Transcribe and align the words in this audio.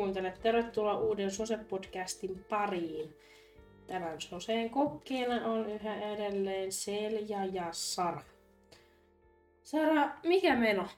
kuuntelet. 0.00 0.42
Tervetuloa 0.42 0.98
uuden 0.98 1.30
Sose-podcastin 1.30 2.44
pariin. 2.48 3.16
Tänään 3.86 4.20
Soseen 4.20 4.70
kokkeena 4.70 5.46
on 5.46 5.70
yhä 5.70 5.96
edelleen 5.96 6.72
Selja 6.72 7.44
ja 7.44 7.68
Sara. 7.72 8.22
Sara, 9.62 10.10
mikä 10.24 10.56
meno? 10.56 10.88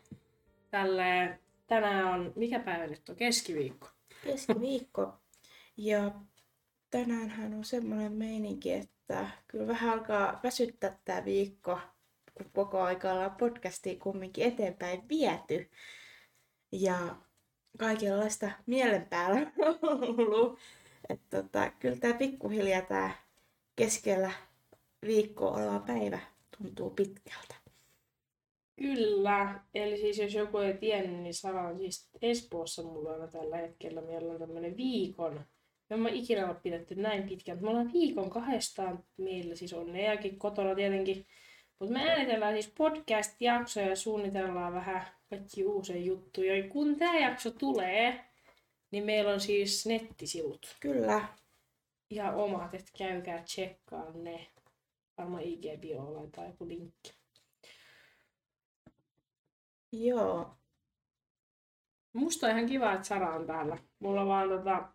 Tälle, 0.70 1.38
tänään 1.66 2.04
on, 2.04 2.32
mikä 2.36 2.58
päivä 2.60 2.86
nyt 2.86 3.08
on? 3.08 3.16
Keskiviikko. 3.16 3.88
Keskiviikko. 4.24 5.14
Ja 5.76 6.10
tänäänhän 6.90 7.54
on 7.54 7.64
semmoinen 7.64 8.12
meininki, 8.12 8.72
että 8.72 9.30
kyllä 9.48 9.66
vähän 9.66 9.90
alkaa 9.90 10.40
väsyttää 10.44 10.98
tämä 11.04 11.24
viikko, 11.24 11.78
kun 12.34 12.50
koko 12.52 12.80
aika 12.80 13.12
ollaan 13.12 13.36
podcastia 13.36 13.98
kumminkin 13.98 14.44
eteenpäin 14.44 15.08
viety. 15.08 15.70
Ja 16.72 17.16
kaikenlaista 17.78 18.50
mielen 18.66 19.06
päällä 19.10 19.52
ollut. 19.82 20.58
Että 21.08 21.42
tota, 21.42 21.70
kyllä 21.78 21.96
tämä 21.96 22.14
pikkuhiljaa 22.14 22.82
tämä 22.82 23.10
keskellä 23.76 24.32
viikkoa 25.06 25.56
oleva 25.56 25.80
päivä 25.80 26.18
tuntuu 26.58 26.90
pitkältä. 26.90 27.54
Kyllä. 28.76 29.60
Eli 29.74 29.98
siis 29.98 30.18
jos 30.18 30.34
joku 30.34 30.58
ei 30.58 30.74
tiennyt, 30.74 31.20
niin 31.20 31.34
Sara 31.34 31.68
on 31.68 31.78
siis 31.78 32.08
Espoossa 32.22 32.82
mulla 32.82 33.26
tällä 33.26 33.56
hetkellä. 33.56 34.00
Meillä 34.00 34.32
on 34.32 34.38
tämmöinen 34.38 34.76
viikon. 34.76 35.40
Me 35.90 35.96
ollaan 35.96 36.14
ikinä 36.14 36.46
ole 36.46 36.56
pidetty 36.62 36.94
näin 36.94 37.28
pitkään. 37.28 37.58
Me 37.62 37.70
ollaan 37.70 37.92
viikon 37.92 38.30
kahdestaan 38.30 39.04
meillä 39.16 39.54
siis 39.54 39.72
on 39.72 39.92
neakin 39.92 40.38
kotona 40.38 40.74
tietenkin. 40.74 41.26
Mutta 41.78 41.94
me 41.94 42.10
äänitellään 42.10 42.52
siis 42.52 42.72
podcast-jaksoja 42.78 43.88
ja 43.88 43.96
suunnitellaan 43.96 44.74
vähän 44.74 45.06
kaikki 45.32 45.64
uusia 45.64 45.96
juttuja. 45.96 46.68
Kun 46.68 46.96
tämä 46.96 47.18
jakso 47.18 47.50
tulee, 47.50 48.24
niin 48.90 49.04
meillä 49.04 49.32
on 49.32 49.40
siis 49.40 49.86
nettisivut. 49.86 50.76
Kyllä. 50.80 51.28
Ja 52.10 52.32
omat, 52.32 52.74
että 52.74 52.92
käykää 52.98 53.42
tsekkaa 53.42 54.12
ne. 54.12 54.46
Varmaan 55.18 55.42
IG-biolla 55.42 56.30
tai 56.32 56.46
joku 56.46 56.68
linkki. 56.68 57.12
Joo. 59.92 60.56
Musta 62.12 62.46
on 62.46 62.52
ihan 62.52 62.66
kiva, 62.66 62.92
että 62.92 63.06
Sara 63.06 63.34
on 63.34 63.46
täällä. 63.46 63.78
Mulla 63.98 64.26
vaan 64.26 64.48
tota, 64.48 64.88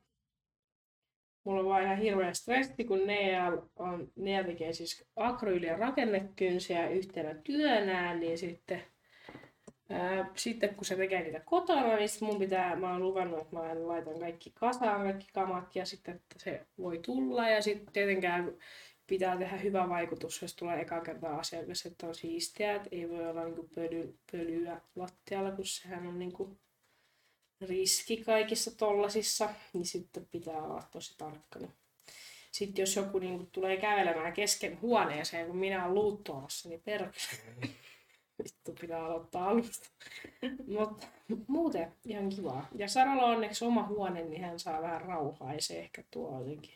mulla 1.44 1.60
on 1.60 1.66
vaan 1.66 1.84
ihan 1.84 1.98
hirveä 1.98 2.34
stressi, 2.34 2.84
kun 2.84 3.08
Nea, 3.08 3.52
on, 3.76 4.12
Nea 4.16 4.44
tekee 4.44 4.74
siis 4.74 5.08
akryyliä 5.16 5.78
rakennekynsiä 5.78 6.90
yhtenä 6.90 7.36
työnään, 7.44 8.20
niin 8.20 8.38
sitten 8.38 8.84
sitten 10.36 10.76
kun 10.76 10.86
se 10.86 10.96
tekee 10.96 11.24
niitä 11.24 11.40
kotona, 11.40 11.96
niin 11.96 12.10
mun 12.22 12.40
pitää, 12.40 12.76
mä 12.76 12.92
oon 12.92 13.04
luvannut, 13.04 13.42
että 13.42 13.56
mä 13.56 13.88
laitan 13.88 14.20
kaikki 14.20 14.52
kasaan, 14.56 15.04
kaikki 15.04 15.28
kamat 15.34 15.76
ja 15.76 15.86
sitten 15.86 16.16
että 16.16 16.36
se 16.40 16.66
voi 16.78 17.00
tulla. 17.00 17.50
Ja 17.50 17.62
sitten 17.62 17.94
tietenkään 17.94 18.54
pitää 19.08 19.38
tehdä 19.38 19.58
hyvä 19.58 19.90
vaikutus, 19.90 20.42
jos 20.42 20.56
tulee 20.56 20.82
eka 20.82 21.02
kertaa 21.02 21.40
asiakas, 21.40 21.86
että 21.86 22.08
on 22.08 22.16
siistiä, 22.16 22.76
että 22.76 22.90
ei 22.92 23.10
voi 23.10 23.30
olla 23.30 23.44
niinku 23.44 23.70
pöly, 23.76 24.18
pölyä 24.32 24.82
lattialla, 24.96 25.52
kun 25.52 25.66
sehän 25.66 26.08
on 26.08 26.20
niinku 26.20 26.58
riski 27.62 28.18
kaikissa 28.18 28.78
tollasissa, 28.78 29.50
niin 29.74 29.86
sitten 29.86 30.28
pitää 30.32 30.62
olla 30.62 30.84
tosi 30.92 31.18
tarkkana. 31.18 31.68
Sitten 32.52 32.82
jos 32.82 32.96
joku 32.96 33.20
niinku 33.20 33.48
tulee 33.52 33.78
kävelemään 33.78 34.34
kesken 34.34 34.82
huoneeseen, 34.82 35.48
kun 35.48 35.58
minä 35.58 35.84
olen 35.84 35.96
luuttoamassa, 35.96 36.70
niin 36.70 36.82
perkele. 36.82 37.70
Vittu 38.44 38.74
pitää 38.82 39.06
aloittaa 39.06 39.50
alusta. 39.50 39.90
Mutta 40.68 41.08
muuten 41.48 41.94
ihan 42.06 42.30
kivaa. 42.30 42.68
Ja 42.76 42.88
Saralla 42.88 43.24
on 43.24 43.32
onneksi 43.36 43.66
oma 43.66 43.88
huone, 43.88 44.24
niin 44.24 44.42
hän 44.42 44.60
saa 44.60 44.82
vähän 44.82 45.02
rauhaa 45.02 45.54
ja 45.54 45.62
se 45.62 45.80
ehkä 45.80 46.04
tuo 46.12 46.40
jotenkin. 46.40 46.74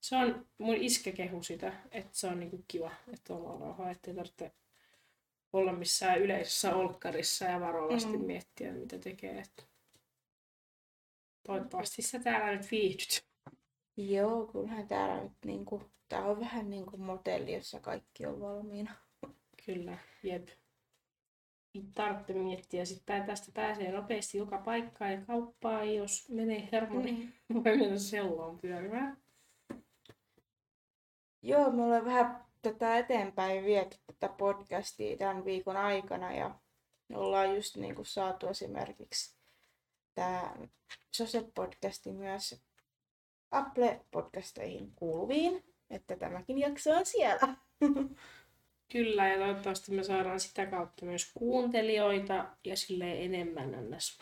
Se 0.00 0.16
on 0.16 0.46
mun 0.58 0.74
iskä 0.74 1.12
kehu 1.12 1.42
sitä, 1.42 1.72
että 1.90 2.10
se 2.12 2.26
on 2.26 2.40
niinku 2.40 2.64
kiva, 2.68 2.90
että 3.12 3.34
on 3.34 3.46
oma 3.46 3.64
rauha, 3.64 3.90
ettei 3.90 4.14
tarvitse 4.14 4.52
olla 5.52 5.72
missään 5.72 6.18
yleisessä 6.18 6.76
olkkarissa 6.76 7.44
ja 7.44 7.60
varovasti 7.60 8.16
mm. 8.16 8.24
miettiä, 8.24 8.72
mitä 8.72 8.98
tekee. 8.98 9.38
Että 9.38 9.62
toivottavasti 11.46 12.02
sä 12.02 12.18
täällä 12.18 12.56
nyt 12.56 12.70
viihdyt. 12.70 13.24
Joo, 13.96 14.46
kyllähän 14.46 14.88
täällä 14.88 15.22
nyt 15.22 15.32
niinku, 15.44 15.82
tää 16.08 16.24
on 16.24 16.40
vähän 16.40 16.70
niin 16.70 16.86
kuin 16.86 17.02
motelli, 17.02 17.54
jossa 17.54 17.80
kaikki 17.80 18.26
on 18.26 18.40
valmiina. 18.40 18.94
Kyllä, 19.66 19.98
jep 20.22 20.48
tarvitse 21.94 22.32
miettiä. 22.32 22.84
Sitten 22.84 23.26
tästä 23.26 23.52
pääsee 23.54 23.92
nopeasti 23.92 24.38
joka 24.38 24.58
paikkaan 24.58 25.12
ja 25.12 25.20
kauppaan, 25.26 25.94
jos 25.94 26.28
menee 26.28 26.68
hermo, 26.72 27.00
niin 27.00 27.34
mm. 27.48 27.54
voi 27.64 27.76
mennä 27.76 27.98
selloon 27.98 28.58
pyörimään. 28.58 29.18
Joo, 31.42 31.70
me 31.70 31.82
ollaan 31.82 32.04
vähän 32.04 32.44
tätä 32.62 32.98
eteenpäin 32.98 33.64
viety 33.64 33.96
tätä 34.06 34.34
podcastia 34.34 35.16
tämän 35.16 35.44
viikon 35.44 35.76
aikana 35.76 36.32
ja 36.32 36.54
ollaan 37.14 37.54
just 37.54 37.76
niin 37.76 37.94
kuin 37.94 38.06
saatu 38.06 38.46
esimerkiksi 38.46 39.38
tämä 40.14 40.54
Sose-podcasti 41.10 42.12
myös 42.12 42.62
Apple-podcasteihin 43.50 44.92
kuuluviin, 44.96 45.64
että 45.90 46.16
tämäkin 46.16 46.58
jakso 46.58 46.90
on 46.90 47.06
siellä. 47.06 47.56
Kyllä, 48.92 49.28
ja 49.28 49.38
toivottavasti 49.38 49.92
me 49.92 50.02
saadaan 50.02 50.40
sitä 50.40 50.66
kautta 50.66 51.04
myös 51.04 51.30
kuuntelijoita 51.34 52.56
ja 52.64 52.76
sille 52.76 53.24
enemmän 53.24 53.70
ns. 53.90 54.18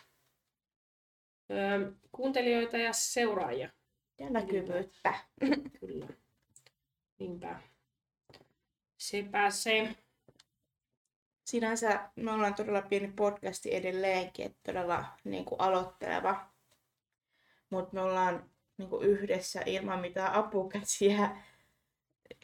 Öö, 1.51 1.93
kuuntelijoita 2.13 2.77
ja 2.77 2.93
seuraajia. 2.93 3.71
Ja 4.19 4.31
näkyvyyttä. 4.31 5.15
Kyllä. 5.81 6.07
Niinpä. 7.19 7.61
Se 8.97 9.25
pääsee. 9.31 9.97
Sinänsä 11.45 12.11
me 12.17 12.33
ollaan 12.33 12.55
todella 12.55 12.83
pieni 12.83 13.13
podcasti 13.17 13.75
edelleenkin, 13.75 14.47
että 14.47 14.61
todella 14.65 15.05
niin 15.25 15.45
kuin 15.45 15.61
aloitteleva. 15.61 16.47
Mutta 17.71 17.95
me 17.95 18.01
ollaan 18.01 18.51
niin 18.79 18.89
kuin 18.89 19.07
yhdessä 19.07 19.63
ilman 19.67 20.01
mitään 20.01 20.33
apukäsiä 20.33 21.37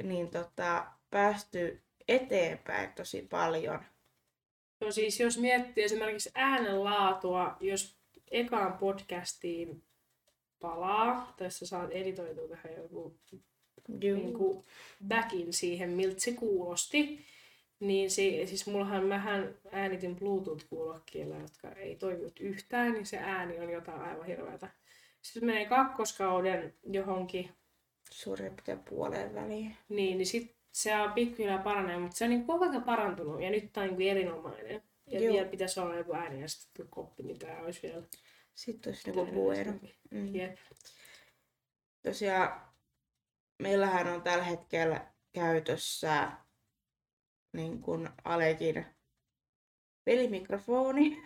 niin 0.03 0.31
tota, 0.31 0.87
päästy 1.11 1.82
eteenpäin 2.12 2.93
tosi 2.93 3.27
paljon. 3.31 3.81
No 4.81 4.93
siis 4.93 5.21
jos 5.21 5.39
miettii 5.39 5.84
esimerkiksi 5.84 6.31
äänenlaatua, 6.34 7.56
jos 7.61 7.97
ekaan 8.31 8.78
podcastiin 8.78 9.83
palaa, 10.61 11.34
tässä 11.37 11.67
saat 11.67 11.91
editoitua 11.91 12.49
tähän 12.49 12.77
joku 12.77 13.19
niin 13.89 14.34
kuin 14.34 14.65
backin 15.09 15.53
siihen, 15.53 15.91
miltä 15.91 16.21
se 16.21 16.33
kuulosti, 16.33 17.25
niin 17.81 18.11
se, 18.11 18.23
siis 18.47 18.67
mullahan 18.67 19.05
mähän 19.05 19.55
äänitin 19.73 20.17
Bluetooth-kuulokkeilla, 20.17 21.41
jotka 21.41 21.73
ei 21.73 21.97
toiminut 21.97 22.41
yhtään, 22.41 22.93
niin 22.93 23.06
se 23.06 23.19
ääni 23.19 23.59
on 23.59 23.71
jotain 23.71 24.00
aivan 24.00 24.27
hirveätä. 24.27 24.69
Sitten 25.23 25.44
menee 25.47 25.67
kakkoskauden 25.67 26.75
johonkin. 26.83 27.50
Suurin 28.11 28.53
puoleen 28.89 29.34
väliin. 29.34 29.77
Niin, 29.89 30.19
niin 30.19 30.27
sitten 30.27 30.62
se 30.72 30.97
on 30.97 31.12
pikkuhiljaa 31.12 31.59
paranee, 31.59 31.99
mutta 31.99 32.16
se 32.16 32.25
on 32.25 32.31
niin 32.31 32.47
koko 32.47 32.65
ajan 32.65 32.83
parantunut 32.83 33.43
ja 33.43 33.50
nyt 33.50 33.72
tämä 33.72 33.87
on 33.91 33.99
niin 33.99 34.10
erinomainen. 34.10 34.83
Ja 35.06 35.21
Joo. 35.21 35.33
vielä 35.33 35.49
pitäisi 35.49 35.81
olla 35.81 35.97
joku 35.97 36.15
ääni 36.15 36.41
ja 36.41 36.49
sitten 36.49 36.88
koppi, 36.88 37.34
tämä 37.34 37.59
olisi 37.59 37.82
vielä... 37.82 38.02
Sitten 38.55 38.91
olisi 38.91 39.11
niinku 39.11 39.32
bueno. 39.32 39.73
Mm. 40.11 40.35
Yep. 40.35 40.58
Tosiaan 42.02 42.61
meillähän 43.62 44.08
on 44.08 44.23
tällä 44.23 44.44
hetkellä 44.44 45.12
käytössä 45.32 46.32
niin 47.52 47.81
kuin 47.81 48.08
Alekin 48.25 48.87
pelimikrofoni, 50.05 51.23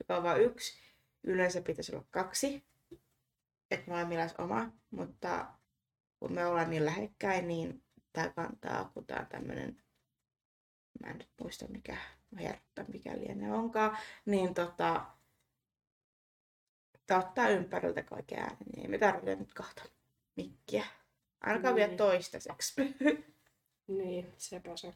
joka 0.00 0.16
on 0.16 0.22
vain 0.22 0.42
yksi. 0.42 0.78
Yleensä 1.22 1.60
pitäisi 1.60 1.94
olla 1.94 2.06
kaksi, 2.10 2.64
että 3.70 3.90
molemmilla 3.90 4.22
olisi 4.22 4.34
oma, 4.38 4.72
mutta 4.90 5.46
kun 6.20 6.32
me 6.32 6.46
ollaan 6.46 6.70
niin 6.70 6.84
lähekkäin, 6.84 7.48
niin 7.48 7.83
tämä 8.14 8.28
kantaa, 8.28 8.90
kun 8.94 9.06
tämä 9.06 9.20
on 9.20 9.26
tämmöinen, 9.26 9.82
mä 11.02 11.10
en 11.10 11.18
nyt 11.18 11.30
muista 11.40 11.66
mikä 11.68 11.96
hertta, 12.38 12.84
mikä 12.92 13.18
lienee 13.18 13.52
onkaan, 13.52 13.98
niin 14.26 14.54
tota, 14.54 15.06
tämä 17.06 17.20
ottaa 17.20 17.48
ympäriltä 17.48 18.02
kaiken 18.02 18.38
äänen, 18.38 18.56
niin 18.72 18.82
ei 18.82 18.88
me 18.88 18.98
tarvitse 18.98 19.36
nyt 19.36 19.54
kahta 19.54 19.82
mikkiä. 20.36 20.84
Ainakaan 21.40 21.74
niin. 21.74 21.86
vielä 21.86 21.96
toistaiseksi. 21.96 22.74
niin, 23.98 24.32
sepä 24.38 24.76
se. 24.76 24.94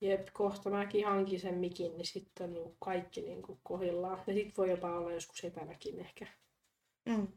Jep, 0.00 0.28
kohta 0.32 0.70
mäkin 0.70 1.06
hankin 1.06 1.40
sen 1.40 1.54
mikin, 1.54 1.96
niin 1.96 2.06
sitten 2.06 2.44
on 2.44 2.54
niin 2.54 2.76
kaikki 2.78 3.22
niin 3.22 3.42
kuin 3.42 3.60
kohillaan. 3.62 4.18
Ja 4.26 4.34
sitten 4.34 4.56
voi 4.56 4.70
jopa 4.70 4.98
olla 4.98 5.12
joskus 5.12 5.44
etänäkin 5.44 6.00
ehkä. 6.00 6.26
Mm. 7.04 7.28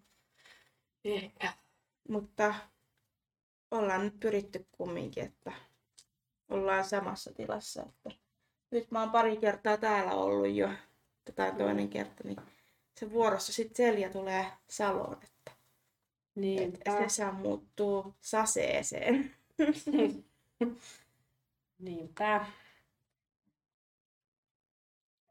Ehkä. 1.05 1.53
Mutta 2.09 2.55
ollaan 3.71 4.01
nyt 4.03 4.19
pyritty 4.19 4.65
kumminkin, 4.71 5.23
että 5.23 5.51
ollaan 6.49 6.83
samassa 6.85 7.33
tilassa. 7.33 7.81
Että 7.83 8.09
nyt 8.71 8.91
mä 8.91 8.99
oon 8.99 9.11
pari 9.11 9.37
kertaa 9.37 9.77
täällä 9.77 10.11
ollut 10.11 10.55
jo, 10.55 10.69
tai 11.35 11.51
toinen 11.51 11.89
kerta, 11.89 12.23
niin 12.23 12.37
se 12.95 13.11
vuorossa 13.11 13.53
sitten 13.53 13.85
Selja 13.85 14.09
tulee 14.09 14.45
Saloon, 14.67 15.17
että 15.23 15.51
Niin, 16.35 16.73
et 16.73 16.81
Sesa 16.97 17.31
muuttuu 17.31 18.15
saseeseen. 18.21 19.35
Niinpä. 21.79 22.45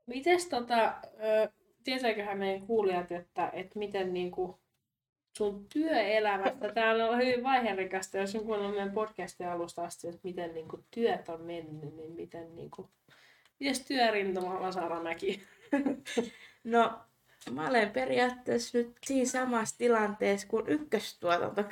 Mites 0.06 0.46
tota, 0.46 0.94
tietääköhän 1.84 2.38
meidän 2.38 2.66
kuulijat, 2.66 3.12
että, 3.12 3.50
että 3.52 3.78
miten 3.78 4.14
niinku 4.14 4.58
sun 5.38 5.66
työelämästä, 5.72 6.72
tää 6.74 7.08
on 7.10 7.18
hyvin 7.18 7.42
vaiherikasta, 7.42 8.18
jos 8.18 8.34
on 8.34 8.44
kuunnellut 8.44 8.74
meidän 8.74 8.94
podcastin 8.94 9.48
alusta 9.48 9.84
asti, 9.84 10.08
että 10.08 10.20
miten 10.22 10.54
niinku 10.54 10.84
työt 10.90 11.28
on 11.28 11.40
mennyt, 11.40 11.96
niin 11.96 12.12
miten 12.12 12.56
niinku, 12.56 12.90
mites 13.60 13.80
työrintamalla 13.80 14.72
Saramäki? 14.72 15.42
No, 16.64 17.00
mä 17.50 17.68
olen 17.68 17.90
periaatteessa 17.90 18.78
nyt 18.78 18.96
siinä 19.06 19.30
samassa 19.30 19.78
tilanteessa 19.78 20.48
kuin 20.48 20.68
ykköstuotanto. 20.68 21.64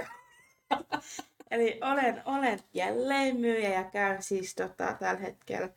Eli 1.51 1.81
olen, 1.83 2.23
olen 2.25 2.59
jälleen 2.75 3.37
myyjä 3.37 3.69
ja 3.69 3.85
käyn 3.85 4.23
siis 4.23 4.55
tota, 4.55 4.97
tällä 5.01 5.21
hetkellä 5.21 5.69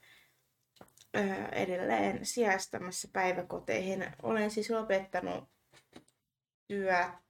ö, 1.18 1.46
edelleen 1.52 2.26
sijaistamassa 2.26 3.08
päiväkoteihin. 3.14 4.06
Olen 4.24 4.52
siis 4.52 4.70
lopettanut 4.70 5.44
työt 6.68 7.29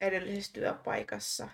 edellisessä 0.00 0.52
työpaikassa. 0.52 1.48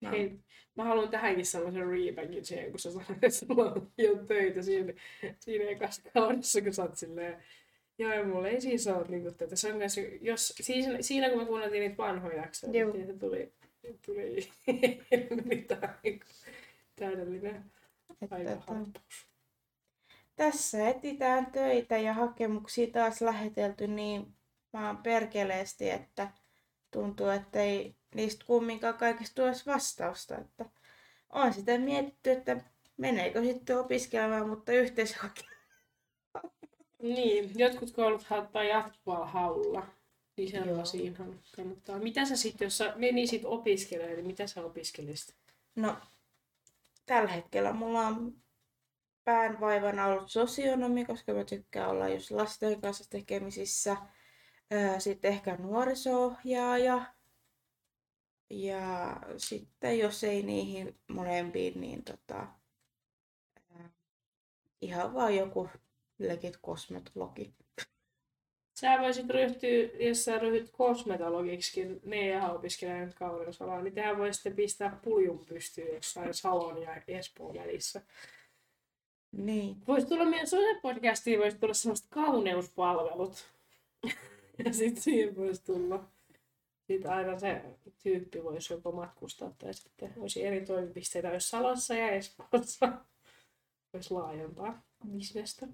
No. 0.00 0.10
Hei, 0.10 0.38
mä 0.74 0.84
haluan 0.84 1.08
tähänkin 1.08 1.46
sellaisen 1.46 1.88
rebagin 1.88 2.44
siihen, 2.44 2.70
kun 2.70 2.78
sä 2.78 2.90
sanoit, 2.90 3.10
että 3.10 3.30
sulla 3.30 3.72
on 3.72 3.92
jo 3.98 4.16
töitä 4.16 4.62
siinä, 4.62 4.92
siinä 5.40 5.70
ekassa 5.70 6.02
kaudessa, 6.14 6.60
kun 6.60 6.72
sä 6.72 6.82
oot 6.82 6.96
silleen, 6.96 7.42
joo, 7.98 8.12
ja 8.12 8.24
mulla 8.24 8.48
ei 8.48 8.60
siis 8.60 8.86
ole 8.86 9.06
niin 9.08 9.34
tätä. 9.34 9.56
Se 9.56 9.72
on 9.72 9.78
myös, 9.78 9.96
jos, 10.20 10.54
siinä, 10.60 10.98
siinä, 11.00 11.28
kun 11.28 11.38
me 11.38 11.46
kuunneltiin 11.46 11.80
niitä 11.80 11.96
vanhoja 11.96 12.36
jaksoja, 12.36 12.72
niin 12.72 13.06
se 13.06 13.12
tuli, 13.12 13.52
tuli 14.06 14.48
mitään 15.44 15.98
niin 16.02 16.20
kuin 16.20 16.28
täydellinen 16.96 17.64
Että, 18.22 18.36
aika 18.36 18.50
tota, 18.50 19.00
tässä 20.36 20.88
etsitään 20.88 21.46
töitä 21.46 21.98
ja 21.98 22.14
hakemuksia 22.14 22.86
taas 22.92 23.20
lähetelty 23.20 23.86
niin 23.86 24.26
vaan 24.72 24.98
perkeleesti, 24.98 25.90
että 25.90 26.28
tuntuu, 26.90 27.28
että 27.28 27.62
ei 27.62 27.96
niistä 28.14 28.44
kumminkaan 28.46 28.94
kaikista 28.94 29.42
edes 29.42 29.66
vastausta. 29.66 30.38
Että 30.38 30.64
on 31.30 31.52
sitä 31.52 31.78
mietitty, 31.78 32.30
että 32.30 32.60
meneekö 32.96 33.42
sitten 33.42 33.78
opiskelemaan, 33.78 34.48
mutta 34.48 34.72
yhteishakemus. 34.72 35.56
Niin, 37.02 37.50
jotkut 37.54 37.90
koulut 37.90 38.24
hauttaa 38.24 38.64
jatkuvalla 38.64 39.26
haulla. 39.26 39.86
Niin 40.36 40.50
sellaisiinhan 40.50 41.40
kannattaa. 41.56 41.98
Mitä 41.98 42.24
sä 42.24 42.36
sitten, 42.36 42.66
jos 42.66 42.78
sä 42.78 42.92
menisit 42.96 43.44
opiskelemaan, 43.44 44.16
niin 44.16 44.26
mitä 44.26 44.46
sä 44.46 44.64
opiskelisit? 44.64 45.36
No, 45.74 45.96
tällä 47.06 47.30
hetkellä 47.30 47.72
mulla 47.72 48.06
on 48.06 48.34
päänvaivana 49.24 50.06
ollut 50.06 50.30
sosionomi, 50.30 51.04
koska 51.04 51.32
mä 51.32 51.44
tykkään 51.44 51.90
olla 51.90 52.08
just 52.08 52.30
lasten 52.30 52.80
kanssa 52.80 53.10
tekemisissä. 53.10 53.96
Sitten 54.98 55.32
ehkä 55.32 55.56
nuoriso-ohjaaja. 55.56 57.02
Ja 58.50 59.16
sitten 59.36 59.98
jos 59.98 60.24
ei 60.24 60.42
niihin 60.42 60.98
molempiin, 61.08 61.80
niin 61.80 62.04
tota, 62.04 62.46
ihan 64.80 65.14
vaan 65.14 65.36
joku 65.36 65.68
legit 66.18 66.56
kosmetologi. 66.56 67.54
Sä 68.80 68.98
voisit 69.00 69.30
ryhtyä, 69.30 69.68
jos 70.00 70.24
sä 70.24 70.38
ryhdyt 70.38 70.70
kosmetologiksikin, 70.70 72.00
ne 72.04 72.26
ja 72.26 72.50
opiskelemaan 72.50 73.06
nyt 73.06 73.14
kauneusalaa, 73.14 73.82
niin 73.82 73.94
tehän 73.94 74.18
voisitte 74.18 74.50
pistää 74.50 74.98
puljun 75.04 75.46
pystyyn 75.46 75.94
jossain 75.94 76.34
Salon 76.34 76.82
ja 76.82 77.02
Espoon 77.08 77.54
välissä. 77.54 78.02
Niin. 79.32 79.76
Voisi 79.88 80.06
tulla 80.06 80.24
meidän 80.24 80.46
Sose-podcastiin, 80.46 81.38
voisi 81.38 81.58
tulla 81.58 81.74
semmoista 81.74 82.08
kauneuspalvelut. 82.10 83.46
ja 84.64 84.72
sitten 84.72 85.02
siihen 85.02 85.36
voisi 85.36 85.64
tulla. 85.64 86.08
Sitten 86.86 87.10
aina 87.10 87.38
se 87.38 87.62
tyyppi 88.02 88.44
voisi 88.44 88.72
jopa 88.72 88.92
matkustaa 88.92 89.50
tai 89.58 89.74
sitten 89.74 90.14
olisi 90.16 90.44
eri 90.44 90.66
toimipisteitä, 90.66 91.30
olisi 91.30 91.48
Salossa 91.48 91.94
ja 91.94 92.10
Espoossa. 92.10 92.88
Voisi 93.92 94.14
laajentaa 94.14 94.82
bisnestä. 95.12 95.66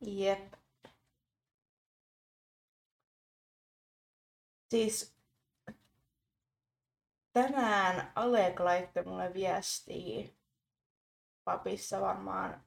Jep. 0.00 0.54
Siis 4.70 5.14
tänään 7.32 8.12
Alek 8.14 8.60
laittoi 8.60 9.04
mulle 9.04 9.34
viestiä 9.34 10.28
papissa 11.44 12.00
varmaan 12.00 12.64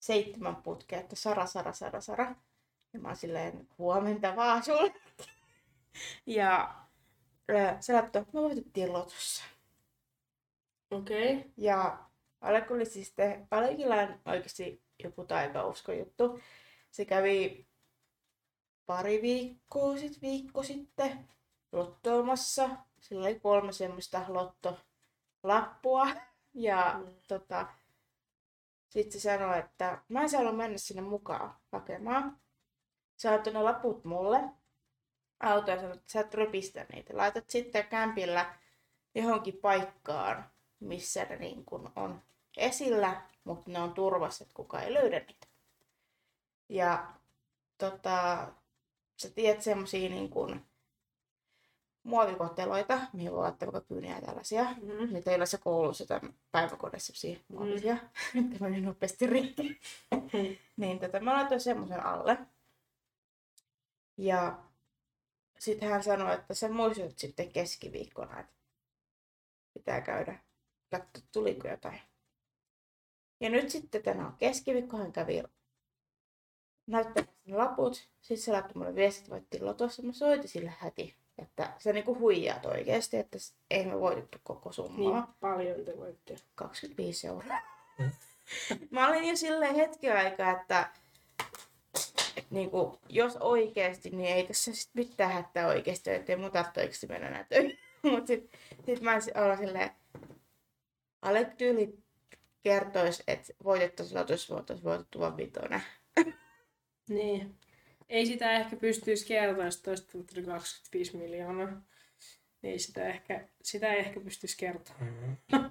seitsemän 0.00 0.56
putkea, 0.56 1.00
että 1.00 1.16
Sara, 1.16 1.46
Sara, 1.46 1.72
Sara, 1.72 2.00
Sara. 2.00 2.34
Ja 2.92 3.00
mä 3.00 3.08
oon 3.08 3.16
silleen, 3.16 3.68
huomenta 3.78 4.36
vaan 4.36 4.64
sulle. 4.64 4.94
ja 6.26 6.74
se 7.80 7.92
laittoi, 7.92 8.22
me 8.32 8.40
voitettiin 8.40 8.92
lotossa. 8.92 9.44
Okei. 10.90 11.36
Okay. 11.36 11.50
Ja 11.56 11.98
Alek 12.40 12.70
oli 12.70 12.86
siis 12.86 13.12
te, 13.12 13.46
Alekilla 13.50 13.94
on 13.94 14.20
oikeasti 14.26 14.82
joku 15.04 15.24
taikausko 15.24 15.92
juttu. 15.92 16.40
Se 16.90 17.04
kävi 17.04 17.66
pari 18.86 19.22
viikkoa 19.22 19.96
sit, 19.96 20.22
viikko 20.22 20.62
sitten 20.62 21.28
lottoomassa. 21.72 22.68
Sillä 23.00 23.26
oli 23.26 23.40
kolme 23.40 23.72
semmoista 23.72 24.24
lottolappua. 24.28 26.06
Ja 26.54 27.00
Mm. 27.06 27.14
tota, 27.28 27.66
sitten 28.88 29.12
se 29.12 29.20
sanoi, 29.20 29.58
että 29.58 30.02
mä 30.08 30.22
en 30.22 30.28
saa 30.30 30.52
mennä 30.52 30.78
sinne 30.78 31.02
mukaan 31.02 31.56
hakemaan. 31.72 32.40
Sä 33.20 33.32
oot 33.32 33.44
ne 33.46 33.62
laput 33.62 34.04
mulle 34.04 34.40
autoon 35.40 35.76
ja 35.76 35.80
sanoi, 35.80 35.96
että 35.96 36.12
sä 36.12 36.20
et 36.20 36.34
rypistä 36.34 36.86
niitä. 36.92 37.16
Laitat 37.16 37.50
sitten 37.50 37.86
kämpillä 37.86 38.54
johonkin 39.14 39.54
paikkaan, 39.54 40.44
missä 40.80 41.24
ne 41.24 41.36
niin 41.36 41.64
kun 41.64 41.92
on 41.96 42.22
esillä, 42.56 43.22
mutta 43.44 43.70
ne 43.70 43.80
on 43.80 43.94
turvassa, 43.94 44.44
että 44.44 44.54
kukaan 44.54 44.84
ei 44.84 44.94
löydä 44.94 45.18
niitä. 45.18 45.46
Ja 46.68 47.06
tota, 47.78 48.48
sä 49.16 49.30
tiedät 49.30 49.62
semmosia 49.62 50.10
niin 50.10 50.30
kuin 50.30 50.66
muovikoteloita, 52.02 53.00
mihin 53.12 53.32
voi 53.32 53.42
laittaa 53.42 53.72
vaikka 53.72 53.88
kyyniä 53.88 54.14
ja 54.14 54.22
tällaisia. 54.22 54.64
Mm-hmm. 54.64 55.12
Niitä 55.12 55.30
ei 55.30 55.36
ole 55.36 55.46
se 55.46 55.58
koulussa 55.58 56.06
tai 56.06 56.20
päiväkodissa 56.52 57.12
semmosia 57.12 57.44
muovisia, 57.48 57.96
mitkä 58.34 58.64
meni 58.64 58.80
nopeasti 58.80 59.26
rikki. 59.26 59.80
niin 60.76 60.98
tota, 60.98 61.20
mä 61.20 61.32
laitoin 61.32 61.60
semmoisen 61.60 62.06
alle. 62.06 62.38
Ja 64.20 64.58
sitten 65.58 65.88
hän 65.88 66.02
sanoi, 66.02 66.34
että 66.34 66.54
sä 66.54 66.68
muistutat 66.68 67.18
sitten 67.18 67.52
keskiviikkona, 67.52 68.40
että 68.40 68.52
pitää 69.74 70.00
käydä 70.00 70.38
katsoa, 70.90 71.22
tuliko 71.32 71.68
jotain. 71.68 72.00
Ja 73.40 73.50
nyt 73.50 73.70
sitten 73.70 74.02
tänään 74.02 74.26
on 74.26 74.36
keskiviikko, 74.38 74.96
hän 74.96 75.12
kävi 75.12 75.42
näyttämässä 76.86 77.34
ne 77.44 77.56
laput. 77.56 77.94
Sitten 78.20 78.44
se 78.44 78.52
laittoi 78.52 78.74
mulle 78.74 78.94
viestit, 78.94 79.22
että 79.22 79.30
voittiin 79.30 79.66
lotossa. 79.66 80.02
Mä 80.02 80.12
soitin 80.12 80.48
sille 80.48 80.74
heti, 80.82 81.16
että 81.38 81.74
se 81.78 81.92
niinku 81.92 82.18
huijaat 82.18 82.66
oikeasti, 82.66 83.16
että 83.16 83.38
ei 83.70 83.86
me 83.86 84.00
voitettu 84.00 84.38
koko 84.42 84.72
summaa. 84.72 85.20
Niin 85.20 85.34
paljon 85.40 85.84
te 85.84 85.96
voitte. 85.96 86.36
25 86.54 87.26
euroa. 87.26 87.58
Mä 88.90 89.08
olin 89.08 89.28
jo 89.28 89.36
silleen 89.36 89.74
hetken 89.74 90.16
aikaa, 90.16 90.50
että 90.50 90.90
et 92.36 92.50
niinku, 92.50 92.98
jos 93.08 93.36
oikeesti, 93.36 94.10
niin 94.10 94.34
ei 94.34 94.46
tässä 94.46 94.74
sit 94.74 94.90
mitään 94.94 95.32
hätää 95.32 95.66
oikeesti, 95.66 96.10
ettei 96.10 96.36
mun 96.36 96.50
tarvitse 96.50 96.80
oikeesti 96.80 97.06
mennä 97.06 97.28
enää 97.28 97.44
töihin. 97.44 97.78
Mut 98.10 98.26
sit, 98.26 98.50
sit 98.86 99.00
mä 99.00 99.12
olin 99.44 99.58
silleen, 99.58 99.90
Alek 101.22 101.54
tyyli 101.54 101.98
kertois, 102.62 103.22
että 103.26 103.52
voitettaisiin 103.64 104.18
lotossa 104.18 104.54
voitaisiin 104.54 104.84
voitettu 104.84 105.20
vaan 105.20 105.36
vitonen. 105.36 105.82
Niin. 107.08 107.58
Ei 108.08 108.26
sitä 108.26 108.52
ehkä 108.52 108.76
pystyisi 108.76 109.26
kertoa, 109.26 109.64
jos 109.64 109.80
toista 109.80 110.12
tuli 110.12 110.46
25 110.46 111.16
miljoonaa. 111.16 111.82
Ei 112.62 112.78
sitä 112.78 113.08
ehkä, 113.08 113.48
sitä 113.62 113.92
ei 113.92 113.98
ehkä 113.98 114.20
pystyisi 114.20 114.56
kertomaan. 114.56 115.38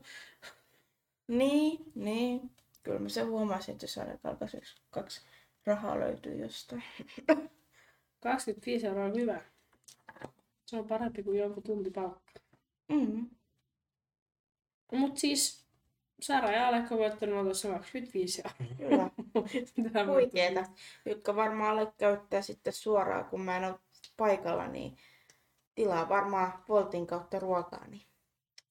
Niin, 1.28 1.80
niin. 1.96 2.52
Kyllä 2.84 3.00
mä 3.00 3.10
sen 3.10 3.28
huomasin, 3.28 3.74
että 3.74 3.84
jos 3.84 3.98
ainakaan 3.98 4.38
kaksi, 4.38 4.58
kaksi 4.90 5.22
rahaa 5.70 6.00
löytyy 6.00 6.36
jostain. 6.36 6.84
25 8.24 8.88
euroa 8.88 9.06
on 9.06 9.16
hyvä. 9.16 9.42
Se 10.66 10.78
on 10.78 10.88
parempi 10.88 11.24
kuin 11.24 11.40
jonkun 11.40 11.64
tuntipalkka. 11.64 12.32
Mm. 12.88 13.30
Mut 14.92 15.18
siis, 15.18 15.66
Sara 16.22 16.52
ja 16.52 16.68
Alekka 16.68 16.98
voittanut 16.98 17.46
tuossa 17.46 17.68
25 17.68 18.44
Kyllä, 18.78 19.10
Tämä 19.94 20.14
huikeeta. 20.14 20.66
Jotka 21.06 21.36
varmaan 21.36 21.70
alle 21.70 21.94
käyttää 21.98 22.42
sitten 22.42 22.74
suoraan, 22.74 23.26
kun 23.26 23.42
mä 23.42 23.58
en 23.58 23.66
ole 23.66 23.80
paikalla, 24.18 24.68
niin 24.68 24.98
tilaa 25.76 26.10
varmaan 26.10 26.64
Voltin 26.70 27.08
kautta 27.08 27.40
ruokaa, 27.40 27.88
niin 27.88 28.02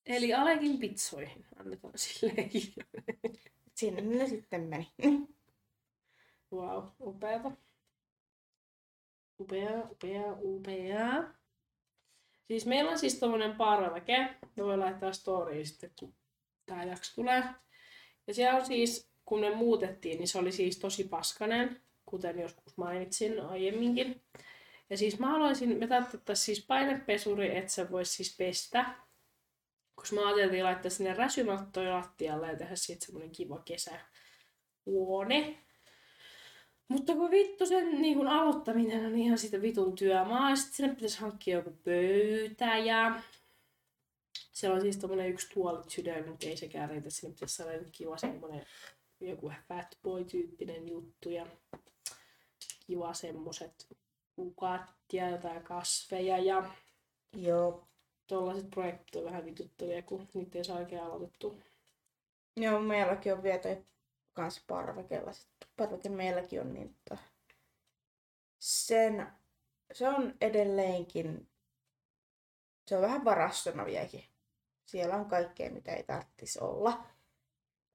Eli 0.07 0.35
Alekin 0.35 0.79
pizzoihin 0.79 1.47
annetaan 1.57 1.93
silleen. 1.97 2.51
sinne 3.75 4.03
ne 4.03 4.29
sitten 4.29 4.63
meni. 4.63 4.93
Wow, 6.53 6.85
upeata. 7.01 7.51
Upea, 9.41 9.89
upea, 9.91 10.23
upea. 10.41 11.25
Siis 12.47 12.67
meillä 12.67 12.91
on 12.91 12.99
siis 12.99 13.19
tommonen 13.19 13.57
parveke. 13.57 14.35
Me 14.57 14.65
voi 14.65 14.79
laittaa 14.79 15.13
storyin 15.13 15.67
sitten, 15.67 15.91
kun 15.99 16.15
tää 16.67 16.85
jakso 16.85 17.15
tulee. 17.15 17.45
Ja 18.27 18.35
siellä 18.35 18.59
on 18.61 18.67
siis, 18.67 19.11
kun 19.25 19.41
me 19.41 19.55
muutettiin, 19.55 20.19
niin 20.19 20.29
se 20.29 20.39
oli 20.39 20.53
siis 20.53 20.79
tosi 20.79 21.05
paskanen, 21.05 21.83
kuten 22.07 22.39
joskus 22.39 22.77
mainitsin 22.77 23.41
aiemminkin. 23.41 24.23
Ja 24.91 24.97
siis 24.97 25.19
mä 25.19 25.31
haluaisin, 25.31 25.79
me 25.79 25.87
tarvittaisiin 25.87 26.45
siis 26.45 26.67
painepesuri, 26.67 27.57
että 27.57 27.73
se 27.73 27.91
voisi 27.91 28.13
siis 28.13 28.37
pestä. 28.37 28.95
Koska 29.95 30.17
mä 30.17 30.29
ajattelin 30.29 30.65
laittaa 30.65 30.91
sinne 30.91 31.15
räsymattoja 31.15 31.95
lattialle 31.95 32.49
ja 32.49 32.57
tehdä 32.57 32.77
siitä 32.77 33.07
semmonen 33.07 33.31
kiva 33.31 33.63
kesähuone. 34.85 35.68
Mutta 36.89 37.15
kun 37.15 37.31
vittu 37.31 37.67
sen 37.67 38.03
niin 38.03 38.17
kun 38.19 38.29
aloittaminen 38.29 39.07
on 39.07 39.19
ihan 39.19 39.39
sitä 39.39 39.63
vitun 39.63 39.95
työmaa, 39.95 40.51
ja 40.51 40.57
sitten 40.57 40.77
sinne 40.77 40.95
pitäisi 40.95 41.21
hankkia 41.21 41.57
joku 41.57 41.71
pöytä 41.85 42.79
ja 42.79 43.23
siellä 44.53 44.75
on 44.75 44.81
siis 44.81 44.97
tommonen 44.97 45.31
yksi 45.31 45.55
tuolit 45.55 45.91
sydän, 45.91 46.29
mutta 46.29 46.47
ei 46.47 46.57
sekään 46.57 46.91
riitä, 46.91 47.11
sinne 47.11 47.35
pitäisi 47.35 47.57
saada 47.57 47.73
joku 47.73 47.89
kiva 47.93 48.17
semmonen 48.17 48.67
joku 49.21 49.53
fat 49.69 49.99
boy 50.03 50.25
tyyppinen 50.25 50.89
juttu 50.89 51.31
ja 51.31 51.47
kiva 52.87 53.15
semmoset 53.15 53.87
kukat 54.37 54.91
ja 55.13 55.31
jotain 55.31 55.63
kasveja 55.63 56.39
ja 56.39 56.71
Joo. 57.37 57.89
tollaset 58.27 58.71
projektit 58.71 59.17
on 59.17 59.25
vähän 59.25 59.45
vituttavia, 59.45 60.03
kun 60.03 60.29
niitä 60.35 60.59
ei 60.59 60.65
saa 60.65 60.79
oikein 60.79 61.03
aloitettua. 61.03 61.55
Joo, 62.57 62.81
meilläkin 62.81 63.33
on 63.33 63.43
vielä 63.43 63.59
toi 63.59 63.85
kans 64.39 64.65
parvekella. 64.67 65.33
Sitten 65.33 65.69
parveke 65.77 66.09
meilläkin 66.09 66.61
on 66.61 66.75
niin, 66.75 66.87
että 66.87 67.19
sen, 68.59 69.27
se 69.93 70.09
on 70.09 70.35
edelleenkin, 70.41 71.49
se 72.87 72.97
on 72.97 73.03
vähän 73.03 73.25
varastona 73.25 73.85
vieläkin. 73.85 74.25
Siellä 74.87 75.15
on 75.15 75.27
kaikkea, 75.27 75.71
mitä 75.71 75.93
ei 75.93 76.03
tarvitsisi 76.03 76.59
olla. 76.61 77.05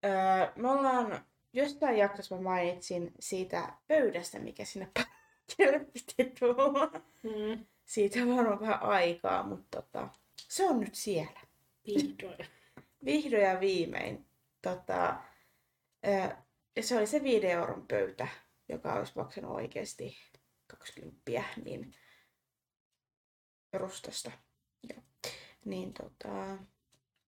Öö, 0.05 0.51
me 0.55 0.71
ollaan, 0.71 1.25
jostain 1.53 1.97
jaksossa 1.97 2.35
mä 2.35 2.41
mainitsin 2.41 3.13
siitä 3.19 3.73
pöydästä, 3.87 4.39
mikä 4.39 4.65
sinne 4.65 4.87
parvekkeelle 4.93 5.79
piti 5.79 6.33
tuoda. 6.39 7.01
Mm. 7.23 7.65
Siitä 7.85 8.19
on 8.19 8.37
varmaan 8.37 8.59
vähän 8.59 8.83
aikaa, 8.83 9.43
mutta 9.43 9.81
tota, 9.81 10.09
se 10.47 10.69
on 10.69 10.79
nyt 10.79 10.95
siellä 10.95 11.39
Vihdoin. 11.87 12.47
vihdoin 13.05 13.43
ja 13.43 13.59
viimein. 13.59 14.25
Tota, 14.61 15.15
se 16.81 16.97
oli 16.97 17.07
se 17.07 17.23
5 17.23 17.47
euron 17.47 17.87
pöytä, 17.87 18.27
joka 18.69 18.93
olisi 18.93 19.13
maksanut 19.15 19.51
oikeasti 19.51 20.17
20, 20.67 21.43
niin 21.65 21.95
rustasta. 23.73 24.31
Joo. 24.93 25.03
Niin 25.65 25.93
tota, 25.93 26.57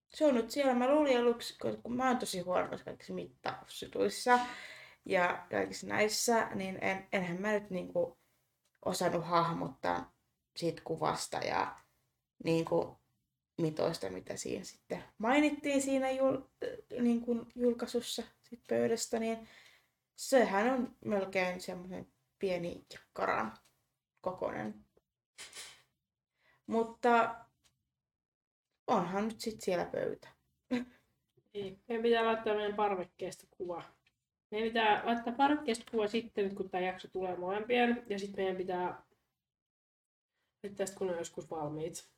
se 0.08 0.26
on 0.26 0.34
nyt 0.34 0.50
siellä. 0.50 0.74
Mä 0.74 0.94
luulin 0.94 1.20
aluksi, 1.20 1.58
kun 1.82 1.96
mä 1.96 2.08
oon 2.08 2.18
tosi 2.18 2.40
huono 2.40 2.78
kaikissa 2.84 3.14
mittausjutuissa 3.14 4.38
ja 5.04 5.46
kaikissa 5.50 5.86
näissä, 5.86 6.48
niin 6.54 6.78
en, 6.80 7.08
enhän 7.12 7.40
mä 7.40 7.52
nyt 7.52 7.70
niinku 7.70 8.18
osannut 8.84 9.26
hahmottaa 9.26 10.14
siitä 10.56 10.82
kuvasta 10.84 11.36
ja 11.36 11.76
niinku 12.44 12.98
mitoista, 13.60 14.10
mitä 14.10 14.36
siinä 14.36 14.64
sitten 14.64 15.04
mainittiin 15.18 15.82
siinä 15.82 16.10
jul, 16.10 16.36
niin 17.00 17.24
julkaisussa 17.54 18.22
sit 18.50 18.60
pöydästä, 18.68 19.18
niin 19.18 19.48
sehän 20.16 20.72
on 20.72 20.96
melkein 21.04 21.60
semmoinen 21.60 22.06
pieni 22.38 22.86
jakkaran 22.92 23.56
kokoinen. 24.20 24.84
Mutta 26.66 27.34
onhan 28.86 29.28
nyt 29.28 29.40
sitten 29.40 29.64
siellä 29.64 29.84
pöytä. 29.84 30.28
Niin. 31.54 31.80
Meidän 31.88 32.02
pitää 32.02 32.24
laittaa 32.24 32.54
meidän 32.54 32.76
parvekkeesta 32.76 33.46
kuva. 33.50 33.82
Meidän 34.50 34.68
pitää 34.68 35.02
laittaa 35.04 35.32
parvekkeesta 35.32 35.90
kuva 35.90 36.06
sitten, 36.06 36.54
kun 36.54 36.70
tämä 36.70 36.84
jakso 36.84 37.08
tulee 37.08 37.36
molempien. 37.36 38.06
Ja 38.08 38.18
sitten 38.18 38.44
meidän 38.44 38.56
pitää 38.56 39.02
laittaa 40.62 40.86
sitten, 40.86 40.98
kun 40.98 41.06
ne 41.06 41.12
on 41.12 41.18
joskus 41.18 41.50
valmiit. 41.50 42.08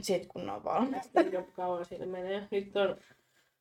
Sitten 0.00 0.28
kun 0.28 0.46
ne 0.46 0.52
on 0.52 0.64
valmis. 0.64 1.10
Kuinka 1.12 1.42
kauan 1.42 1.84
siinä 1.84 2.06
menee. 2.06 2.48
Nyt 2.50 2.76
on, 2.76 2.96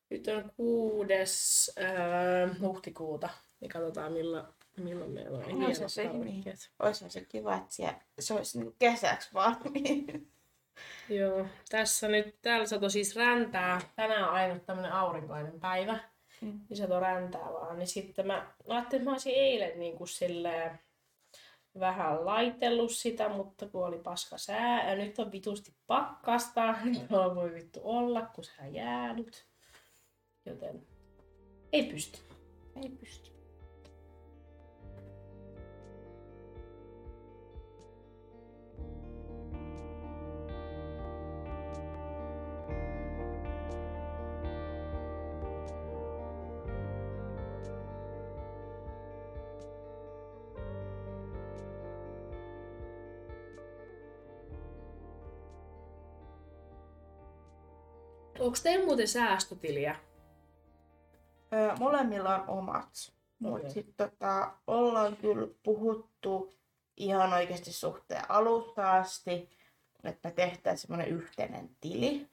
nyt 0.10 0.28
on 0.28 0.52
kuudes 0.58 1.72
äh, 1.82 2.60
huhtikuuta. 2.62 3.30
Niin 3.60 3.70
katsotaan 3.70 4.12
milloin, 4.14 4.46
milloin 4.78 5.12
meillä 5.12 5.38
on 5.38 5.60
No, 5.60 5.74
se- 5.74 5.90
se- 5.90 6.08
parvekkeet. 6.08 6.72
Olisihan 6.80 7.12
se 7.12 7.22
kiva, 7.26 7.56
että 7.56 7.74
siellä, 7.74 8.00
se 8.20 8.34
olisi 8.34 8.60
niin 8.60 8.76
kesäksi 8.80 9.30
valmiin. 9.34 10.32
Joo, 11.10 11.46
tässä 11.70 12.08
nyt, 12.08 12.36
täällä 12.42 12.66
sato 12.66 12.90
siis 12.90 13.16
räntää. 13.16 13.82
Tänään 13.96 14.24
on 14.24 14.30
ainut 14.30 14.66
tämmönen 14.66 14.92
aurinkoinen 14.92 15.60
päivä. 15.60 16.00
Mm. 16.42 16.60
Niin 16.70 16.78
sato 16.78 17.00
räntää 17.00 17.54
vaan. 17.54 17.80
Niin 17.80 17.88
sitten 17.88 18.28
mä 18.28 18.48
ajattelin, 18.68 19.02
että 19.02 19.10
mä 19.10 19.12
olisin 19.12 19.34
eilen 19.36 19.80
niin 19.80 19.98
kuin 19.98 20.08
silleen 20.08 20.80
vähän 21.80 22.26
laitellut 22.26 22.92
sitä, 22.92 23.30
mutta 23.30 23.68
kun 23.68 23.86
oli 23.86 23.98
paska 24.00 24.38
sää 24.38 24.90
ja 24.90 24.96
nyt 24.96 25.20
on 25.20 25.32
vitusti 25.32 25.74
pakkasta, 25.88 26.72
niin 26.84 27.08
tuolla 27.08 27.36
voi 27.36 27.54
vittu 27.54 27.80
olla, 27.84 28.22
kun 28.22 28.44
sää 28.44 28.68
jäänyt. 28.68 29.46
Joten 30.46 30.88
ei 31.74 31.84
pysty. 31.84 32.20
Ei 32.84 32.90
pysty. 32.90 33.36
Onko 58.40 58.58
teillä 58.64 58.86
muuten 58.86 59.08
säästötiliä? 59.08 59.96
Öö, 61.56 61.76
molemmilla 61.80 62.36
on 62.36 62.50
omat. 62.50 63.14
Mutta 63.40 63.60
Okei. 63.60 63.72
sitten 63.72 64.10
tota, 64.10 64.54
ollaan 64.68 65.18
kyllä 65.18 65.48
puhuttu 65.64 66.54
ihan 66.98 67.34
oikeasti 67.34 67.74
suhteen 67.74 68.32
alusta 68.32 68.92
asti, 68.92 69.50
että 70.04 70.30
me 70.30 70.34
tehtäisiin 70.34 70.88
semmoinen 70.88 71.16
yhteinen 71.16 71.70
tili. 71.82 72.30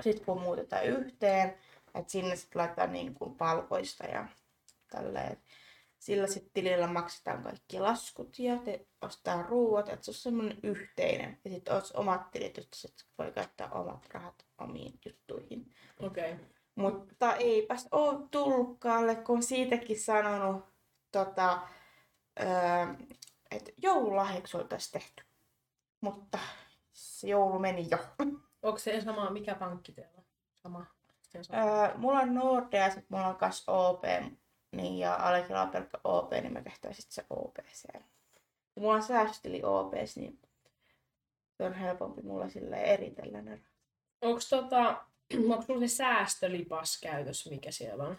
Sitten 0.00 0.24
kun 0.24 0.40
muutetaan 0.40 0.84
yhteen, 0.84 1.54
että 1.94 2.12
sinne 2.12 2.36
sitten 2.36 2.60
laitetaan 2.60 2.92
niin 2.92 3.14
kuin 3.14 3.34
palkoista 3.34 4.04
ja 4.04 4.28
tälleen. 4.90 5.38
Sillä 5.98 6.26
sitten 6.26 6.50
tilillä 6.54 6.86
maksetaan 6.86 7.42
kaikki 7.42 7.80
laskut 7.80 8.38
ja 8.38 8.56
te 8.56 8.86
ostaa 9.02 9.42
ruuat, 9.42 9.88
että 9.88 10.04
se 10.04 10.10
on 10.10 10.14
semmoinen 10.14 10.58
yhteinen. 10.62 11.38
Ja 11.44 11.50
sitten 11.50 11.74
olisi 11.74 11.94
omat 11.96 12.30
tilit, 12.30 12.56
jotta 12.56 12.76
sit 12.76 13.04
voi 13.18 13.32
käyttää 13.32 13.70
omat 13.70 14.06
rahat 14.12 14.46
omiin 14.58 14.98
juttuihin. 15.06 15.74
Okei. 16.02 16.32
Okay. 16.32 16.44
Mutta 16.74 17.07
eipäs 17.26 17.88
oo 17.92 18.14
tullutkaan, 18.30 19.16
kun 19.24 19.36
on 19.36 19.42
siitäkin 19.42 20.00
sanonut, 20.00 20.64
tota, 21.12 21.60
öö, 22.40 22.46
että 23.50 23.72
joululahjaksi 23.76 24.56
oltaisiin 24.56 24.92
tehty. 24.92 25.24
Mutta 26.00 26.38
se 26.92 27.28
joulu 27.28 27.58
meni 27.58 27.86
jo. 27.90 27.98
Onko 28.62 28.78
se 28.78 29.00
sama, 29.00 29.30
mikä 29.30 29.54
pankki 29.54 29.92
teillä 29.92 30.14
on? 30.16 30.24
Sama. 30.54 30.86
Öö, 31.36 31.96
mulla 31.96 32.18
on 32.18 32.34
Nordea 32.34 32.84
ja 32.84 32.90
sit 32.90 33.10
mulla 33.10 33.26
on 33.26 33.36
kas 33.36 33.64
OP, 33.66 34.04
niin 34.72 34.98
ja 34.98 35.14
Alekilla 35.14 35.62
on 35.62 35.70
pelkkä 35.70 35.98
OP, 36.04 36.30
niin 36.32 36.52
mä 36.52 36.62
tehtäisin 36.62 37.02
sit 37.02 37.12
se 37.12 37.24
OPC. 37.30 37.84
Ja 37.94 38.00
mulla 38.82 38.94
on 38.94 39.02
säästötili 39.02 39.62
OPs, 39.64 40.16
niin 40.16 40.40
se 41.56 41.64
on 41.64 41.72
helpompi 41.74 42.22
mulla 42.22 42.48
sille 42.48 42.76
eritellä 42.76 43.42
ne. 43.42 43.60
Onko 44.20 44.40
tota, 44.50 45.04
onko 45.52 45.62
sulla 45.62 45.80
se 45.80 45.94
säästölipas 45.94 47.00
käytössä, 47.00 47.50
mikä 47.50 47.70
siellä 47.70 48.04
on? 48.04 48.18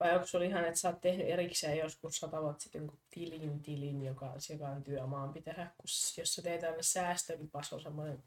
Vai 0.00 0.14
onko 0.14 0.26
sulla 0.26 0.44
ihan, 0.44 0.64
että 0.64 0.80
sä 0.80 0.88
oot 0.88 1.00
tehnyt 1.00 1.28
erikseen 1.28 1.78
joskus 1.78 2.16
sata 2.16 2.42
vuotta 2.42 2.62
sitten 2.62 2.78
jonkun 2.78 3.00
tilin 3.10 3.62
tilin, 3.62 4.02
joka, 4.02 4.34
joka 4.50 4.68
on 4.68 4.84
työmaampi 4.84 5.42
tehdä, 5.42 5.66
kun 5.76 5.88
jos 6.18 6.34
sä 6.34 6.42
teet 6.42 6.64
aina 6.64 6.82
säästölipas 6.82 7.72
on 7.72 7.80
semmoinen 7.80 8.22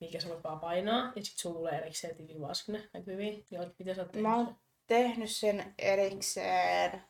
mikä 0.00 0.20
se 0.20 0.28
lupaa 0.28 0.56
painaa, 0.56 1.12
ja 1.16 1.24
sitten 1.24 1.42
sulla 1.42 1.58
tulee 1.58 1.78
erikseen 1.78 2.16
tili 2.16 2.40
vaan 2.40 2.54
sinne 2.54 2.90
näkyviin. 2.92 3.46
Joo, 3.50 3.66
miten 3.78 3.94
sä 3.94 4.02
oot 4.02 4.14
Mä 4.16 4.36
oon 4.36 4.56
tehnyt 4.86 5.30
sen 5.30 5.74
erikseen, 5.78 7.02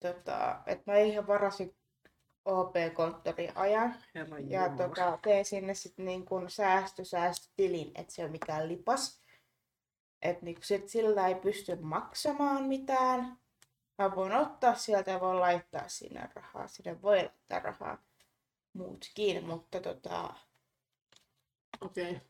tota, 0.00 0.62
että 0.66 0.92
mä 0.92 0.98
ihan 0.98 1.26
varasin 1.26 1.76
OP-konttorin 2.44 3.52
ajan. 3.54 3.94
Herra 4.14 4.38
Ja 4.38 4.68
tota, 4.68 5.18
teen 5.22 5.44
sinne 5.44 5.74
sitten 5.74 6.04
niin 6.04 6.24
kun 6.24 6.50
säästö, 6.50 7.04
säästötilin, 7.04 7.92
että 7.94 8.14
se 8.14 8.24
on 8.24 8.30
mikään 8.30 8.68
lipas. 8.68 9.20
Että 10.22 10.44
niin 10.44 10.58
sit 10.62 10.88
sillä 10.88 11.28
ei 11.28 11.34
pysty 11.34 11.76
maksamaan 11.76 12.64
mitään. 12.64 13.38
Mä 13.98 14.16
voin 14.16 14.32
ottaa 14.32 14.74
sieltä 14.74 15.10
ja 15.10 15.20
voin 15.20 15.40
laittaa 15.40 15.88
sinne 15.88 16.28
rahaa. 16.34 16.68
Sinne 16.68 17.02
voi 17.02 17.16
laittaa 17.16 17.58
rahaa 17.58 17.98
muutkin, 18.72 19.44
mutta 19.44 19.80
tota, 19.80 20.34
Okei. 21.80 22.10
Okay. 22.10 22.20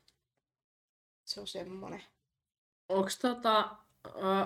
se 1.25 1.41
on 1.41 1.47
semmonen. 1.47 2.03
Onks 2.89 3.19
tota, 3.19 3.77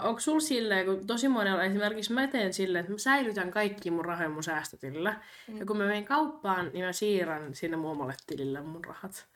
onko 0.02 0.20
sulla 0.20 0.40
silleen, 0.40 0.86
kun 0.86 1.06
tosi 1.06 1.28
monella 1.28 1.64
esimerkiksi 1.64 2.12
mä 2.12 2.26
teen 2.26 2.54
silleen, 2.54 2.80
että 2.80 2.92
mä 2.92 2.98
säilytän 2.98 3.50
kaikki 3.50 3.90
mun 3.90 4.04
rahoja 4.04 4.28
mun 4.28 4.42
säästötilillä. 4.42 5.20
Mm. 5.48 5.56
Ja 5.56 5.66
kun 5.66 5.76
mä 5.76 5.84
menen 5.84 6.04
kauppaan, 6.04 6.70
niin 6.72 6.84
mä 6.84 6.92
siirrän 6.92 7.54
sinne 7.54 7.76
mun 7.76 7.90
omalle 7.90 8.14
tilille 8.26 8.60
mun 8.60 8.84
rahat. 8.84 9.26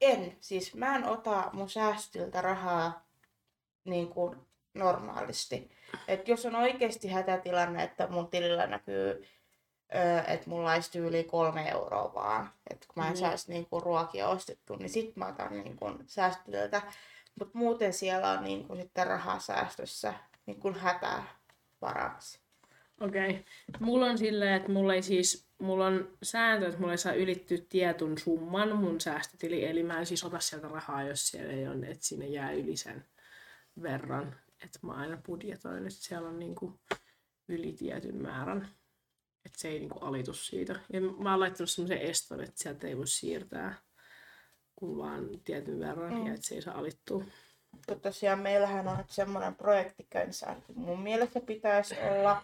En. 0.00 0.36
Siis 0.40 0.74
mä 0.74 0.96
en 0.96 1.04
ota 1.04 1.50
mun 1.52 1.70
säästötiltä 1.70 2.40
rahaa 2.40 3.06
niin 3.84 4.08
kuin 4.08 4.36
normaalisti. 4.74 5.70
Et 6.08 6.28
jos 6.28 6.46
on 6.46 6.54
oikeasti 6.54 7.08
hätätilanne, 7.08 7.82
että 7.82 8.06
mun 8.06 8.28
tilillä 8.28 8.66
näkyy, 8.66 9.26
että 10.26 10.50
mulla 10.50 10.72
olisi 10.72 10.98
yli 10.98 11.24
kolme 11.24 11.68
euroa 11.68 12.14
vaan, 12.14 12.50
että 12.70 12.86
kun 12.86 13.02
mä 13.02 13.08
en 13.08 13.14
mm. 13.14 13.18
saisi 13.18 13.52
niin 13.52 13.66
kuin 13.66 13.82
ruokia 13.82 14.28
ostettu, 14.28 14.76
niin 14.76 14.90
sit 14.90 15.16
mä 15.16 15.26
otan 15.26 15.52
niin 15.52 15.76
kuin 15.76 15.98
säästötiltä. 16.06 16.82
Mutta 17.38 17.58
muuten 17.58 17.92
siellä 17.92 18.30
on 18.30 18.44
niin 18.44 18.66
kuin 18.66 18.80
sitten 18.80 19.06
rahasäästössä 19.06 20.14
niin 20.46 20.60
kuin 20.60 20.74
hätävaraksi. 20.74 22.40
Okei. 23.00 23.30
Okay. 23.30 23.42
Mulla 23.80 24.06
on 24.06 24.18
silleen, 24.18 24.54
että 24.54 24.72
mulla 24.72 24.94
ei 24.94 25.02
siis, 25.02 25.48
mulla 25.58 25.86
on 25.86 26.16
sääntö, 26.22 26.66
että 26.66 26.80
mulla 26.80 26.92
ei 26.92 26.98
saa 26.98 27.12
ylittyä 27.12 27.58
tietyn 27.68 28.18
summan 28.18 28.76
mun 28.76 29.00
säästötili, 29.00 29.64
eli 29.64 29.82
mä 29.82 29.98
en 29.98 30.06
siis 30.06 30.24
ota 30.24 30.40
sieltä 30.40 30.68
rahaa, 30.68 31.02
jos 31.02 31.28
siellä 31.28 31.52
ei 31.52 31.68
ole, 31.68 31.86
että 31.86 32.06
sinne 32.06 32.26
jää 32.26 32.52
yli 32.52 32.76
sen 32.76 33.04
verran. 33.82 34.36
Että 34.64 34.78
mä 34.82 34.92
aina 34.92 35.18
budjetoin, 35.26 35.86
että 35.86 36.02
siellä 36.02 36.28
on 36.28 36.38
niinku 36.38 36.80
yli 37.48 37.72
tietyn 37.72 38.16
määrän. 38.16 38.68
Että 39.44 39.58
se 39.58 39.68
ei 39.68 39.78
niinku 39.78 39.98
alitu 39.98 40.32
siitä. 40.32 40.80
Ja 40.92 41.00
mä 41.00 41.30
oon 41.30 41.40
laittanut 41.40 41.70
semmoisen 41.70 41.98
eston, 41.98 42.40
että 42.40 42.62
sieltä 42.62 42.86
ei 42.86 42.96
voi 42.96 43.08
siirtää 43.08 43.74
kuin 44.76 44.98
vaan 44.98 45.28
tietyn 45.44 45.80
verran 45.80 46.14
mm. 46.14 46.26
ja 46.26 46.34
että 46.34 46.46
se 46.46 46.54
ei 46.54 46.62
saa 46.62 46.78
alittua. 46.78 47.24
Mutta 47.70 47.96
tosiaan 47.96 48.38
meillähän 48.38 48.88
on 48.88 48.96
nyt 48.96 49.10
semmoinen 49.10 49.54
projekti 49.54 50.06
käynnissä, 50.10 50.56
mun 50.74 51.00
mielestä 51.00 51.40
pitäisi 51.40 51.94
olla, 52.20 52.42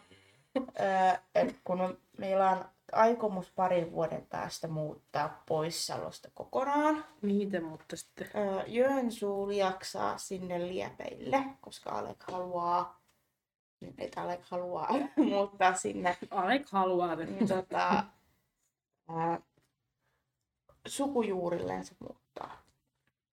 että 1.35 1.55
kun 1.65 1.99
meillä 2.19 2.51
on 2.51 2.65
aikomus 2.93 3.51
parin 3.51 3.93
vuoden 3.93 4.27
päästä 4.31 4.69
muuttaa 4.69 5.43
pois 5.47 5.87
Salosta 5.87 6.29
kokonaan. 6.35 7.05
Miten 7.23 7.65
mutta 7.65 7.97
sitten? 7.97 8.29
Joensuu 8.67 9.51
jaksaa 9.51 10.19
sinne 10.19 10.69
Liepeille, 10.69 11.45
koska 11.61 11.91
Alek 11.91 12.23
haluaa, 12.31 13.01
että 13.99 14.23
Alek 14.23 14.41
haluaa 14.43 14.89
muuttaa 15.31 15.75
sinne. 15.75 16.17
Alek 16.31 16.69
haluaa. 16.71 17.17
Niin, 17.17 17.49
tota, 17.49 18.05
ää, 19.09 19.41
sukujuurilleen 20.87 21.85
se 21.85 21.95
muuttaa. 22.01 22.22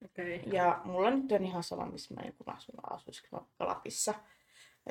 Okay. 0.05 0.53
Ja 0.53 0.81
mulla 0.85 1.11
nyt 1.11 1.31
on 1.31 1.45
ihan 1.45 1.63
sama, 1.63 1.85
missä 1.85 2.13
mä 2.13 2.21
niin 2.21 2.35
asun, 2.45 2.75
asuisin 2.89 3.29
Lapissa. 3.59 4.13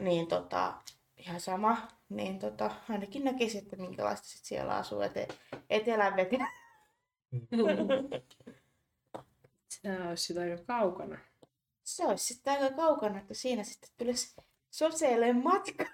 Niin 0.00 0.26
tota, 0.26 0.74
ihan 1.16 1.40
sama. 1.40 1.88
Niin 2.08 2.38
tota, 2.38 2.70
ainakin 2.88 3.24
näkisi, 3.24 3.58
että 3.58 3.76
minkälaista 3.76 4.28
sit 4.28 4.44
siellä 4.44 4.76
asuu 4.76 5.00
ete- 5.00 5.34
etelän 5.70 6.16
vetä. 6.16 6.36
Se 9.68 10.02
olisi 10.08 10.24
sitä 10.24 10.40
aika 10.40 10.64
kaukana. 10.64 11.18
Se 11.82 12.06
olisi 12.06 12.24
sitten 12.24 12.52
aika 12.52 12.76
kaukana, 12.76 13.18
että 13.18 13.34
siinä 13.34 13.64
sitten 13.64 13.90
tulisi 13.98 14.36
sosiaalinen 14.70 15.42
matka. 15.42 15.84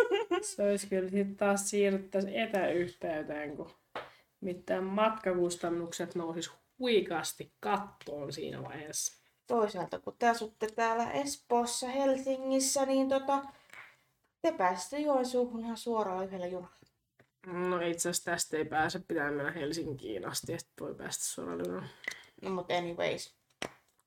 Se 0.54 0.62
olisi 0.62 0.86
kyllä 0.86 1.08
sitten 1.08 1.36
taas 1.36 1.70
siirryttäisiin 1.70 2.34
etäyhteyteen, 2.34 3.56
kun 3.56 3.70
mitään 4.40 4.84
matkakustannukset 4.84 6.14
nousis 6.14 6.50
huikasti 6.78 7.52
kattoon 7.60 8.32
siinä 8.32 8.62
vaiheessa. 8.62 9.24
Toisaalta 9.46 9.98
kun 9.98 10.16
te 10.18 10.28
asutte 10.28 10.66
täällä 10.66 11.10
Espoossa, 11.10 11.88
Helsingissä, 11.88 12.86
niin 12.86 13.08
tota, 13.08 13.42
te 14.42 14.52
pääsette 14.52 14.98
Joensuuhun 14.98 15.60
ihan 15.60 15.76
suoraan 15.76 16.24
yhdellä 16.24 16.46
junalla. 16.46 16.76
No 17.46 17.80
itse 17.80 18.08
asiassa 18.08 18.30
tästä 18.30 18.56
ei 18.56 18.64
pääse, 18.64 19.00
pitää 19.08 19.30
mennä 19.30 19.50
Helsinkiin 19.50 20.28
asti, 20.28 20.52
että 20.52 20.70
voi 20.80 20.94
päästä 20.94 21.24
suoraan 21.24 21.60
junalla. 21.66 21.88
No 22.42 22.50
mutta 22.50 22.74
anyways. 22.74 23.34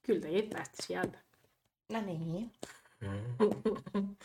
Kyllä 0.03 0.21
tekin 0.21 0.49
päästä 0.49 0.84
sieltä. 0.84 1.17
No 1.91 2.01
niin. 2.01 2.51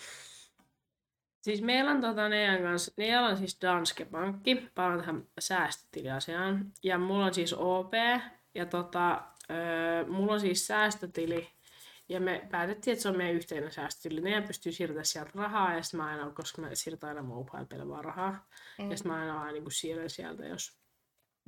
Siis 1.42 1.62
meillä 1.62 1.90
on 1.90 2.00
tota 2.00 2.28
Nean 2.28 2.62
kanssa, 2.62 2.92
Nealla 2.96 3.28
on 3.28 3.37
siis 3.37 3.59
Danske 3.62 4.05
Pankki, 4.05 4.68
palaan 4.74 4.98
tähän 4.98 5.26
säästötiliasiaan. 5.38 6.72
Ja 6.83 6.98
mulla 6.98 7.24
on 7.24 7.35
siis 7.35 7.55
OP, 7.59 7.92
ja 8.55 8.66
tota, 8.66 9.22
öö, 9.50 10.07
mulla 10.07 10.33
on 10.33 10.40
siis 10.40 10.66
säästötili, 10.66 11.48
ja 12.09 12.20
me 12.20 12.46
päätettiin, 12.50 12.92
että 12.92 13.02
se 13.02 13.09
on 13.09 13.16
meidän 13.16 13.37
yhteinen 13.37 13.72
säästötili. 13.72 14.20
Ne 14.20 14.42
pystyy 14.42 14.72
siirtämään 14.72 15.05
sieltä 15.05 15.31
rahaa, 15.35 15.74
ja 15.74 15.83
sitten 15.83 16.00
mä 16.00 16.07
aina, 16.07 16.31
koska 16.31 16.62
mä 16.62 16.74
siirtän 16.74 17.09
aina 17.09 17.22
mobile 17.22 17.88
vaan 17.88 18.05
rahaa. 18.05 18.48
Mm. 18.78 18.90
Ja 18.90 18.96
sitten 18.96 19.12
mä 19.12 19.20
aina 19.20 19.35
vaan 19.35 19.55
niin 19.55 19.64
siirrän 19.70 20.11
sieltä, 20.11 20.46
jos 20.46 20.78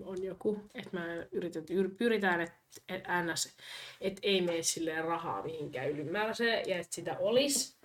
on 0.02 0.22
joku. 0.22 0.60
Että 0.74 0.90
mä 0.92 1.06
yritän, 1.32 1.64
pyritään, 1.98 2.40
että 2.40 2.58
et 2.88 3.04
ns, 3.24 3.56
et 4.00 4.18
ei 4.22 4.40
mene 4.40 4.62
silleen 4.62 5.04
rahaa 5.04 5.42
mihinkään 5.42 5.90
ylimääräiseen, 5.90 6.68
ja 6.68 6.78
että 6.78 6.94
sitä 6.94 7.16
olisi. 7.18 7.83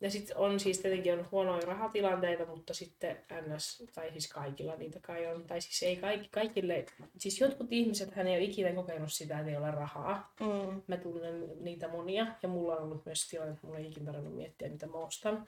Ja 0.00 0.10
sitten 0.10 0.36
on 0.36 0.60
siis 0.60 0.78
tietenkin 0.78 1.12
on 1.12 1.28
huonoja 1.32 1.66
rahatilanteita, 1.66 2.46
mutta 2.46 2.74
sitten 2.74 3.16
NS, 3.46 3.84
tai 3.94 4.10
siis 4.10 4.32
kaikilla 4.32 4.76
niitä 4.76 5.00
kai 5.00 5.26
on, 5.26 5.44
tai 5.46 5.60
siis 5.60 5.82
ei 5.82 5.96
kaikki, 5.96 6.28
kaikille, 6.28 6.86
siis 7.18 7.40
jotkut 7.40 7.66
ihmiset 7.70 8.14
hän 8.14 8.26
ei 8.26 8.36
ole 8.36 8.44
ikinä 8.44 8.72
kokenut 8.72 9.12
sitä, 9.12 9.38
että 9.38 9.50
ei 9.50 9.56
ole 9.56 9.70
rahaa. 9.70 10.34
Mm. 10.40 10.82
Mä 10.86 10.96
tunnen 10.96 11.64
niitä 11.64 11.88
monia, 11.88 12.26
ja 12.42 12.48
mulla 12.48 12.76
on 12.76 12.82
ollut 12.82 13.06
myös 13.06 13.28
tilanne, 13.28 13.52
että 13.52 13.66
mulla 13.66 13.78
ei 13.78 13.86
ikinä 13.86 14.06
tarvinnut 14.06 14.36
miettiä, 14.36 14.68
mitä 14.68 14.86
mä 14.86 14.98
ostan, 14.98 15.46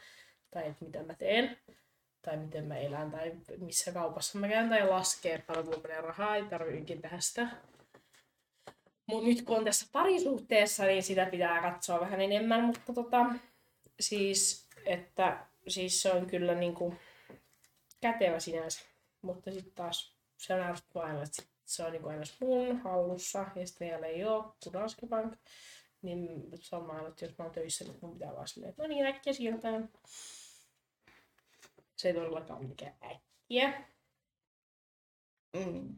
tai 0.51 0.69
että 0.69 0.85
mitä 0.85 1.03
mä 1.03 1.15
teen, 1.15 1.59
tai 2.23 2.37
miten 2.37 2.65
mä 2.65 2.77
elän, 2.77 3.11
tai 3.11 3.33
missä 3.59 3.93
kaupassa 3.93 4.39
mä 4.39 4.49
käyn, 4.49 4.69
tai 4.69 4.89
laskee 4.89 5.43
paljon 5.47 5.83
menee 5.83 6.01
rahaa, 6.01 6.37
ei 6.37 6.45
tarvitse 6.45 6.97
tehdä 6.97 7.21
sitä. 7.21 7.49
Mutta 9.07 9.29
nyt 9.29 9.43
kun 9.43 9.57
on 9.57 9.65
tässä 9.65 9.87
parisuhteessa, 9.93 10.85
niin 10.85 11.03
sitä 11.03 11.27
pitää 11.27 11.63
katsoa 11.63 12.01
vähän 12.01 12.21
enemmän, 12.21 12.65
mutta 12.65 12.93
tota, 12.93 13.27
siis, 14.01 14.69
että 14.87 15.47
siis 15.69 16.03
se 16.03 16.13
on 16.13 16.27
kyllä 16.27 16.55
niin 16.55 16.75
kuin 16.75 16.99
kätevä 18.01 18.41
sinänsä, 18.41 18.81
mutta 19.23 19.51
sitten 19.51 19.73
taas 19.75 20.17
se 20.37 20.55
on 20.55 20.61
ärsyttävää 20.61 21.23
että 21.23 21.43
se 21.65 21.85
on 21.85 21.93
niin 21.93 22.03
kuin 22.03 22.13
aina 22.13 22.25
mun 22.41 22.79
hallussa 22.79 23.47
ja 23.57 23.67
sitten 23.67 23.89
vielä 23.89 24.07
ei 24.07 24.25
ole 24.25 24.45
kuin 24.65 24.73
Danske 24.73 25.07
Bank. 25.07 25.35
Niin 26.03 26.29
se 26.61 26.77
on 26.77 26.91
aina, 26.91 27.09
että 27.09 27.25
jos 27.25 27.39
mä 27.39 27.45
oon 27.45 27.55
töissä, 27.55 27.85
niin 27.85 27.99
mun 28.03 28.13
pitää 28.13 28.35
vaan 28.35 28.49
silleen, 28.49 28.71
että 28.71 28.83
no 28.83 28.89
niin 28.89 29.07
äkkiä 29.07 29.33
siirrytään. 29.33 29.91
Se 31.97 32.09
ei 32.09 32.15
todellakaan 32.15 32.65
mikään 32.65 32.95
äkkiä. 33.05 33.85
Mm. 35.57 35.97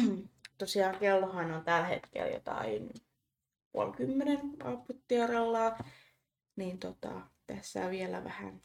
tosiaan 0.58 0.98
kellohan 0.98 1.52
on 1.52 1.64
tällä 1.64 1.86
hetkellä 1.86 2.30
jotain 2.30 2.90
puoli 3.72 3.92
kymmenen 3.92 4.40
niin 6.56 6.78
tota, 6.78 7.10
tässä 7.46 7.84
on 7.84 7.90
vielä 7.90 8.24
vähän 8.24 8.62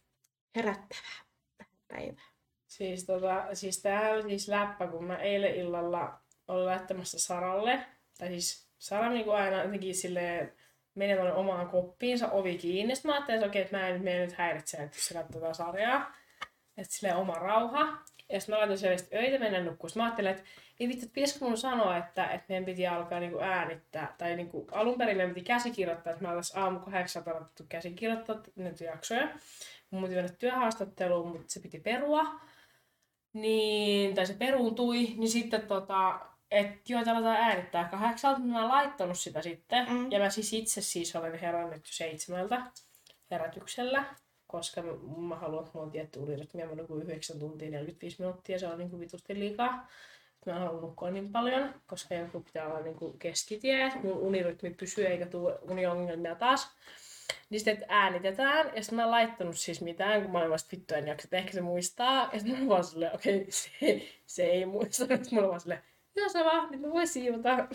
herättävää 0.55 1.25
tähän 1.57 1.77
päivään. 1.87 2.31
Siis, 2.67 3.05
tota, 3.05 3.55
siis 3.55 3.81
tää 3.81 4.09
on 4.13 4.29
siis 4.29 4.47
läppä, 4.47 4.87
kun 4.87 5.03
mä 5.03 5.17
eilen 5.17 5.55
illalla 5.55 6.19
olin 6.47 6.65
laittamassa 6.65 7.19
Saralle, 7.19 7.85
tai 8.17 8.27
siis 8.27 8.67
Sara 8.79 9.09
niin 9.09 9.31
aina 9.31 9.63
jotenkin 9.63 9.95
silleen 9.95 10.53
menee 10.95 11.33
omaan 11.33 11.69
koppiinsa, 11.69 12.31
ovi 12.31 12.57
kiinni. 12.57 12.95
Sitten 12.95 13.11
mä 13.11 13.15
ajattelin, 13.15 13.37
että 13.37 13.47
okei, 13.47 13.61
että 13.61 13.77
mä 13.77 13.87
en 13.87 14.03
mene 14.03 14.25
nyt 14.25 14.33
häiritse, 14.33 14.77
että 14.77 14.97
se 14.99 15.13
katsoo 15.13 15.41
tätä 15.41 15.53
sarjaa. 15.53 16.13
Että 16.77 16.95
silleen 16.95 17.17
oma 17.17 17.33
rauha. 17.33 18.03
Ja 18.29 18.39
sitten 18.39 18.55
mä 18.55 18.59
laitoin 18.59 18.79
siellä 18.79 18.97
sitten 18.97 19.19
öitä 19.19 19.39
mennä 19.39 19.63
nukkuun. 19.63 19.89
Sitten 19.89 20.03
mä 20.03 20.05
ajattelin, 20.05 20.31
että 20.31 20.43
ei 20.79 20.87
vittu, 20.87 21.05
että 21.05 21.13
pitäisikö 21.13 21.45
mun 21.45 21.57
sanoa, 21.57 21.97
että, 21.97 22.27
että 22.27 22.45
meidän 22.49 22.65
piti 22.65 22.87
alkaa 22.87 23.19
niinku 23.19 23.39
äänittää. 23.39 24.15
Tai 24.17 24.35
niinku, 24.35 24.67
alun 24.71 24.97
perin 24.97 25.17
meidän 25.17 25.33
piti 25.33 25.45
käsikirjoittaa, 25.45 26.13
että 26.13 26.25
mä 26.25 26.29
oltais 26.29 26.55
aamu 26.55 26.79
kahdeksalta 26.79 27.31
alettu 27.31 27.63
käsikirjoittaa 27.69 28.41
näitä 28.55 28.83
jaksoja. 28.83 29.27
Mun 29.91 30.03
piti 30.03 30.15
mennä 30.15 30.31
työhaastatteluun, 30.39 31.31
mutta 31.31 31.45
se 31.47 31.59
piti 31.59 31.79
perua. 31.79 32.39
Niin, 33.33 34.15
tai 34.15 34.25
se 34.25 34.33
peruuntui, 34.33 35.13
niin 35.17 35.29
sitten 35.29 35.67
tota, 35.67 36.19
että 36.51 36.79
joo, 36.89 37.01
että 37.01 37.11
aletaan 37.11 37.35
äänittää 37.35 37.87
kahdeksalta, 37.91 38.39
mä 38.39 38.61
oon 38.61 38.69
laittanut 38.69 39.19
sitä 39.19 39.41
sitten. 39.41 39.89
Mm. 39.89 40.11
Ja 40.11 40.19
mä 40.19 40.29
siis 40.29 40.53
itse 40.53 40.81
siis 40.81 41.15
olen 41.15 41.39
herännyt 41.39 41.85
seitsemältä 41.85 42.61
herätyksellä, 43.31 44.05
koska 44.47 44.83
mä, 45.17 45.35
haluan, 45.35 45.63
että 45.63 45.71
mulla 45.73 45.85
on 45.85 45.91
tietty 45.91 46.19
unirytmi, 46.19 46.65
mä 46.65 46.75
nukun 46.75 47.03
9 47.03 47.39
tuntia 47.39 47.69
45 47.69 48.15
minuuttia, 48.19 48.59
se 48.59 48.67
on 48.67 48.77
niin 48.77 48.89
kuin 48.89 48.99
vitusti 48.99 49.39
liikaa. 49.39 49.87
Mä 50.45 50.53
en 50.53 50.59
halua 50.59 50.81
nukkua 50.81 51.11
niin 51.11 51.31
paljon, 51.31 51.73
koska 51.87 52.15
joku 52.15 52.41
pitää 52.41 52.67
olla 52.67 52.79
niin 52.79 52.95
kuin 52.95 53.19
keskitie, 53.19 53.85
että 53.85 53.99
mun 53.99 54.17
unirytmi 54.17 54.69
pysyy 54.69 55.05
eikä 55.05 55.25
tule 55.25 55.59
uniongelmia 55.61 56.35
taas. 56.35 56.71
Niin 57.49 57.59
sitten 57.59 57.85
äänitetään, 57.87 58.71
ja 58.75 58.83
sitten 58.83 58.95
mä 58.95 59.03
en 59.03 59.11
laittanut 59.11 59.57
siis 59.57 59.81
mitään, 59.81 60.21
kun 60.21 60.31
mä 60.31 60.39
olin 60.39 60.49
vasta 60.49 60.69
vittu 60.71 60.93
en 60.95 61.07
jaksa, 61.07 61.25
että 61.25 61.37
ehkä 61.37 61.51
se 61.51 61.61
muistaa. 61.61 62.29
Ja 62.33 62.39
sitten 62.39 62.63
mä 62.63 62.69
vaan 62.69 62.83
silleen, 62.83 63.15
okei, 63.15 63.35
okay, 63.35 63.51
se, 63.51 64.01
se 64.25 64.43
ei 64.43 64.65
muista. 64.65 64.95
Sitten 64.95 65.27
mä 65.31 65.39
olin 65.39 65.49
vaan 65.49 65.61
silleen, 65.61 65.83
joo 66.15 66.45
vaan, 66.45 66.71
nyt 66.71 66.81
mä 66.81 66.89
voin 66.89 67.07
siivota. 67.07 67.67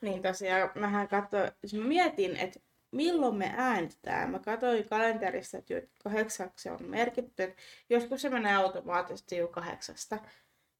Niin 0.00 0.22
tosiaan, 0.22 0.70
mähän 0.74 1.08
katsoin, 1.08 1.50
siis 1.64 1.74
mä 1.82 1.88
mietin, 1.88 2.36
että 2.36 2.60
milloin 2.92 3.36
me 3.36 3.54
äänitetään. 3.56 4.30
Mä 4.30 4.38
katsoin 4.38 4.88
kalenterista, 4.88 5.58
että 5.58 5.74
kahdeksaksi 6.04 6.68
on 6.68 6.82
merkitty. 6.82 7.42
että 7.42 7.62
Joskus 7.90 8.22
se 8.22 8.30
menee 8.30 8.54
automaattisesti 8.54 9.36
jo 9.36 9.48
kahdeksasta 9.48 10.18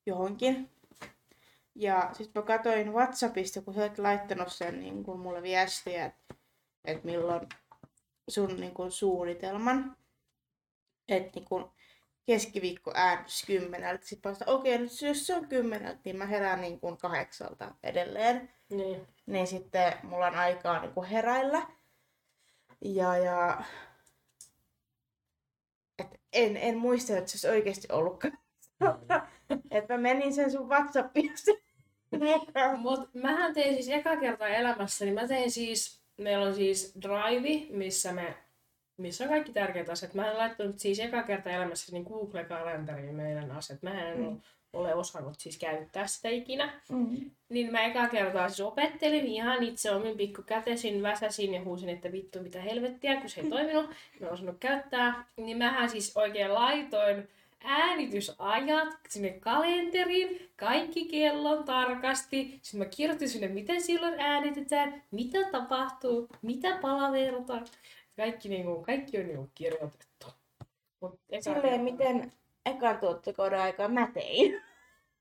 johonkin. 0.07 0.71
Ja 1.75 2.11
sitten 2.13 2.43
mä 2.43 2.47
katsoin 2.47 2.93
Whatsappista, 2.93 3.63
kun 3.63 3.75
sä 3.75 3.81
oot 3.81 3.99
laittanut 3.99 4.53
sen 4.53 4.81
niin 4.81 5.05
kun 5.05 5.21
mulle 5.21 5.43
viestiä, 5.43 6.07
että, 6.07 6.35
että 6.85 7.07
milloin 7.07 7.49
sun 8.29 8.61
niin 8.61 8.75
kun, 8.75 8.93
suunnitelman. 8.93 9.97
Että 11.09 11.31
niin 11.35 11.45
kun, 11.45 11.73
keskiviikko 12.25 12.93
äänitys 12.95 13.45
kymmeneltä. 13.47 14.07
Sitten 14.07 14.33
mä 14.33 14.53
okei, 14.53 14.75
okay, 14.75 14.85
nyt 14.85 15.03
jos 15.03 15.27
se 15.27 15.35
on 15.35 15.49
kymmeneltä, 15.49 16.01
niin 16.05 16.17
mä 16.17 16.27
herään 16.27 16.61
niin 16.61 16.81
kuin 16.81 16.97
kahdeksalta 16.97 17.75
edelleen 17.83 18.51
niin. 18.69 19.09
niin 19.27 19.47
sitten 19.47 19.93
mulla 20.03 20.27
on 20.27 20.35
aikaa 20.35 20.81
niin 20.81 20.93
kuin 20.93 21.09
heräillä. 21.09 21.67
Ja, 22.85 23.17
ja... 23.17 23.63
Et 25.99 26.21
en, 26.33 26.57
en 26.57 26.79
muista, 26.79 27.17
että 27.17 27.31
se 27.31 27.35
olisi 27.35 27.49
oikeasti 27.49 27.89
ollutkaan. 27.93 28.39
että 29.71 29.95
mä 29.95 29.99
menin 29.99 30.35
sen 30.35 30.51
sun 30.51 30.69
Whatsappista 30.69 31.51
mukaan. 32.13 32.81
Mut 32.81 33.15
mähän 33.15 33.55
tein 33.55 33.75
siis 33.75 33.89
eka 33.89 34.17
kertaa 34.17 34.49
elämässäni, 34.49 35.13
mä 35.13 35.29
tein 35.29 35.51
siis, 35.51 36.03
meillä 36.17 36.47
on 36.47 36.55
siis 36.55 36.95
Drive, 37.03 37.77
missä 37.77 38.13
me 38.13 38.37
missä 38.97 39.25
on 39.25 39.31
kaikki 39.31 39.53
tärkeät 39.53 39.89
asiat. 39.89 40.15
Mä 40.15 40.31
en 40.31 40.39
laittanut 40.39 40.79
siis 40.79 40.99
eka 40.99 41.23
kertaa 41.23 41.53
elämässä 41.53 41.93
niin 41.93 42.05
Google-kalenteriin 42.05 43.15
meidän 43.15 43.51
asiat. 43.51 43.83
Mä 43.83 44.09
en 44.09 44.19
mm. 44.19 44.41
Ole 44.73 44.95
osannut 44.95 45.41
siis 45.41 45.59
käyttää 45.59 46.07
sitä 46.07 46.29
ikinä. 46.29 46.81
Mm. 46.89 47.31
Niin 47.49 47.73
mä 47.73 47.85
eka 47.85 48.09
kertaa 48.09 48.49
siis 48.49 48.61
opettelin 48.61 49.27
ihan 49.27 49.63
itse 49.63 49.91
omin 49.91 50.17
pikkukätesin, 50.17 51.03
väsäsin 51.03 51.55
ja 51.55 51.65
huusin, 51.65 51.89
että 51.89 52.13
vittu 52.13 52.43
mitä 52.43 52.61
helvettiä, 52.61 53.21
kun 53.21 53.31
se 53.31 53.41
ei 53.41 53.51
toiminut. 53.51 53.91
Mä 54.21 54.27
en 54.27 54.33
osannut 54.33 54.57
käyttää. 54.61 55.25
Niin 55.37 55.59
mähän 55.59 55.91
siis 55.91 56.17
oikein 56.17 56.55
laitoin 56.55 57.29
äänitysajat 57.65 58.89
sinne 59.09 59.31
kalenteriin, 59.31 60.51
kaikki 60.57 61.05
kellon 61.09 61.65
tarkasti. 61.65 62.59
Sitten 62.63 62.79
mä 62.79 62.85
kirjoitin 62.85 63.29
sinne, 63.29 63.49
miten 63.49 63.83
silloin 63.83 64.21
äänitetään, 64.21 65.03
mitä 65.11 65.39
tapahtuu, 65.53 66.29
mitä 66.43 66.79
palaverta. 66.83 67.61
Kaikki, 68.17 68.49
niinku, 68.49 68.83
kaikki 68.83 69.19
on 69.19 69.27
niinku 69.27 69.51
kirjoitettu. 69.55 70.27
Mut 71.01 71.21
Silleen, 71.41 71.63
kertaa- 71.63 71.79
miten 71.79 72.33
ekan 72.67 72.99
tuottokauden 72.99 73.61
aikaa 73.61 73.89
mä 73.89 74.11
tein. 74.15 74.63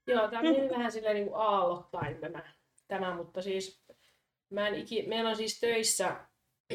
Joo, 0.08 0.28
tämä 0.28 0.42
meni 0.42 0.70
vähän 0.76 0.92
silleen 0.92 1.16
niin 1.16 1.30
aallottain 1.34 2.18
tämä, 2.18 2.44
tämä, 2.88 3.16
mutta 3.16 3.42
siis 3.42 3.84
mä 4.50 4.68
en 4.68 4.76
iki, 4.76 5.02
meillä 5.08 5.30
on 5.30 5.36
siis 5.36 5.60
töissä, 5.60 6.16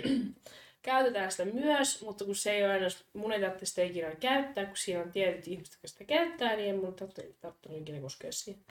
käytetään 0.82 1.30
sitä 1.30 1.44
myös, 1.44 2.02
mutta 2.02 2.24
kun 2.24 2.34
se 2.34 2.52
ei 2.52 2.64
ole 2.64 2.72
aina, 2.72 2.86
mun 3.12 3.32
ei 3.32 3.40
tarvitse 3.40 3.66
sitä 3.66 3.82
ikinä 3.82 4.14
käyttää, 4.14 4.66
kun 4.66 4.76
siinä 4.76 5.02
on 5.02 5.12
tietyt 5.12 5.48
ihmiset, 5.48 5.74
jotka 5.74 5.88
sitä 5.88 6.04
käyttää, 6.04 6.56
niin 6.56 6.74
ei 6.74 6.80
mun 6.80 6.94
tarvitse, 6.94 7.34
tarvitse 7.40 7.76
ikinä 7.76 8.00
koskea 8.00 8.32
siihen. 8.32 8.64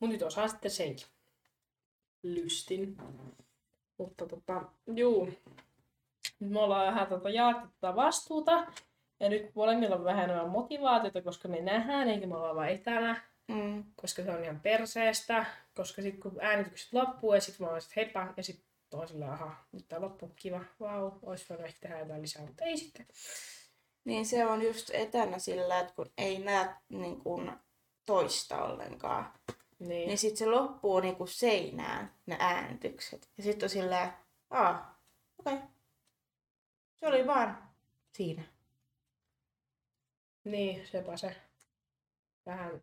Mutta 0.00 0.12
nyt 0.12 0.22
osaan 0.22 0.48
sitten 0.48 0.70
senkin. 0.70 1.06
Lystin. 2.22 2.96
Mutta 3.98 4.26
tota, 4.26 4.62
juu. 4.94 5.24
Nyt 6.40 6.50
me 6.50 6.60
ollaan 6.60 6.86
vähän 6.86 7.06
tota, 7.06 7.30
jaettu 7.30 7.68
tätä 7.80 7.96
vastuuta. 7.96 8.72
Ja 9.20 9.28
nyt 9.28 9.54
molemmilla 9.54 9.96
on 9.96 10.04
vähän 10.04 10.24
enemmän 10.24 10.48
motivaatiota, 10.48 11.22
koska 11.22 11.48
me 11.48 11.60
nähdään, 11.60 12.08
eikä 12.08 12.26
me 12.26 12.36
olla 12.36 12.54
vaan 12.54 12.68
etänä 12.68 13.30
Mm. 13.50 13.84
koska 13.96 14.22
se 14.22 14.30
on 14.30 14.44
ihan 14.44 14.60
perseestä, 14.60 15.46
koska 15.74 16.02
sitten 16.02 16.20
kun 16.20 16.40
äänitykset 16.40 16.92
loppuu 16.92 17.34
ja 17.34 17.40
sitten 17.40 17.66
mä 17.66 17.72
oon 17.72 17.82
sit 17.82 17.96
heippa 17.96 18.34
ja 18.36 18.42
sitten 18.42 18.66
on 18.92 19.08
sillä 19.08 19.32
aha, 19.32 19.54
nyt 19.72 19.88
tää 19.88 20.00
loppuu, 20.00 20.32
kiva, 20.36 20.60
vau, 20.80 21.12
olisi 21.22 21.46
voinut 21.48 21.66
ehkä 21.66 21.78
tehdä 21.80 21.98
jotain 21.98 22.22
lisää, 22.22 22.46
mutta 22.46 22.64
ei 22.64 22.76
sitten. 22.76 23.06
Niin 24.04 24.26
se 24.26 24.46
on 24.46 24.62
just 24.62 24.90
etänä 24.92 25.38
sillä, 25.38 25.80
että 25.80 25.94
kun 25.94 26.10
ei 26.18 26.38
näe 26.38 26.74
niin 26.88 27.20
kuin 27.20 27.52
toista 28.06 28.64
ollenkaan. 28.64 29.32
Niin, 29.78 30.06
Niin 30.08 30.18
sit 30.18 30.36
se 30.36 30.46
loppuu 30.46 31.00
niinku 31.00 31.26
seinään, 31.26 32.14
ne 32.26 32.36
äänitykset. 32.38 33.28
Ja 33.36 33.42
sit 33.42 33.62
on 33.62 33.68
silleen, 33.68 34.12
aa, 34.50 35.00
okei. 35.38 35.54
Okay. 35.54 35.68
Se 37.00 37.06
oli 37.06 37.26
vaan 37.26 37.68
siinä. 38.12 38.42
Niin 40.44 40.86
sepä 40.86 41.16
se. 41.16 41.36
Vähän, 42.46 42.82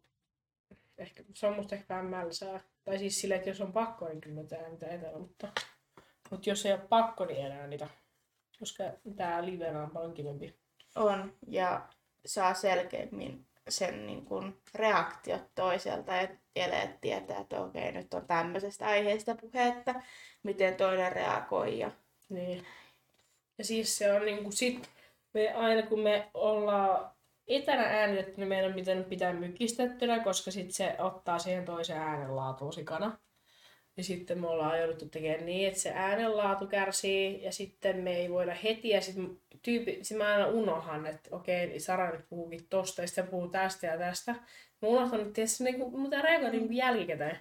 ehkä, 0.97 1.23
se 1.33 1.47
on 1.47 1.55
musta 1.55 1.75
ehkä 1.75 1.93
vähän 1.93 2.05
mälsää. 2.05 2.59
Tai 2.83 2.99
siis 2.99 3.21
silleen, 3.21 3.37
että 3.37 3.49
jos 3.49 3.61
on 3.61 3.73
pakko, 3.73 4.07
niin 4.07 4.21
kyllä 4.21 4.41
mä 4.41 4.47
teen 4.47 4.71
mitä 4.71 4.87
etänä, 4.87 5.17
mutta, 5.17 5.47
mutta 6.31 6.49
jos 6.49 6.65
ei 6.65 6.73
ole 6.73 6.81
pakko, 6.89 7.25
niin 7.25 7.45
enää 7.45 7.67
niitä. 7.67 7.87
Koska 8.59 8.83
tää 9.15 9.45
livenä 9.45 9.83
on 9.83 9.91
paljon 9.91 10.13
kivempi. 10.13 10.55
On, 10.95 11.33
ja 11.47 11.87
saa 12.25 12.53
selkeämmin 12.53 13.47
sen 13.69 14.07
niin 14.07 14.25
kuin 14.25 14.61
reaktiot 14.75 15.55
toiselta 15.55 16.15
ja 16.15 16.27
eleet 16.55 17.01
tietää, 17.01 17.39
että 17.39 17.61
okei, 17.61 17.91
nyt 17.91 18.13
on 18.13 18.27
tämmöisestä 18.27 18.87
aiheesta 18.87 19.35
puhetta, 19.35 19.95
miten 20.43 20.75
toinen 20.75 21.11
reagoi. 21.11 21.79
Ja... 21.79 21.91
Niin. 22.29 22.65
Ja 23.57 23.63
siis 23.63 23.97
se 23.97 24.13
on 24.13 24.25
niinku 24.25 24.51
sit, 24.51 24.89
me 25.33 25.53
aina 25.53 25.87
kun 25.87 25.99
me 25.99 26.31
ollaan 26.33 27.11
etänä 27.47 27.83
äänitetty, 27.83 28.33
niin 28.37 28.47
meidän 28.47 28.69
on 28.69 28.75
pitänyt 28.75 29.09
pitää 29.09 29.33
mykistettynä, 29.33 30.23
koska 30.23 30.51
sit 30.51 30.71
se 30.71 30.95
ottaa 30.99 31.39
siihen 31.39 31.65
toisen 31.65 31.97
äänenlaatuun 31.97 32.73
sikana. 32.73 33.17
Ja 33.97 34.03
sitten 34.03 34.41
me 34.41 34.47
ollaan 34.47 34.79
jouduttu 34.79 35.09
tekemään 35.09 35.45
niin, 35.45 35.67
että 35.67 35.79
se 35.79 35.91
äänenlaatu 35.95 36.67
kärsii 36.67 37.43
ja 37.43 37.51
sitten 37.51 37.97
me 37.97 38.15
ei 38.15 38.31
voida 38.31 38.53
heti 38.63 38.89
ja 38.89 39.01
sitten 39.01 39.39
tyypi, 39.61 39.99
sit 40.01 40.17
mä 40.17 40.27
aina 40.27 40.47
unohan, 40.47 41.05
että 41.05 41.35
okei, 41.35 41.79
Sara 41.79 42.11
nyt 42.11 42.29
puhuukin 42.29 42.67
tosta 42.69 43.01
ja 43.01 43.07
sitten 43.07 43.27
puhuu 43.27 43.47
tästä 43.47 43.87
ja 43.87 43.97
tästä. 43.97 44.31
Mä 44.81 44.87
unohtan, 44.87 45.19
että 45.19 45.33
tietysti 45.33 45.63
niinku, 45.63 45.97
mutta 45.97 46.21
reagoin 46.21 46.51
niinku 46.51 46.73
jälkikäteen. 46.73 47.39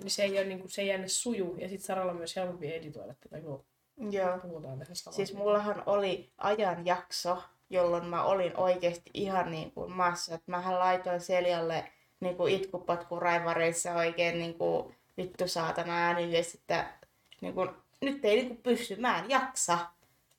Eli 0.00 0.10
se 0.10 0.22
ei, 0.22 0.38
ole, 0.38 0.44
niinku, 0.44 0.68
se 0.68 0.82
ei 0.82 0.88
jänne 0.88 1.08
suju 1.08 1.56
ja 1.58 1.68
sitten 1.68 1.86
Saralla 1.86 2.12
on 2.12 2.18
myös 2.18 2.36
helpompi 2.36 2.74
editoida 2.74 3.14
tätä, 3.14 3.40
kun 3.40 3.64
Joo. 4.10 4.38
puhutaan 4.38 4.78
samalla. 4.92 5.16
Siis 5.16 5.34
mullahan 5.34 5.82
oli 5.86 6.32
ajanjakso, 6.38 7.42
jolloin 7.74 8.04
mä 8.06 8.24
olin 8.24 8.56
oikeasti 8.56 9.10
ihan 9.14 9.50
niin 9.50 9.72
kuin 9.72 9.92
maassa. 9.92 10.34
Että 10.34 10.50
mähän 10.50 10.78
laitoin 10.78 11.20
Seljalle 11.20 11.92
niin 12.20 12.36
kuin 12.36 12.54
itkupatku 12.54 13.20
raivareissa 13.20 13.94
oikein 13.94 14.38
niin 14.38 14.54
kuin 14.54 14.96
vittu 15.16 15.48
saatana 15.48 15.96
ääniviesti, 15.96 16.58
että 16.58 16.98
niin 17.40 17.54
kuin, 17.54 17.70
nyt 18.00 18.24
ei 18.24 18.36
niin 18.36 18.48
kuin 18.48 18.62
pysty, 18.62 18.96
mä 18.96 19.18
en 19.18 19.30
jaksa. 19.30 19.78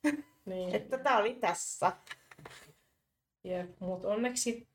Niin. 0.45 0.76
Että 0.76 0.98
tää 0.98 1.17
oli 1.17 1.34
tässä. 1.34 1.91
Jep, 3.43 3.80
mutta 3.80 4.08
onneksi 4.08 4.67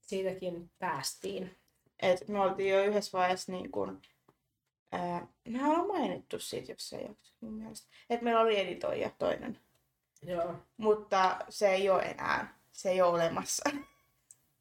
siitäkin 0.00 0.70
päästiin. 0.78 1.56
Et 2.02 2.28
me 2.28 2.40
oltiin 2.40 2.74
jo 2.74 2.84
yhdessä 2.84 3.18
vaiheessa 3.18 3.52
niin 3.52 3.70
kuin, 3.70 4.02
ää, 4.92 5.26
mehän 5.48 5.70
ollaan 5.70 5.86
mainittu 5.86 6.38
siitä 6.38 6.72
jossain 6.72 7.06
jaksossa 7.06 7.36
mun 7.40 7.52
mielestä. 7.52 7.88
Että 8.10 8.24
meillä 8.24 8.40
oli 8.40 8.58
editoija 8.60 9.10
toinen. 9.18 9.60
Joo, 10.22 10.54
Mutta 10.76 11.36
se 11.48 11.68
ei 11.68 11.90
ole 11.90 12.02
enää. 12.02 12.58
Se 12.72 12.90
ei 12.90 13.02
ole 13.02 13.10
olemassa. 13.10 13.70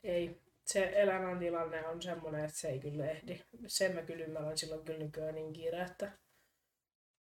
ei. 0.04 0.42
Se 0.66 0.92
elämäntilanne 0.96 1.88
on 1.88 2.02
semmoinen, 2.02 2.46
että 2.46 2.58
se 2.58 2.68
ei 2.70 2.80
kyllä 2.80 3.06
ehdi. 3.06 3.42
Sen 3.68 3.96
mä 3.96 4.02
kyllä 4.02 4.26
ymmärrän 4.26 4.58
silloin 4.58 4.86
kyllä 4.86 5.00
nykyään 5.00 5.36
niin 5.36 5.54
kiire, 5.54 5.82
että 5.82 6.12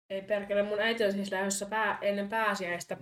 Ei 0.09 0.21
perkele, 0.21 0.63
mun 0.63 0.79
äiti 0.79 1.05
on 1.05 1.11
siis 1.11 1.31
lähdössä 1.31 1.65
pää, 1.65 1.97
ennen 2.01 2.29
pääsiäistä. 2.29 2.97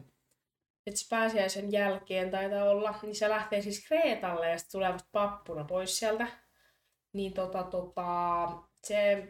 Et 0.88 0.96
se 0.98 1.06
pääsiäisen 1.10 1.72
jälkeen 1.72 2.32
taitaa 2.32 2.70
olla, 2.70 3.00
niin 3.02 3.16
se 3.16 3.30
lähtee 3.30 3.62
siis 3.62 3.88
Kreetalle 3.88 4.50
ja 4.50 4.58
sitten 4.58 4.72
tulee 4.72 4.94
vasta 4.94 5.10
pappuna 5.12 5.64
pois 5.64 6.00
sieltä. 6.00 6.28
Niin 7.14 7.34
tota, 7.34 7.64
tota, 7.64 8.48
se 8.84 9.28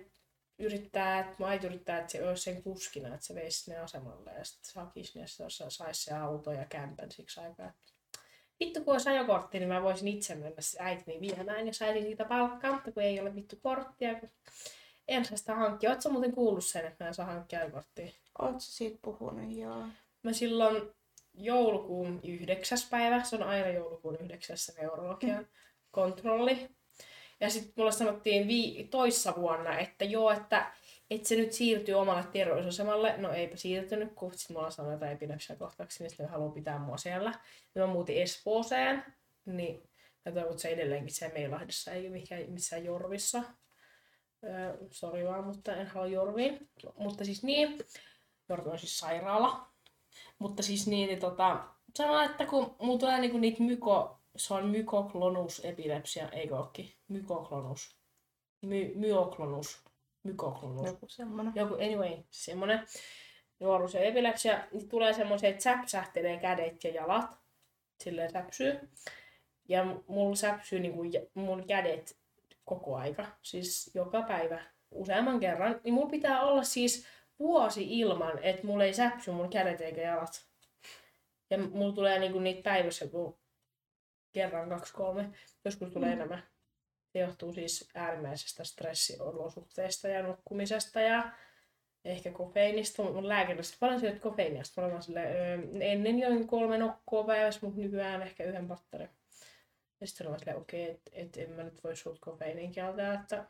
yrittää, 0.60 1.20
että 1.20 1.48
äiti 1.48 1.68
yrittää, 1.68 2.00
että 2.00 2.12
se 2.12 2.28
olisi 2.28 2.44
sen 2.44 2.64
kuskina, 2.64 3.14
että 3.14 3.26
se 3.26 3.36
veisi 3.36 3.60
sinne 3.60 3.80
asemalle 3.80 4.32
ja 4.32 4.44
sitten 4.44 4.84
hakisi 4.84 5.20
ne, 5.20 5.26
saisi 5.70 6.04
se 6.04 6.14
auto 6.14 6.52
ja 6.52 6.66
kämpän 6.66 7.12
siksi 7.12 7.40
aikaa. 7.40 7.74
Vittu 8.60 8.84
kun 8.84 8.94
olisi 8.94 9.10
ajokortti, 9.10 9.60
niin 9.60 9.70
mä 9.70 9.84
voisin 9.84 10.08
itse 10.08 10.36
mennä 10.36 10.62
äitini 10.80 11.22
viemään 11.22 11.68
ja 11.68 11.74
saisin 11.74 12.04
siitä 12.04 12.26
palkkaa, 12.26 12.74
mutta 12.74 12.92
kun 12.92 13.04
ei 13.04 13.20
ole 13.20 13.36
vittu 13.36 13.56
korttia, 13.64 14.20
kun 14.20 14.30
en 15.08 15.26
saa 15.26 15.38
sitä 15.38 15.56
hankkia. 15.56 15.90
Oletko 15.90 16.10
muuten 16.10 16.32
kuullut 16.32 16.66
sen, 16.66 16.86
että 16.86 17.04
mä 17.04 17.08
en 17.08 17.14
saa 17.14 17.26
hankkia 17.26 17.60
ajokorttia? 17.60 18.12
Oletko 18.40 18.60
siitä 18.60 19.00
puhunut, 19.02 19.58
joo. 19.58 19.84
Mä 20.24 20.34
silloin 20.34 20.94
joulukuun 21.34 22.20
yhdeksäs 22.24 22.90
päivä, 22.90 23.24
se 23.24 23.36
on 23.36 23.44
aina 23.44 23.68
joulukuun 23.68 24.18
yhdeksässä 24.20 24.74
neurologian 24.78 25.44
mm. 25.44 25.48
kontrolli. 25.92 26.75
Ja 27.46 27.50
sitten 27.52 27.74
mulle 27.76 27.92
sanottiin 27.92 28.48
vii- 28.48 28.88
toissa 28.88 29.34
vuonna, 29.36 29.80
että 29.80 30.06
joo, 30.06 30.32
että, 30.32 30.72
että 31.10 31.28
se 31.28 31.36
nyt 31.36 31.52
siirtyy 31.52 31.96
omalle 31.96 32.24
terveysasemalle. 32.34 33.18
No 33.18 33.32
eipä 33.32 33.56
siirtynyt, 33.56 34.14
kun 34.16 34.34
sitten 34.34 34.56
mulla 34.56 34.70
sanoi 34.70 34.94
jotain 34.94 35.12
epidemiakohtauksia, 35.12 36.04
niin 36.04 36.10
sitten 36.10 36.30
haluaa 36.30 36.52
pitää 36.52 36.80
mua 36.80 36.98
siellä. 36.98 37.32
Ja 37.76 37.82
mä 37.82 37.94
muutin 37.94 38.22
Espooseen, 38.22 39.04
niin 39.46 39.90
mä 40.26 40.32
toivon, 40.32 40.60
se 40.60 40.70
edelleenkin 40.70 41.14
siellä 41.14 41.34
Meilahdessa, 41.34 41.92
ei 41.92 42.10
mikään, 42.10 42.50
missään 42.50 42.86
Jorvissa. 42.86 43.44
Öö, 44.44 44.78
sori 44.92 45.26
vaan, 45.26 45.44
mutta 45.44 45.76
en 45.76 45.88
halua 45.88 46.08
Jorviin. 46.08 46.70
Mutta 46.98 47.26
siis 47.26 47.44
niin, 47.44 47.80
Jorvi 48.50 48.70
on 48.70 48.80
siis 48.80 48.98
sairaala. 49.00 49.68
Mutta 50.40 50.64
siis 50.64 50.88
niin, 50.88 51.08
niin 51.08 51.20
tota, 51.20 51.64
sanoa, 51.96 52.24
että 52.24 52.46
kun 52.46 52.76
mulla 52.82 53.00
tulee 53.00 53.20
niinku 53.20 53.38
niitä 53.38 53.64
myko, 53.64 54.20
se 54.36 54.54
on 54.54 54.68
mykoklonus 54.68 55.66
epilepsia, 55.66 56.30
eikö 56.30 56.58
ookin? 56.58 56.92
Mykoklonus. 57.08 57.96
My, 58.62 58.92
myoklonus. 58.96 59.84
Mykoklonus. 60.24 60.88
Joku 60.88 61.08
semmonen. 61.10 61.54
Joku, 61.56 61.74
anyway, 61.74 62.18
semmonen 62.30 62.80
nuoruus 63.60 63.94
ja 63.94 64.02
epilepsia, 64.02 64.68
niin 64.72 64.90
tulee 64.90 65.14
semmoisia, 65.14 65.50
että 65.50 65.64
säpsähtelee 65.64 66.38
kädet 66.38 66.84
ja 66.84 66.90
jalat. 66.90 67.38
Silleen 68.04 68.32
säpsyy. 68.32 68.90
Ja 69.70 69.86
mulla 70.08 70.36
säpsyy 70.36 70.80
niinku 70.80 71.02
mun 71.34 71.68
kädet 71.68 72.18
koko 72.66 72.96
aika. 72.96 73.26
Siis 73.42 73.92
joka 73.94 74.22
päivä 74.22 74.64
useamman 74.92 75.40
kerran. 75.40 75.82
Niin 75.84 75.94
mulla 75.94 76.10
pitää 76.10 76.42
olla 76.42 76.64
siis 76.64 77.08
vuosi 77.40 78.00
ilman, 78.00 78.44
että 78.44 78.68
mulla 78.68 78.84
ei 78.84 78.94
säpsy 78.94 79.32
mun 79.32 79.50
kädet 79.50 79.82
eikä 79.82 80.02
jalat. 80.02 80.46
Ja 81.50 81.58
mulla 81.58 81.96
tulee 81.96 82.20
niinku 82.20 82.40
niitä 82.40 82.62
päivässä 82.64 83.06
joku 83.06 83.40
kerran, 84.36 84.70
kaksi, 84.70 84.94
kolme. 84.94 85.30
Joskus 85.66 85.90
tulee 85.90 86.10
mm. 86.10 86.14
enemmän. 86.14 86.44
Se 87.14 87.20
johtuu 87.20 87.54
siis 87.54 87.90
äärimmäisestä 87.96 88.64
stressiolosuhteista 88.64 90.08
ja 90.08 90.24
nukkumisesta 90.24 91.02
ja 91.02 91.32
ehkä 92.06 92.32
kofeiinista. 92.32 93.04
Mun 93.04 93.28
lääkäristä 93.28 93.78
paljon 93.80 94.00
syöt 94.00 94.20
kofeiinista. 94.20 94.82
Mä 94.82 94.88
olen 94.88 95.04
silleen, 95.04 95.82
ennen 95.82 96.20
join 96.20 96.48
kolme 96.48 96.78
nokkoa 96.78 97.24
päivässä, 97.24 97.60
mutta 97.64 97.82
nykyään 97.82 98.22
ehkä 98.22 98.44
yhden 98.44 98.68
patterin. 98.68 99.10
Ja 100.02 100.08
sitten 100.08 100.28
olen 100.28 100.40
silleen, 100.40 100.58
okei, 100.58 100.84
okay, 100.84 100.96
että 100.96 101.12
et 101.14 101.38
en 101.38 101.52
mä 101.56 101.64
nyt 101.64 101.84
voi 101.84 101.96
sulta 101.96 102.20
kofeiinin 102.22 102.72
kieltää, 102.72 103.14
että 103.14 103.46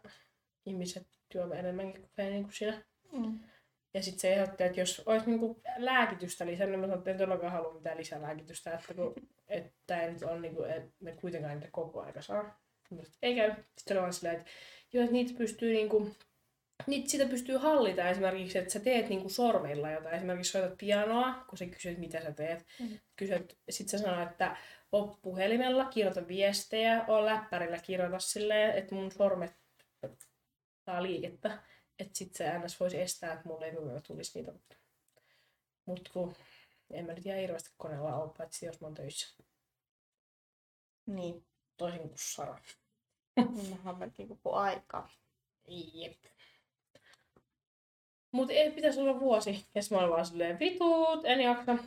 ihmiset 0.65 1.07
juovat 1.33 1.57
enemmänkin 1.57 2.01
kofeiiniä 2.01 2.41
kuin 2.41 2.53
sinä. 2.53 2.83
Mm. 3.11 3.39
Ja 3.95 4.03
sitten 4.03 4.19
se 4.19 4.33
ehdotti, 4.33 4.63
että 4.63 4.79
jos 4.79 5.03
olisi 5.05 5.25
niinku 5.25 5.61
lääkitystä 5.77 6.45
lisää, 6.45 6.67
niin 6.67 6.79
mä 6.79 6.85
sanoin, 6.85 6.99
että 6.99 7.11
en 7.11 7.17
todellakaan 7.17 7.51
halua 7.51 7.73
mitään 7.73 8.21
lääkitystä, 8.21 8.73
että 8.73 8.93
kun, 8.93 9.13
että 9.47 10.01
ei 10.01 10.11
nyt 10.11 10.23
ole, 10.23 10.39
niinku, 10.39 10.63
että 10.63 10.91
me 10.99 11.11
kuitenkaan 11.11 11.53
niitä 11.55 11.71
koko 11.71 12.01
aika 12.01 12.21
saa. 12.21 12.59
Ei 13.21 13.35
käy. 13.35 13.53
Sitten 13.77 14.03
on 14.03 14.13
silleen, 14.13 14.35
että, 14.35 14.51
joo, 14.93 15.03
että 15.03 15.13
niitä 15.13 15.33
pystyy 15.37 15.73
niinku, 15.73 16.15
niitä 16.87 17.09
sitä 17.09 17.25
pystyy 17.25 17.57
hallita 17.57 18.09
esimerkiksi, 18.09 18.57
että 18.57 18.73
sä 18.73 18.79
teet 18.79 19.09
niinku 19.09 19.29
sormilla 19.29 19.91
jotain. 19.91 20.15
Esimerkiksi 20.15 20.51
soitat 20.51 20.77
pianoa, 20.77 21.45
kun 21.49 21.57
sä 21.57 21.65
kysyt, 21.65 21.97
mitä 21.97 22.21
sä 22.21 22.31
teet. 22.31 22.65
Mm. 22.79 22.99
Kysyt, 23.15 23.57
sit 23.69 23.89
sä 23.89 23.97
sanoo, 23.97 24.23
että 24.23 24.57
on 24.91 25.17
puhelimella, 25.21 25.85
kirjoita 25.85 26.27
viestejä, 26.27 27.05
on 27.07 27.25
läppärillä, 27.25 27.77
kirjoita 27.77 28.19
silleen, 28.19 28.71
että 28.77 28.95
mun 28.95 29.11
sormet 29.11 29.53
saa 30.85 31.03
liikettä. 31.03 31.59
Että 31.99 32.17
sit 32.17 32.35
se 32.35 32.59
ns. 32.59 32.79
voisi 32.79 33.01
estää, 33.01 33.33
että 33.33 33.47
mulle 33.47 33.65
ei 33.65 34.01
tulisi 34.07 34.41
niitä. 34.41 34.75
Mut 35.85 36.09
kun 36.13 36.35
en 36.91 37.05
mä 37.05 37.13
nyt 37.13 37.25
ihan 37.25 37.39
hirveästi 37.39 37.69
koneella 37.77 38.15
ole, 38.15 38.33
paitsi 38.37 38.65
jos 38.65 38.81
mä 38.81 38.87
oon 38.87 38.93
töissä. 38.93 39.43
Niin. 41.05 41.45
Toisin 41.77 41.99
kuin 41.99 42.13
Sara. 42.15 42.59
Mä 43.83 43.89
on 43.89 43.97
melkein 43.97 44.29
koko 44.29 44.53
aika. 44.53 45.09
Jep. 45.67 46.23
Mut 48.31 48.49
ei 48.49 48.71
pitäisi 48.71 48.99
olla 48.99 49.19
vuosi. 49.19 49.65
Ja 49.75 49.81
mä 49.91 49.97
olin 49.97 50.09
vaan 50.09 50.25
silleen, 50.25 50.59
vitut, 50.59 51.25
en 51.25 51.39
jaksa. 51.39 51.77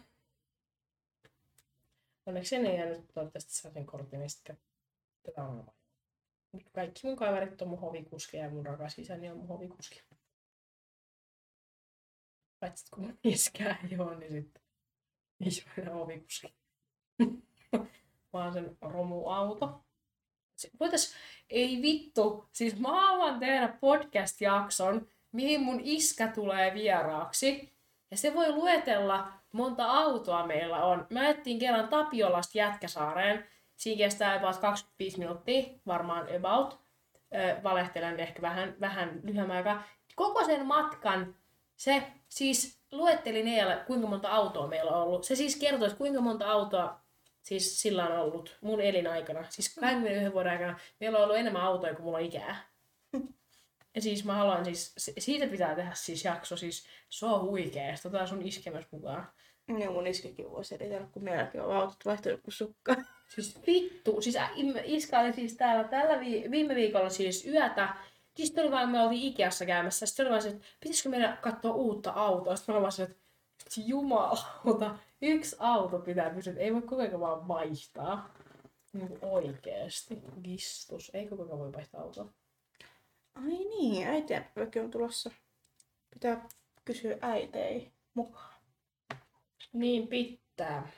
Onneksi 2.27 2.57
en 2.57 2.77
jäänyt 2.77 3.09
toivottavasti 3.15 3.53
saatiin 3.53 3.87
kortin, 3.87 4.19
niin 4.19 4.31
sitten 4.31 4.59
tätä 5.23 5.43
on 5.45 5.67
kaikki 6.73 7.07
mun 7.07 7.17
kaverit 7.17 7.63
on 7.63 7.69
mun 7.69 7.81
hovikuskeja 7.81 8.45
ja 8.45 8.51
mun 8.51 8.67
rakas 8.67 8.99
isäni 8.99 9.31
on 9.31 9.37
mun 9.37 9.49
hovikuski. 9.49 10.03
Paitsi 12.61 12.91
kun 12.91 13.05
mun 13.05 13.19
iskää 13.25 13.79
ei 13.91 13.99
ole, 13.99 14.17
niin 14.19 14.33
sitten 14.33 14.63
ei 15.41 15.51
ole 15.67 15.83
enää 15.83 15.95
hovikuski. 15.95 16.55
Vaan 18.33 18.53
sen 18.53 18.77
romuauto. 18.81 19.85
Voitais, 20.81 21.15
ei 21.51 21.83
vittu, 21.83 22.49
siis 22.53 22.79
mä 22.79 22.89
haluan 22.89 23.41
tehdä 23.41 23.69
podcast-jakson, 23.81 25.09
mihin 25.33 25.61
mun 25.61 25.81
iskä 25.85 26.29
tulee 26.29 26.75
vieraaksi. 26.75 27.73
Ja 28.11 28.17
se 28.17 28.35
voi 28.35 28.53
luetella, 28.53 29.33
monta 29.53 29.85
autoa 29.85 30.47
meillä 30.47 30.85
on. 30.85 31.07
Mä 31.11 31.29
ettiin 31.29 31.59
kerran 31.59 31.89
Tapiolasta 31.89 32.59
Jätkäsaareen 32.59 33.49
Siinä 33.79 33.99
kestää 33.99 34.35
about 34.35 34.57
25 34.57 35.19
minuuttia, 35.19 35.65
varmaan 35.87 36.27
about. 36.37 36.79
Ö, 37.35 37.63
valehtelen 37.63 38.21
ehkä 38.21 38.43
vähän, 38.43 38.77
vähän 38.81 39.21
lyhyemmän 39.23 39.57
aikaa. 39.57 39.83
Koko 40.17 40.45
sen 40.45 40.67
matkan 40.67 41.37
se 41.77 42.03
siis 42.29 42.81
luetteli 42.93 43.43
Nealle, 43.43 43.77
kuinka 43.87 44.07
monta 44.07 44.31
autoa 44.31 44.67
meillä 44.67 44.91
on 44.91 45.03
ollut. 45.03 45.25
Se 45.25 45.37
siis 45.37 45.57
kertoi, 45.57 45.91
kuinka 45.91 46.21
monta 46.21 46.51
autoa 46.51 47.01
siis 47.43 47.83
sillä 47.83 48.07
on 48.07 48.19
ollut 48.19 48.59
mun 48.61 48.81
elinaikana. 48.81 49.47
Siis 49.49 49.75
21 49.75 50.33
vuoden 50.33 50.53
aikana 50.53 50.79
meillä 51.01 51.19
on 51.19 51.25
ollut 51.25 51.37
enemmän 51.37 51.63
autoja 51.63 51.95
kuin 51.95 52.05
mulla 52.05 52.19
on 52.19 52.25
ikää. 52.25 52.67
Ja 53.95 54.03
siis 54.03 54.25
mä 54.25 54.35
haluan 54.35 54.65
siis, 54.65 54.95
siitä 55.19 55.47
pitää 55.47 55.75
tehdä 55.75 55.91
siis 55.95 56.25
jakso, 56.25 56.57
siis 56.57 56.87
se 57.09 57.27
on 57.27 57.41
huikea. 57.41 57.95
Tota 58.03 58.27
sun 58.27 58.43
iskemässä 58.43 58.89
mukaan. 58.91 59.33
Niin 59.69 59.93
mun 59.93 60.07
iskikin 60.07 60.51
voisi 60.51 60.75
editellä, 60.75 61.07
kun 61.13 61.25
meilläkin 61.25 61.63
on 61.63 61.77
autot 61.77 62.05
vaihtunut 62.05 62.41
kuin 62.43 62.55
sukka. 62.55 62.97
Siis 63.35 63.61
vittu, 63.67 64.21
siis 64.23 64.37
iskä 64.85 65.21
oli 65.21 65.33
siis 65.33 65.57
täällä 65.57 65.85
tällä 65.85 66.21
vi- 66.21 66.51
viime 66.51 66.75
viikolla 66.75 67.11
siis 67.11 67.47
yötä. 67.47 67.89
Siis 68.37 68.51
tuli 68.51 68.71
vaan, 68.71 68.89
me 68.91 69.01
oltiin 69.01 69.23
Ikeassa 69.23 69.67
käymässä. 69.67 70.07
Sitten 70.07 70.27
oli 70.27 70.31
vaan 70.31 70.43
se, 70.43 70.49
että 70.49 70.65
pitäisikö 70.81 71.09
meidän 71.09 71.39
katsoa 71.43 71.73
uutta 71.73 72.11
autoa. 72.11 72.57
Sitten 72.57 72.75
mä 72.75 72.81
vaan 72.81 72.93
että 73.03 73.17
jumalauta, 73.87 74.99
yksi 75.23 75.57
auto 75.59 75.99
pitää 75.99 76.31
pysyä, 76.31 76.55
ei 76.57 76.75
voi 76.75 76.83
koko 76.83 77.03
ajan 77.03 77.21
vaan 77.21 77.49
vaihtaa. 77.49 78.35
Niin 78.93 79.19
oikeesti. 79.23 80.23
Gistus. 80.45 81.11
Ei 81.15 81.27
koko 81.27 81.43
ajan 81.43 81.59
voi 81.59 81.73
vaihtaa 81.73 82.01
autoa. 82.01 82.29
Ai 83.35 83.65
niin, 83.65 84.07
äitiäkin 84.07 84.83
on 84.83 84.91
tulossa. 84.91 85.31
Pitää 86.11 86.49
kysyä 86.85 87.19
äitei 87.21 87.93
mukaan. 88.15 88.58
Niin 89.73 90.09
pitää. 90.09 90.89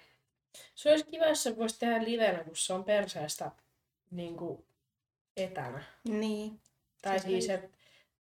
Se 0.75 0.91
olisi 0.91 1.05
kiva, 1.05 1.27
jos 1.27 1.43
se 1.43 1.57
voisi 1.57 1.79
tehdä 1.79 2.05
livenä, 2.05 2.45
kun 2.45 2.57
se 2.57 2.73
on 2.73 2.85
perseestä 2.85 3.51
niin 4.11 4.37
kuin 4.37 4.65
etänä. 5.37 5.83
Niin. 6.09 6.61
Tai 7.03 7.19
siis, 7.21 7.45
siis 7.45 7.49
et, 7.49 7.71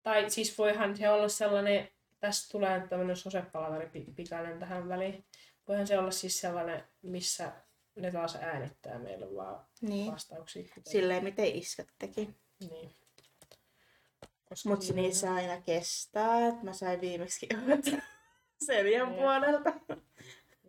tai 0.03 0.29
siis 0.29 0.57
voihan 0.57 0.97
se 0.97 1.09
olla 1.09 1.29
sellainen, 1.29 1.89
tästä 2.19 2.51
tulee 2.51 2.88
tämmöinen 2.88 3.17
sosepalaveri 3.17 3.89
pikainen 4.15 4.59
tähän 4.59 4.89
väliin. 4.89 5.25
Voihan 5.67 5.88
se 5.88 5.99
olla 5.99 6.12
siis 6.12 6.41
sellainen, 6.41 6.83
missä 7.01 7.51
ne 7.95 8.12
taas 8.12 8.35
äänittää 8.35 8.99
meille 8.99 9.35
vaan 9.35 9.65
niin. 9.81 10.12
vastauksia. 10.12 10.63
Kuten... 10.63 10.91
Silleen, 10.91 11.23
miten 11.23 11.45
iskät 11.45 11.88
teki. 11.99 12.29
Niin. 12.59 12.95
Mutta 14.65 14.93
niissä 14.93 15.33
aina 15.33 15.62
kestää, 15.62 16.47
että 16.47 16.63
mä 16.63 16.73
sain 16.73 17.01
viimeksi 17.01 17.47
Seljan 18.65 19.13
puolelta. 19.13 19.73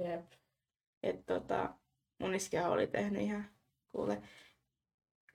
Jep. 0.04 0.32
Et 1.02 1.26
tota, 1.26 1.74
mun 2.18 2.34
iskä 2.34 2.68
oli 2.68 2.86
tehnyt 2.86 3.22
ihan 3.22 3.50
kuule 3.92 4.22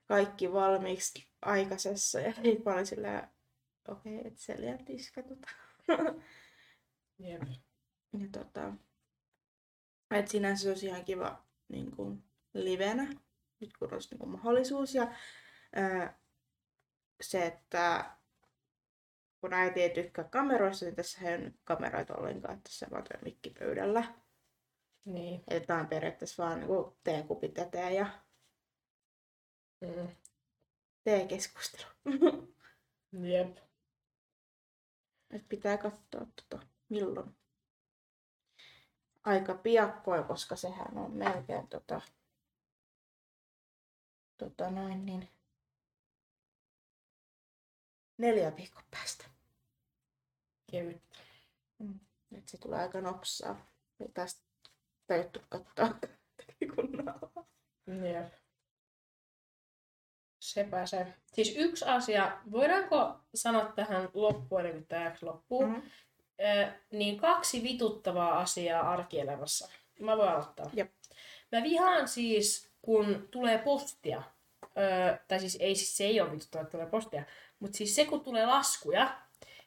kaikki 0.06 0.54
valmiiksi 0.54 1.28
aikaisessa 1.42 2.20
ja 2.20 2.34
sitten 2.34 2.62
mä 2.66 2.74
olin 2.74 2.86
silleen, 2.86 3.28
okei, 3.88 4.18
okay, 4.20 4.32
et 4.32 4.38
seljan 4.38 4.86
tiskatuta. 4.86 5.48
Jep. 7.20 7.42
Ja 8.20 8.28
tota, 8.32 8.74
et 10.12 10.28
sinänsä 10.28 10.64
se 10.64 10.70
olisi 10.70 10.86
ihan 10.86 11.06
kiva 11.06 11.46
niin 11.68 11.96
kuin, 11.96 12.24
livenä, 12.54 13.04
nyt 13.60 13.78
kun 13.80 13.94
olisi 13.94 14.10
niin 14.10 14.20
kuin, 14.20 14.30
mahdollisuus. 14.30 14.96
Ja 14.96 15.12
ää, 15.76 16.20
se, 17.22 17.46
että 17.46 18.16
kun 19.42 19.54
äiti 19.54 19.82
ei 19.82 19.90
tykkää 19.90 20.26
kameroista, 20.26 20.86
niin 20.86 20.96
tässä 20.96 21.30
ei 21.30 21.36
ole 21.36 21.54
kameroita 21.64 22.16
ollenkaan, 22.16 22.54
että 22.54 22.70
tässä 22.70 22.88
vaan 22.92 23.04
tuo 23.04 23.22
mikki 23.24 23.50
pöydällä. 23.50 24.25
Niin. 25.06 25.44
Että 25.48 25.76
on 25.76 25.88
periaatteessa 25.88 26.44
vaan 26.44 26.60
niin 26.60 26.70
teekupit 27.04 27.58
eteen 27.58 27.96
ja 27.96 28.26
Mm. 29.82 30.16
teekeskustelu. 31.04 31.92
Jep. 33.32 33.58
Et 35.30 35.50
pitää 35.50 35.78
katsoa 35.78 36.26
tota, 36.36 36.68
milloin. 36.90 37.36
Aika 39.24 39.54
piakkoin, 39.56 40.24
koska 40.24 40.56
sehän 40.56 40.98
on 40.98 41.12
melkein 41.12 41.68
tota, 41.68 42.02
tota 44.38 44.72
noin 44.72 45.06
niin, 45.06 45.30
neljä 48.18 48.56
viikon 48.56 48.84
päästä. 48.92 49.26
Kevyt. 50.72 51.04
Et 52.38 52.48
se 52.48 52.58
tulee 52.58 52.80
aika 52.80 53.02
nopsaa. 53.02 53.66
Ja 54.00 54.06
tästä 54.14 54.45
täytyy 55.08 55.42
katsoa 55.50 55.90
kunnolla. 56.76 57.46
Jep. 57.88 58.34
Sepä 60.40 60.86
se. 60.86 61.08
Siis 61.34 61.56
yksi 61.58 61.86
asia, 61.86 62.38
voidaanko 62.52 63.20
sanoa 63.36 63.66
tähän 63.66 64.10
loppuun, 64.14 64.62
ennen 64.62 64.74
kuin 64.74 64.88
tämä 64.88 65.16
loppuu, 65.22 65.66
Mm. 65.66 65.82
Ö, 66.42 66.72
niin 66.92 67.18
kaksi 67.18 67.64
vituttavaa 67.64 68.40
asiaa 68.40 68.92
arkielämässä. 68.92 69.70
Mä 70.00 70.18
voin 70.18 70.30
aloittaa. 70.30 70.70
Jep. 70.74 70.92
Mä 71.52 71.64
vihaan 71.64 72.08
siis, 72.08 72.72
kun 72.82 73.28
tulee 73.32 73.58
postia. 73.58 74.24
Ö, 74.64 75.18
tai 75.28 75.40
siis 75.40 75.58
ei, 75.60 75.76
siis 75.76 75.98
se 75.98 76.04
ei 76.04 76.22
ole 76.22 76.32
vituttavaa, 76.32 76.64
että 76.64 76.72
tulee 76.72 76.86
postia. 76.90 77.24
Mutta 77.60 77.78
siis 77.78 77.96
se, 77.96 78.06
kun 78.06 78.22
tulee 78.22 78.46
laskuja. 78.46 79.20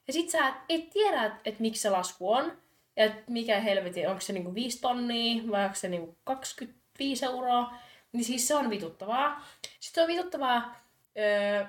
Ja 0.06 0.12
sit 0.12 0.30
sä 0.30 0.54
et 0.68 0.90
tiedä, 0.90 1.24
että 1.24 1.40
et 1.44 1.60
miksi 1.60 1.82
se 1.82 1.90
lasku 1.90 2.32
on. 2.32 2.62
Ja 2.98 3.10
mikä 3.28 3.60
helvetin, 3.60 4.08
onko 4.08 4.20
se 4.20 4.32
niinku 4.32 4.54
5 4.54 4.80
tonnia 4.80 5.42
vai 5.50 5.64
onko 5.64 5.74
se 5.76 5.88
niinku 5.88 6.18
25 6.24 7.24
euroa. 7.24 7.74
Niin 8.12 8.24
siis 8.24 8.48
se 8.48 8.54
on 8.54 8.70
vituttavaa. 8.70 9.44
Sitten 9.80 10.02
on 10.02 10.08
vituttavaa, 10.08 10.80
öö, 11.18 11.64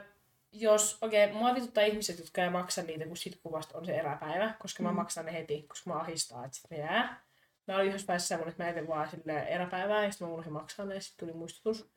jos, 0.51 0.97
okei, 1.01 1.25
okay, 1.25 1.37
mua 1.37 1.55
vituttaa 1.55 1.83
ihmiset, 1.83 2.19
jotka 2.19 2.43
ei 2.43 2.49
maksa 2.49 2.81
niitä, 2.83 3.05
kun 3.05 3.17
sit 3.17 3.39
kuvasta 3.43 3.77
on 3.77 3.85
se 3.85 3.97
eräpäivä, 3.97 4.53
koska 4.59 4.83
mä 4.83 4.89
Mm. 4.89 4.95
maksan 4.95 5.25
ne 5.25 5.33
heti, 5.33 5.65
koska 5.67 5.89
mä 5.89 5.99
ahistaa, 5.99 6.45
että 6.45 6.57
sit 6.57 6.69
ne 6.69 6.77
jää. 6.77 7.23
Mä 7.67 7.75
olin 7.75 7.87
yhdessä 7.87 8.07
vaiheessa 8.07 8.27
semmoinen, 8.27 8.51
että 8.51 8.63
mä 8.63 8.69
etin 8.69 8.87
vaan 8.87 9.09
silleen 9.09 9.47
eräpäivää, 9.47 10.03
ja 10.03 10.11
sitten 10.11 10.27
mä 10.27 10.33
unohdin 10.33 10.53
maksaa 10.53 10.85
ne, 10.85 10.95
ja 10.95 11.01
sitten 11.01 11.27
tuli 11.27 11.37
muistutus. 11.37 11.89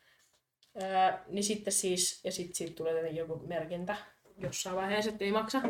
Öö, 0.82 1.12
niin 1.28 1.44
sitten 1.44 1.72
siis, 1.72 2.20
ja 2.24 2.32
sitten 2.32 2.54
siitä 2.54 2.74
tulee 2.76 3.10
joku 3.10 3.42
merkintä 3.46 3.96
jossain 4.38 4.76
vaiheessa, 4.76 5.10
että 5.10 5.24
ei 5.24 5.32
maksa. 5.32 5.62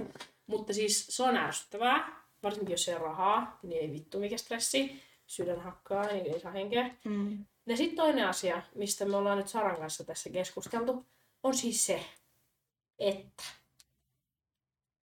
Mutta 0.46 0.72
siis 0.72 1.06
se 1.06 1.22
on 1.22 1.36
ärsyttävää, 1.36 2.21
varsinkin 2.42 2.72
jos 2.72 2.88
ei 2.88 2.94
ole 2.94 3.02
rahaa, 3.02 3.58
niin 3.62 3.82
ei 3.82 3.92
vittu 3.92 4.18
mikä 4.18 4.36
stressi. 4.36 5.02
Sydän 5.26 5.60
hakkaa, 5.60 6.06
niin 6.06 6.26
ei 6.26 6.40
saa 6.40 6.52
henkeä. 6.52 6.94
Mm. 7.04 7.44
Ja 7.66 7.76
sitten 7.76 7.96
toinen 7.96 8.26
asia, 8.26 8.62
mistä 8.74 9.04
me 9.04 9.16
ollaan 9.16 9.38
nyt 9.38 9.48
Saran 9.48 9.76
kanssa 9.76 10.04
tässä 10.04 10.30
keskusteltu, 10.30 11.06
on 11.42 11.54
siis 11.54 11.86
se, 11.86 12.04
että 12.98 13.42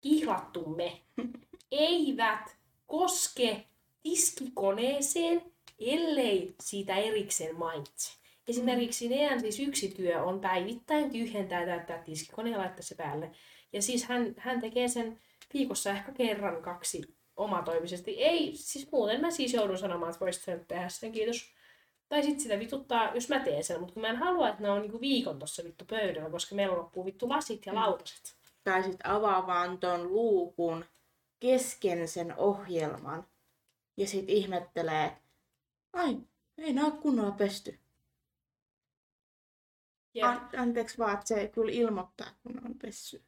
kihlattumme 0.01 1.01
eivät 1.71 2.57
koske 2.85 3.65
tiskikoneeseen, 4.03 5.41
ellei 5.79 6.55
siitä 6.61 6.95
erikseen 6.95 7.55
mainitse. 7.55 8.11
Esimerkiksi 8.47 9.09
Nean 9.09 9.39
siis 9.39 9.59
yksi 9.59 9.89
työ 9.89 10.23
on 10.23 10.39
päivittäin 10.39 11.11
tyhjentää 11.11 11.65
täyttää 11.65 12.03
tiskikone 12.03 12.49
ja 12.49 12.57
laittaa 12.57 12.83
se 12.83 12.95
päälle. 12.95 13.31
Ja 13.73 13.81
siis 13.81 14.03
hän, 14.03 14.33
hän 14.37 14.61
tekee 14.61 14.87
sen 14.87 15.19
viikossa 15.53 15.89
ehkä 15.89 16.11
kerran 16.11 16.61
kaksi 16.61 17.16
omatoimisesti. 17.37 18.23
Ei, 18.23 18.51
siis 18.55 18.91
muuten 18.91 19.21
mä 19.21 19.31
siis 19.31 19.53
joudun 19.53 19.77
sanomaan, 19.77 20.09
että 20.09 20.19
voisit 20.19 20.43
sen 20.43 20.65
tehdä 20.67 20.89
sen, 20.89 21.11
kiitos. 21.11 21.53
Tai 22.09 22.23
sitten 22.23 22.39
sitä 22.39 22.59
vituttaa, 22.59 23.13
jos 23.15 23.29
mä 23.29 23.39
teen 23.39 23.63
sen, 23.63 23.79
mutta 23.79 23.93
kun 23.93 24.01
mä 24.01 24.07
en 24.07 24.15
halua, 24.17 24.49
että 24.49 24.61
ne 24.63 24.69
on 24.69 24.81
niinku 24.81 25.01
viikon 25.01 25.39
tossa 25.39 25.63
vittu 25.63 25.85
pöydällä, 25.85 26.29
koska 26.29 26.55
meillä 26.55 26.77
loppuu 26.77 27.05
vittu 27.05 27.29
lasit 27.29 27.65
ja 27.65 27.73
Mm. 27.73 27.79
lautaset. 27.79 28.35
Tai 28.63 28.83
sitten 28.83 29.05
avaa 29.11 29.47
vaan 29.47 29.77
ton 29.77 30.07
luukun 30.13 30.85
kesken 31.39 32.07
sen 32.07 32.37
ohjelman. 32.37 33.27
Ja 33.97 34.07
sit 34.07 34.29
ihmettelee, 34.29 35.05
että 35.05 35.21
ai, 35.93 36.17
ei 36.57 36.73
nää 36.73 36.91
kunnolla 36.91 37.31
pesty. 37.31 37.79
Ja, 40.13 40.29
An- 40.29 40.49
anteeksi 40.57 40.97
vaan, 40.97 41.13
että 41.13 41.27
se 41.27 41.47
kyllä 41.47 41.71
ilmoittaa, 41.71 42.27
kun 42.43 42.65
on 42.65 42.75
pessy. 42.81 43.23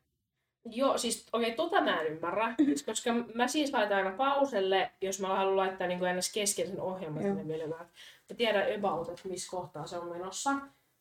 Joo, 0.66 0.98
siis 0.98 1.28
okei, 1.34 1.54
okay, 1.54 1.56
tota 1.56 1.82
mä 1.82 2.02
en 2.02 2.08
ymmärrä, 2.08 2.56
siis 2.66 2.84
koska 2.84 3.14
mä 3.34 3.48
siis 3.48 3.74
laitan 3.74 3.98
aina 3.98 4.12
pauselle, 4.12 4.92
jos 5.02 5.20
mä 5.20 5.28
haluan 5.28 5.58
laittaa 5.58 5.88
niin 5.88 6.00
kuin 6.00 6.12
kesken 6.34 6.68
sen 6.68 6.82
ohjelman 6.82 7.24
sinne 7.24 7.44
menemään. 7.44 7.86
Mä 8.30 8.36
tiedän 8.38 8.76
about, 8.76 9.10
että 9.10 9.30
missä 9.30 9.52
kohtaa 9.52 9.88
se 9.88 9.98
on 9.98 10.10
menossa. 10.10 10.52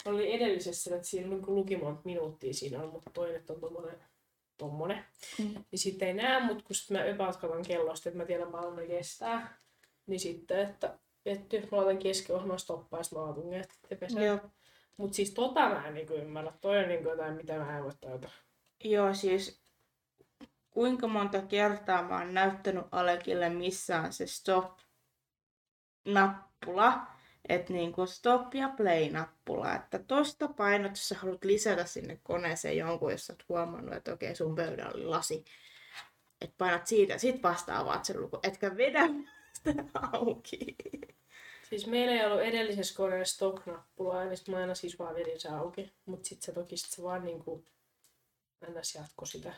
Oli 0.04 0.34
edellisessä, 0.34 0.96
että 0.96 1.08
siinä 1.08 1.28
niin 1.28 1.42
luki 1.46 1.76
monta 1.76 2.02
minuuttia 2.04 2.54
siinä 2.54 2.82
on, 2.82 2.88
mutta 2.88 3.10
toinen 3.14 3.42
on 3.50 3.60
tommonen, 3.60 3.98
tommonen. 4.58 5.04
Mm. 5.38 5.64
Niin 5.70 5.78
sitten 5.78 6.08
ei 6.08 6.14
näe, 6.14 6.40
mutta 6.40 6.64
kun 6.64 6.76
sit 6.76 6.90
mä 6.90 6.98
about 7.14 7.36
katson 7.36 7.62
kellosta, 7.62 8.08
että 8.08 8.18
mä 8.18 8.24
tiedän 8.24 8.52
paljon 8.52 8.76
ne 8.76 8.86
kestää, 8.86 9.58
niin 10.06 10.20
sitten, 10.20 10.60
että 10.60 10.98
että 11.26 11.56
jos 11.56 11.70
mä 11.70 11.76
laitan 11.76 11.98
keskiohjelman 11.98 12.58
stoppaa, 12.58 13.02
sit 13.02 13.12
mä 13.12 13.32
tungen, 13.34 13.60
että 13.60 13.96
pesää. 13.96 14.24
Joo. 14.24 14.38
Mut 14.96 15.14
siis 15.14 15.30
tota 15.30 15.68
mä 15.68 15.88
en 15.88 15.94
niinku 15.94 16.14
ymmärrä. 16.14 16.52
Toi 16.60 16.78
on 16.78 16.88
niinku 16.88 17.08
jotain, 17.08 17.34
mitä 17.34 17.58
mä 17.58 17.78
en 17.78 17.84
voi 17.84 17.92
tajuta. 18.00 18.28
Joo, 18.84 19.14
siis 19.14 19.62
kuinka 20.70 21.08
monta 21.08 21.42
kertaa 21.42 22.02
mä 22.02 22.18
oon 22.18 22.34
näyttänyt 22.34 22.84
Alekille, 22.92 23.48
missä 23.48 24.00
on 24.00 24.12
se 24.12 24.26
stop-nappula. 24.26 27.00
Että 27.48 27.72
niinku 27.72 28.06
stop 28.06 28.54
ja 28.54 28.68
play-nappula. 28.68 29.74
Että 29.74 29.98
tosta 29.98 30.48
painot, 30.48 30.92
jos 30.92 31.08
sä 31.08 31.14
haluat 31.14 31.44
lisätä 31.44 31.84
sinne 31.84 32.20
koneeseen 32.22 32.76
jonkun, 32.76 33.12
jos 33.12 33.26
sä 33.26 33.32
oot 33.32 33.44
huomannut, 33.48 33.94
että 33.94 34.12
okei, 34.12 34.36
sun 34.36 34.54
pöydällä 34.54 34.92
oli 34.94 35.04
lasi. 35.04 35.44
Että 36.40 36.54
painat 36.58 36.86
siitä, 36.86 37.18
sit 37.18 37.42
vasta 37.42 37.78
avaat 37.78 38.04
sen 38.04 38.20
luku. 38.20 38.38
Etkä 38.42 38.76
vedä 38.76 39.08
sitä 39.52 39.84
auki. 40.12 40.76
Siis 41.68 41.86
meillä 41.86 42.14
ei 42.14 42.26
ollut 42.26 42.42
edellisessä 42.42 42.96
koneessa 42.96 43.34
stop-nappulaa, 43.34 44.24
niin 44.24 44.36
sit 44.36 44.48
mä 44.48 44.56
aina 44.56 44.74
siis 44.74 44.98
vaan 44.98 45.14
vedin 45.14 45.40
se 45.40 45.48
auki. 45.48 45.92
Mut 46.06 46.24
sit 46.24 46.42
se 46.42 46.52
toki 46.52 46.76
sit 46.76 46.90
se 46.90 47.02
vaan 47.02 47.24
niinku 47.24 47.64
ennäs 48.68 48.94
jatko 48.94 49.26
sitä 49.26 49.54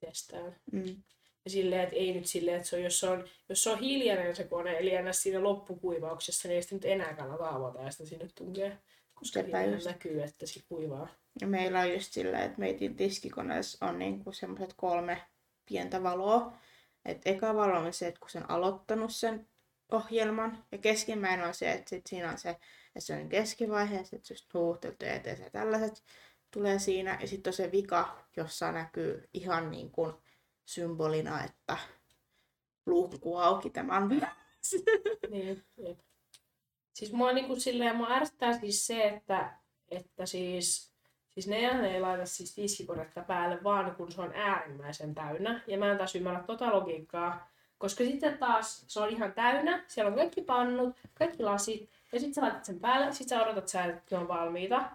testään. 0.00 0.56
Mm. 0.72 1.02
Ja 1.44 1.50
silleen, 1.50 1.82
että 1.82 1.96
ei 1.96 2.14
nyt 2.14 2.26
silleen, 2.26 2.56
että 2.56 2.68
se 2.68 2.76
on, 2.76 2.82
jos, 2.82 3.00
se 3.00 3.08
on, 3.08 3.28
jos 3.48 3.64
se 3.64 3.70
on 3.70 3.78
hiljainen 3.78 4.36
se 4.36 4.44
kone, 4.44 4.78
eli 4.78 4.94
ennäs 4.94 5.22
siinä 5.22 5.42
loppukuivauksessa, 5.42 6.48
niin 6.48 6.56
ei 6.56 6.62
sitä 6.62 6.74
nyt 6.74 6.84
enää 6.84 7.14
kannata 7.14 7.48
avata 7.48 7.82
ja 7.82 7.90
sitä 7.90 8.06
sinne 8.06 8.28
tunkee. 8.34 8.78
Koska 9.14 9.40
just. 9.40 9.86
näkyy, 9.86 10.22
että 10.22 10.46
se 10.46 10.60
kuivaa. 10.68 11.08
Ja 11.40 11.46
meillä 11.46 11.80
on 11.80 11.92
just 11.92 12.12
silleen, 12.12 12.42
että 12.42 12.58
meitin 12.58 12.96
tiskikoneessa 12.96 13.86
on 13.86 13.98
niinku 13.98 14.32
semmoiset 14.32 14.74
kolme 14.76 15.22
pientä 15.68 16.02
valoa. 16.02 16.52
Et 17.04 17.22
eka 17.24 17.54
valo 17.54 17.78
on 17.78 17.92
se, 17.92 18.06
että 18.06 18.20
kun 18.20 18.30
sen 18.30 18.50
aloittanut 18.50 19.14
sen 19.14 19.48
ohjelman. 19.92 20.64
Ja 20.72 20.78
keskimmäinen 20.78 21.46
on 21.46 21.54
se, 21.54 21.72
että 21.72 21.90
sit 21.90 22.06
siinä 22.06 22.30
on 22.30 22.38
se, 22.38 22.50
että 22.50 23.00
se 23.00 23.14
on 23.14 23.28
keskivaiheessa, 23.28 24.16
että 24.16 24.28
se 24.28 24.34
just 24.34 24.54
huuhteltu 24.54 25.04
ja 25.04 25.50
tällaiset 25.50 26.02
tulee 26.52 26.78
siinä. 26.78 27.18
Ja 27.20 27.26
sitten 27.26 27.50
on 27.50 27.54
se 27.54 27.72
vika, 27.72 28.18
jossa 28.36 28.72
näkyy 28.72 29.28
ihan 29.34 29.70
niin 29.70 29.90
kuin 29.90 30.12
symbolina, 30.64 31.44
että 31.44 31.76
luukku 32.86 33.36
auki 33.36 33.70
tämän 33.70 34.08
Niin, 35.30 35.64
jep. 35.76 35.98
Siis 36.94 37.12
mua 37.12 37.32
niinku 37.32 37.56
silleen, 37.56 37.96
mua 37.96 38.10
ärsyttää 38.10 38.58
siis 38.58 38.86
se, 38.86 39.02
että, 39.02 39.52
että 39.88 40.26
siis, 40.26 40.92
siis 41.30 41.46
nehän 41.46 41.84
ei 41.84 42.00
laita 42.00 42.26
siis 42.26 42.54
tiskikonetta 42.54 43.22
päälle 43.22 43.64
vaan 43.64 43.96
kun 43.96 44.12
se 44.12 44.20
on 44.20 44.34
äärimmäisen 44.34 45.14
täynnä. 45.14 45.62
Ja 45.66 45.78
mä 45.78 45.92
en 45.92 45.98
taas 45.98 46.14
ymmärrä 46.14 46.42
tota 46.42 46.72
logiikkaa, 46.72 47.50
koska 47.78 48.04
sitten 48.04 48.38
taas 48.38 48.84
se 48.88 49.00
on 49.00 49.08
ihan 49.08 49.32
täynnä, 49.32 49.84
siellä 49.88 50.08
on 50.08 50.16
kaikki 50.16 50.42
pannut, 50.42 50.96
kaikki 51.14 51.42
lasit, 51.42 51.90
ja 52.12 52.20
sitten 52.20 52.34
sä 52.34 52.40
laitat 52.40 52.64
sen 52.64 52.80
päälle, 52.80 53.12
sitten 53.12 53.38
sä 53.38 53.44
odotat 53.44 53.74
että 53.90 54.16
ne 54.16 54.18
on 54.18 54.28
valmiita. 54.28 54.90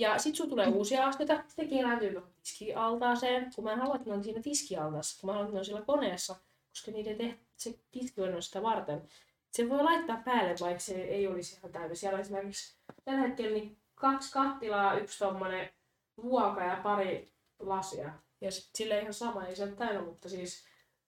Ja 0.00 0.18
sitten 0.18 0.36
sulla 0.36 0.50
tulee 0.50 0.66
uusia 0.66 1.06
asteita, 1.06 1.42
sitten 1.48 1.68
kerääntyy 1.68 2.12
tuohon 2.12 2.30
tiskialtaaseen, 2.42 3.50
kun 3.54 3.64
mä 3.64 3.72
en 3.72 3.78
halua, 3.78 3.94
että 3.94 4.10
ne 4.10 4.16
on 4.16 4.24
siinä 4.24 4.42
tiskialtaassa, 4.42 5.20
kun 5.20 5.28
mä 5.28 5.32
haluan, 5.32 5.46
että 5.46 5.54
ne 5.54 5.58
on 5.58 5.64
siellä 5.64 5.82
koneessa, 5.82 6.36
koska 6.70 6.90
niiden 6.90 7.16
teht, 7.16 7.40
se 7.56 7.78
tiski 7.90 8.20
on 8.20 8.42
sitä 8.42 8.62
varten. 8.62 9.02
Se 9.50 9.68
voi 9.68 9.82
laittaa 9.82 10.22
päälle, 10.24 10.54
vaikka 10.60 10.80
se 10.80 10.94
ei 10.94 11.26
olisi 11.26 11.56
ihan 11.56 11.72
täynnä. 11.72 11.94
Siellä 11.94 12.16
on 12.16 12.20
esimerkiksi 12.20 12.76
tällä 13.04 13.20
hetkellä 13.20 13.50
niin 13.50 13.76
kaksi 13.94 14.32
kattilaa, 14.32 14.98
yksi 14.98 15.18
tommonen 15.18 15.70
ruoka 16.16 16.64
ja 16.64 16.80
pari 16.82 17.32
lasia. 17.58 18.12
Ja 18.40 18.50
sit 18.50 18.70
sille 18.74 19.00
ihan 19.00 19.14
sama, 19.14 19.46
ei 19.46 19.56
se 19.56 19.62
ole 19.62 19.72
täynnä, 19.72 20.02
mutta 20.02 20.28
siis 20.28 20.64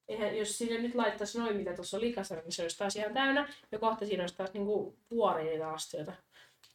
eihän, 0.09 0.37
jos 0.37 0.59
sinne 0.59 0.79
nyt 0.79 0.95
laittaisi 0.95 1.39
noin, 1.39 1.57
mitä 1.57 1.75
tuossa 1.75 1.97
on 1.97 2.01
likassa, 2.01 2.35
niin 2.35 2.53
se 2.53 2.63
olisi 2.63 2.79
taas 2.79 2.97
ihan 2.97 3.15
täynnä. 3.15 3.49
Ja 3.73 3.79
kohta 3.79 4.07
siinä 4.07 4.23
olisi 4.23 4.37
taas 4.37 4.53
niinku 4.53 4.97
vuoria 5.11 5.51
niitä 5.51 5.69
astioita. 5.69 6.13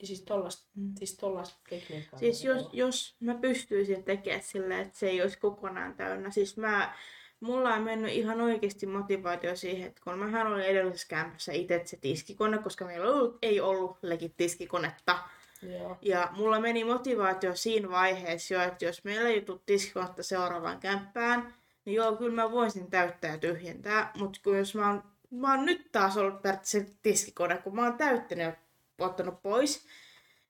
Ja 0.01 0.07
siis 0.07 0.21
tollasta, 0.21 0.67
Mm. 0.75 0.93
siis 0.95 1.17
tollasta 1.17 1.59
tekniikkaa. 1.69 2.19
Siis 2.19 2.43
jos, 2.43 2.69
jos 2.73 3.15
mä 3.19 3.35
pystyisin 3.35 4.03
tekemään 4.03 4.43
silleen, 4.43 4.79
että 4.81 4.97
se 4.99 5.07
ei 5.09 5.21
olisi 5.21 5.39
kokonaan 5.39 5.93
täynnä. 5.95 6.31
Siis 6.31 6.57
mä, 6.57 6.93
mulla 7.39 7.73
on 7.73 7.81
mennyt 7.81 8.11
ihan 8.11 8.41
oikeasti 8.41 8.85
motivaatio 8.85 9.55
siihen, 9.55 9.87
että 9.87 10.01
kun 10.03 10.19
mähän 10.19 10.47
olin 10.47 10.65
edellisessä 10.65 11.07
kämpässä 11.07 11.51
itse 11.51 11.81
se 11.85 11.97
tiskikone, 11.97 12.57
koska 12.57 12.85
meillä 12.85 13.07
ollut, 13.09 13.37
ei 13.41 13.61
ollut 13.61 13.97
legit 14.01 14.33
tiskikonetta. 14.37 15.19
Joo. 15.61 15.97
Ja 16.01 16.29
mulla 16.31 16.59
meni 16.59 16.83
motivaatio 16.83 17.55
siinä 17.55 17.89
vaiheessa 17.89 18.53
jo, 18.53 18.61
että 18.61 18.85
jos 18.85 19.03
meillä 19.03 19.29
ei 19.29 19.41
tule 19.41 19.59
tiskikonetta 19.65 20.23
seuraavaan 20.23 20.79
kämppään, 20.79 21.53
niin 21.85 21.95
joo, 21.95 22.15
kyllä 22.15 22.35
mä 22.35 22.51
voisin 22.51 22.89
täyttää 22.89 23.31
ja 23.31 23.37
tyhjentää. 23.37 24.11
Mutta 24.17 24.39
kun 24.43 24.57
jos 24.57 24.75
mä 24.75 24.87
oon, 24.87 25.03
mä 25.31 25.51
oon 25.55 25.65
nyt 25.65 25.91
taas 25.91 26.17
ollut 26.17 26.41
periaatteessa 26.41 26.93
tiskikone, 27.03 27.57
kun 27.57 27.75
mä 27.75 27.83
oon 27.83 27.97
täyttänyt 27.97 28.55
ottanut 28.99 29.41
pois, 29.41 29.85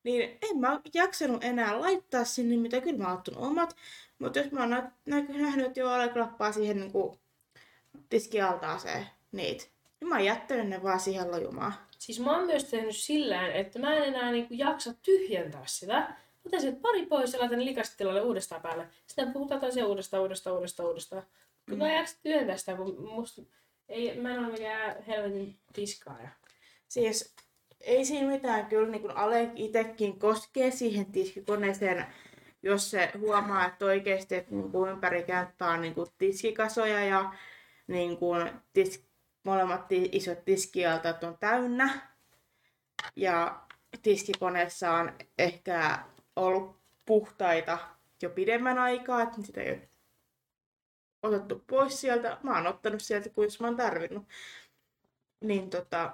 niin 0.03 0.37
en 0.49 0.57
mä 0.59 0.79
jaksanut 0.93 1.43
enää 1.43 1.81
laittaa 1.81 2.25
sinne, 2.25 2.57
mitä 2.57 2.81
kyllä 2.81 2.97
mä 2.97 3.07
oon 3.07 3.17
ottanut 3.17 3.43
omat. 3.43 3.75
Mutta 4.19 4.39
jos 4.39 4.51
mä 4.51 4.59
oon 4.59 4.69
nä- 4.69 4.91
nä- 5.05 5.25
nähnyt, 5.29 5.65
että 5.65 5.79
joo, 5.79 5.91
Ale 5.91 6.09
klappaa 6.09 6.51
siihen 6.51 6.77
niin 6.79 6.91
tiskialtaaseen 8.09 9.07
niitä, 9.31 9.65
niin 9.99 10.09
mä 10.09 10.15
oon 10.15 10.25
jättänyt 10.25 10.67
ne 10.67 10.83
vaan 10.83 10.99
siihen 10.99 11.31
lojumaan. 11.31 11.73
Siis 11.99 12.19
mä 12.19 12.37
oon 12.37 12.45
myös 12.45 12.63
tehnyt 12.63 12.95
sillä 12.95 13.47
että 13.47 13.79
mä 13.79 13.95
en 13.95 14.03
enää 14.03 14.31
niinku 14.31 14.53
jaksa 14.53 14.93
tyhjentää 15.01 15.63
sitä. 15.65 16.13
Otan 16.45 16.61
sieltä 16.61 16.79
pari 16.81 17.05
pois 17.05 17.33
ja 17.33 17.39
laitan 17.39 17.65
likastilalle 17.65 18.21
uudestaan 18.21 18.61
päälle. 18.61 18.87
Sitten 19.07 19.33
puhutaan 19.33 19.61
taas 19.61 19.77
uudestaan, 19.77 20.21
uudestaan, 20.23 20.55
uudestaan, 20.55 20.89
uudestaan. 20.89 21.23
Kun 21.69 21.73
Mm. 21.73 21.77
mä 21.77 21.89
en 21.89 21.97
jaksa 21.97 22.17
tyhjentää 22.23 22.57
sitä, 22.57 22.75
kun 22.75 23.09
musta 23.09 23.41
ei, 23.89 24.17
mä 24.21 24.33
en 24.33 24.39
ole 24.39 24.51
mikään 24.51 25.03
helvetin 25.03 25.59
tiskaaja. 25.73 26.29
Siis 26.87 27.33
ei 27.82 28.05
siinä 28.05 28.28
mitään, 28.28 28.65
kyllä 28.65 28.91
niin 28.91 29.17
Ale 29.17 29.51
itsekin 29.55 30.19
koskee 30.19 30.71
siihen 30.71 31.05
tiskikoneeseen, 31.05 32.05
jos 32.63 32.91
se 32.91 33.11
huomaa, 33.19 33.65
että 33.65 33.86
oikeasti 33.86 34.36
että 34.36 34.55
niin 34.55 34.71
kuin 34.71 34.91
ympäri 34.91 35.23
kämppää 35.23 35.69
on 35.69 35.82
niin 35.82 35.95
kuin 35.95 36.07
tiskikasoja 36.17 37.05
ja 37.05 37.34
niin 37.88 38.17
kuin 38.17 38.51
tis, 38.73 39.07
molemmat 39.43 39.86
isot 39.91 40.45
tiskialtat 40.45 41.23
on 41.23 41.38
täynnä. 41.38 42.01
Ja 43.15 43.61
tiskikoneessa 44.01 44.91
on 44.91 45.13
ehkä 45.38 45.99
ollut 46.36 46.78
puhtaita 47.05 47.78
jo 48.21 48.30
pidemmän 48.30 48.78
aikaa, 48.78 49.21
että 49.21 49.41
sitä 49.41 49.61
ei 49.61 49.71
ole 49.71 49.89
otettu 51.21 51.63
pois 51.67 52.01
sieltä. 52.01 52.38
Mä 52.43 52.55
oon 52.55 52.67
ottanut 52.67 53.01
sieltä, 53.01 53.30
kun 53.30 53.45
mä 53.59 53.67
oon 53.67 53.78
tarvinnut. 53.78 54.28
Niin 55.41 55.69
tota, 55.69 56.13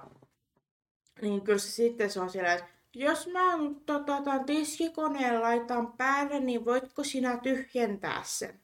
niin 1.22 1.40
kyllä 1.40 1.58
se 1.58 1.70
sitten 1.70 2.10
se 2.10 2.20
on 2.20 2.30
siellä, 2.30 2.52
että 2.52 2.66
jos 2.94 3.26
mä 3.26 3.56
nyt 3.56 3.86
tota, 3.86 4.22
tämän 4.22 4.44
tiskikoneen 4.44 5.40
laitan 5.40 5.92
päälle, 5.92 6.40
niin 6.40 6.64
voitko 6.64 7.04
sinä 7.04 7.36
tyhjentää 7.36 8.22
sen? 8.24 8.60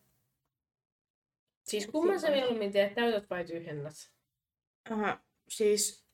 Siis 1.62 1.86
kumman 1.86 2.20
sä 2.20 2.30
mieluummin 2.30 2.72
teet, 2.72 2.94
täytät 2.94 3.30
vai 3.30 3.44
tyhjennät? 3.44 4.10
Äh, 4.92 5.18
siis 5.48 6.04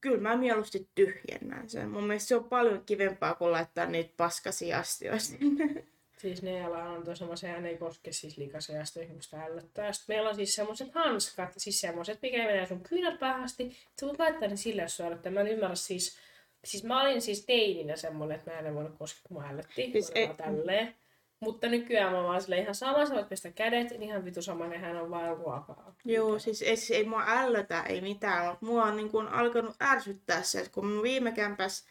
kyllä 0.00 0.20
mä 0.20 0.36
mieluusti 0.36 0.88
tyhjennän 0.94 1.70
sen. 1.70 1.90
Mun 1.90 2.04
mielestä 2.04 2.28
se 2.28 2.36
on 2.36 2.44
paljon 2.44 2.84
kivempaa 2.86 3.34
kuin 3.34 3.52
laittaa 3.52 3.86
niitä 3.86 4.14
paskasia 4.16 4.78
astioita 4.78 5.24
sinne. 5.24 5.86
Siis 6.18 6.42
ne 6.42 6.64
ala 6.64 6.82
on 6.82 7.04
tuo 7.04 7.14
semmoisia, 7.14 7.60
ne 7.60 7.68
ei 7.68 7.76
koske 7.78 8.12
siis 8.12 8.38
likaisia 8.38 8.84
sitä 8.84 9.42
ällöttää. 9.44 9.92
Sitten 9.92 10.16
meillä 10.16 10.28
on 10.28 10.36
siis 10.36 10.54
semmoiset 10.54 10.94
hanskat, 10.94 11.52
siis 11.56 11.80
semmoiset, 11.80 12.18
mikä 12.22 12.38
menee 12.38 12.66
sun 12.66 12.82
kyynät 12.82 13.18
päähästi. 13.18 13.76
Sä 14.00 14.06
voit 14.06 14.18
laittaa 14.18 14.48
ne 14.48 14.56
sille, 14.56 14.82
jos 14.82 14.96
sä 14.96 15.06
ällöttää. 15.06 15.32
Mä 15.32 15.40
en 15.40 15.48
ymmärrä 15.48 15.74
siis, 15.74 16.18
siis 16.64 16.84
mä 16.84 17.02
olin 17.02 17.22
siis 17.22 17.46
teininä 17.46 17.96
semmonen, 17.96 18.38
että 18.38 18.50
mä 18.50 18.58
en 18.58 18.74
voinut 18.74 18.98
koskea, 18.98 19.22
kun 19.28 19.42
mä 19.42 19.48
ällöttiin. 19.48 19.92
Siis 19.92 20.12
ei- 20.14 20.34
tälleen. 20.36 20.94
Mutta 21.40 21.68
nykyään 21.68 22.12
mä 22.12 22.22
vaan 22.22 22.42
silleen 22.42 22.62
ihan 22.62 22.74
sama, 22.74 23.06
sä 23.06 23.14
voit 23.14 23.28
pestä 23.28 23.50
kädet, 23.50 23.90
niin 23.90 24.02
ihan 24.02 24.24
vitu 24.24 24.42
sama, 24.42 24.66
nehän 24.66 24.96
on 24.96 25.10
vaan 25.10 25.36
ruokaa. 25.36 25.94
Joo, 26.04 26.38
siis 26.38 26.62
ei, 26.62 26.76
siis 26.76 26.90
ei 26.90 27.04
mua 27.04 27.24
ällötä, 27.26 27.82
ei 27.82 28.00
mitään, 28.00 28.46
mutta 28.48 28.66
mua 28.66 28.84
on 28.84 28.96
niin 28.96 29.10
kuin 29.10 29.28
alkanut 29.28 29.76
ärsyttää 29.82 30.42
se, 30.42 30.58
että 30.58 30.72
kun 30.72 30.86
mun 30.86 31.02
viime 31.02 31.32
kämpäs, 31.32 31.86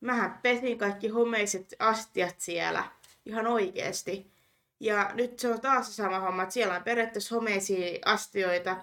mähän 0.00 0.38
pesin 0.42 0.78
kaikki 0.78 1.08
homeiset 1.08 1.74
astiat 1.78 2.34
siellä 2.38 2.84
ihan 3.30 3.46
oikeesti. 3.46 4.30
Ja 4.80 5.10
nyt 5.14 5.38
se 5.38 5.48
on 5.48 5.60
taas 5.60 5.86
se 5.86 5.92
sama 5.92 6.20
homma, 6.20 6.42
että 6.42 6.52
siellä 6.52 6.74
on 6.74 6.84
periaatteessa 6.84 7.34
homeisia 7.34 7.98
astioita 8.04 8.76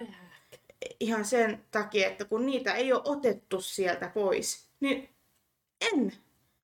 ihan 1.00 1.26
sen 1.26 1.66
takia, 1.72 2.08
että 2.08 2.26
kun 2.26 2.46
niitä 2.46 2.74
ei 2.74 2.94
ole 2.94 3.02
otettu 3.06 3.62
sieltä 3.62 4.12
pois, 4.14 4.70
niin 4.80 5.10
en. 5.94 6.14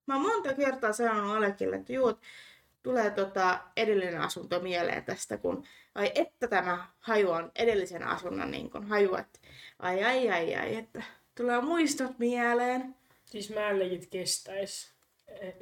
Mä 0.06 0.14
oon 0.14 0.24
monta 0.24 0.54
kertaa 0.54 0.94
sanonut 0.94 1.38
Alekille, 1.38 1.76
että 1.76 1.94
juu, 1.94 2.10
että 2.10 2.28
tulee 2.84 3.10
tota 3.10 3.60
edellinen 3.78 4.22
asunto 4.22 4.60
mieleen 4.60 5.04
tästä, 5.04 5.38
kun 5.38 5.64
ai 5.96 6.12
että 6.16 6.48
tämä 6.48 6.88
haju 7.00 7.30
on 7.30 7.52
edellisen 7.56 8.04
asunnon 8.04 8.52
niin 8.52 8.70
kun 8.70 8.88
haju, 8.88 9.16
että 9.16 9.40
ai 9.80 10.04
ai 10.04 10.30
ai 10.30 10.56
ai, 10.56 10.76
että 10.76 11.04
tulee 11.36 11.62
muistot 11.62 12.20
mieleen. 12.20 12.96
Siis 13.26 13.50
mä 13.50 13.70
en 13.70 13.80
legit 13.80 14.10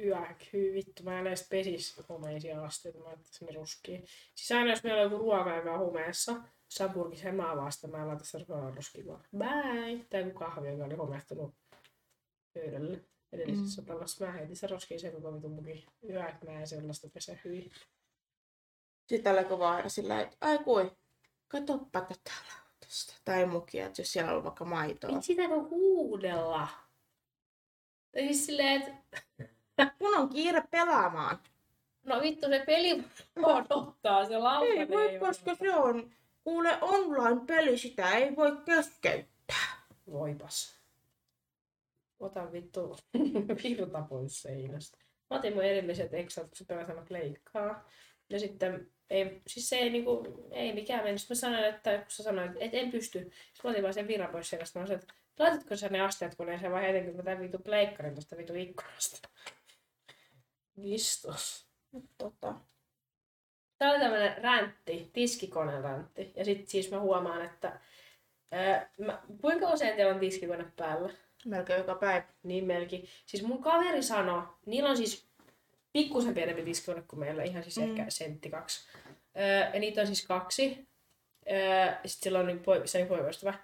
yökyy, 0.00 0.74
vittu, 0.74 1.02
mä 1.02 1.18
en 1.18 1.26
edes 1.26 1.48
pesis 1.48 2.02
homeisia 2.08 2.64
astioita, 2.64 2.98
mä 2.98 3.04
laittaisin 3.04 3.46
ne 3.46 3.52
ruskiin. 3.52 4.04
Siis 4.34 4.52
aina 4.52 4.70
jos 4.70 4.82
meillä 4.82 5.02
on 5.02 5.12
joku 5.12 5.24
ruoka, 5.24 5.56
joka 5.56 5.72
on 5.72 5.78
homeessa, 5.78 6.42
sapurkissa 6.68 7.28
en 7.28 7.34
mä 7.34 7.52
avaa 7.52 7.70
sitä, 7.70 7.88
mä 7.88 8.02
en 8.02 8.08
laita 8.08 8.24
sitä 8.24 8.44
ruokaa 8.48 8.70
ruskiin 8.70 9.06
vaan. 9.06 9.24
Bye! 9.38 10.06
Tai 10.10 10.20
joku 10.20 10.38
kahvi, 10.38 10.68
joka 10.68 10.84
oli 10.84 10.94
homehtunut 10.94 11.54
pöydälle 12.54 13.04
edellisessä 13.32 13.82
mm. 13.82 13.86
talossa. 13.86 14.26
Mä 14.26 14.32
heitin 14.32 14.56
sen 14.56 14.70
roskiin 14.70 15.00
sen 15.00 15.12
koko 15.12 15.34
vitun 15.34 15.52
mukin. 15.52 15.84
Yöt 16.08 16.42
mä 16.44 16.60
en 16.60 16.66
sellaista 16.66 17.08
pese 17.14 17.40
hyvin. 17.44 17.72
Sitten 19.08 19.38
alkoi 19.38 19.58
vaan 19.58 19.76
aina 19.76 19.88
sillä 19.88 20.20
että 20.20 20.36
ai 20.40 20.58
kui, 20.58 20.90
katoppa 21.48 22.00
tätä 22.00 22.32
lautasta. 22.54 23.14
Tai 23.24 23.46
mukia, 23.46 23.86
että 23.86 24.00
jos 24.00 24.12
siellä 24.12 24.32
on 24.32 24.44
vaikka 24.44 24.64
maitoa. 24.64 25.16
Ei 25.16 25.22
sitä 25.22 25.48
voi 25.48 25.58
huudella. 25.58 26.68
Tai 28.12 28.22
siis 28.22 28.46
silleen, 28.46 28.82
että 28.82 29.22
Mun 30.00 30.18
on 30.18 30.28
kiire 30.28 30.62
pelaamaan. 30.70 31.38
no 32.06 32.20
vittu 32.20 32.46
se 32.46 32.62
peli 32.66 33.04
odottaa, 33.42 34.24
se 34.24 34.38
lautanen 34.38 34.78
Ei 34.78 34.88
voi, 34.88 35.08
ei 35.08 35.18
koska 35.18 35.54
se 35.54 35.74
on 35.74 36.10
kuule 36.44 36.78
online-peli, 36.80 37.78
sitä 37.78 38.10
ei 38.10 38.36
voi 38.36 38.56
keskeyttää. 38.64 39.82
Voipas. 40.10 40.80
Ota 42.20 42.52
vittu 42.52 42.96
virta 43.62 44.02
pois 44.08 44.42
seinästä. 44.42 44.98
Mä 45.30 45.36
otin 45.36 45.54
mun 45.54 45.64
erilliset 45.64 46.14
eksat, 46.14 46.44
kun 46.44 46.56
se 46.56 46.64
pelasamat 46.64 47.10
leikkaa. 47.10 47.88
Ja 48.30 48.38
sitten 48.38 48.92
ei, 49.10 49.42
siis 49.46 49.68
se 49.68 49.76
ei, 49.76 49.90
niinku, 49.90 50.46
ei 50.50 50.72
mikään 50.72 51.04
mennyt. 51.04 51.20
Sitten 51.20 51.36
mä 51.36 51.40
sanoin, 51.40 51.64
että 51.64 51.98
kun 51.98 52.06
sä 52.08 52.22
sanoit, 52.22 52.50
että 52.60 52.76
en 52.76 52.90
pysty. 52.90 53.18
Sitten 53.18 53.60
mä 53.64 53.70
otin 53.70 53.82
vaan 53.82 53.94
sen 53.94 54.08
virran 54.08 54.30
pois 54.32 54.50
seinästä. 54.50 54.80
Mä 54.80 54.86
sanoin, 54.86 55.02
että 55.02 55.14
laitatko 55.38 55.76
sä 55.76 55.88
ne 55.88 56.00
asteet 56.00 56.34
koneeseen 56.34 56.72
vai 56.72 56.82
heitenkö 56.82 57.12
mä 57.12 57.22
tän 57.22 57.40
vitu 57.40 57.58
pleikkarin 57.58 58.14
tosta 58.14 58.36
vitu 58.36 58.54
ikkunasta. 58.54 59.28
Vistos. 60.82 61.66
Tota, 62.18 62.54
Tää 63.78 63.90
oli 63.90 64.00
tämmönen 64.00 64.42
räntti, 64.42 65.10
tiskikoneen 65.12 65.82
räntti. 65.84 66.32
Ja 66.36 66.44
sitten 66.44 66.66
siis 66.66 66.90
mä 66.90 67.00
huomaan, 67.00 67.44
että 67.44 67.80
ää, 68.50 68.90
mä, 68.98 69.22
kuinka 69.40 69.68
usein 69.70 69.96
teillä 69.96 70.14
on 70.14 70.20
tiskikone 70.20 70.64
päällä? 70.76 71.10
melkein 71.44 71.78
joka 71.78 71.94
päivä. 71.94 72.24
Niin 72.42 72.64
melkein. 72.64 73.08
Siis 73.26 73.42
mun 73.42 73.62
kaveri 73.62 74.02
sanoi, 74.02 74.42
niillä 74.66 74.90
on 74.90 74.96
siis 74.96 75.26
pikkusen 75.92 76.34
pienempi 76.34 76.62
tiskikone 76.62 77.02
kuin 77.02 77.20
meillä, 77.20 77.42
ihan 77.42 77.62
siis 77.62 77.76
Mm. 77.76 77.82
ehkä 77.82 78.10
sentti 78.10 78.50
kaksi. 78.50 78.86
Öö, 79.38 79.70
ja 79.74 79.80
niitä 79.80 80.00
on 80.00 80.06
siis 80.06 80.26
kaksi. 80.26 80.86
Öö, 81.50 81.86
sitten 81.86 82.08
sillä 82.24 82.38
on 82.38 82.46
niin 82.46 82.58
poi, 82.58 82.88
se 82.88 83.02
on 83.02 83.08
poikaystävä. 83.08 83.54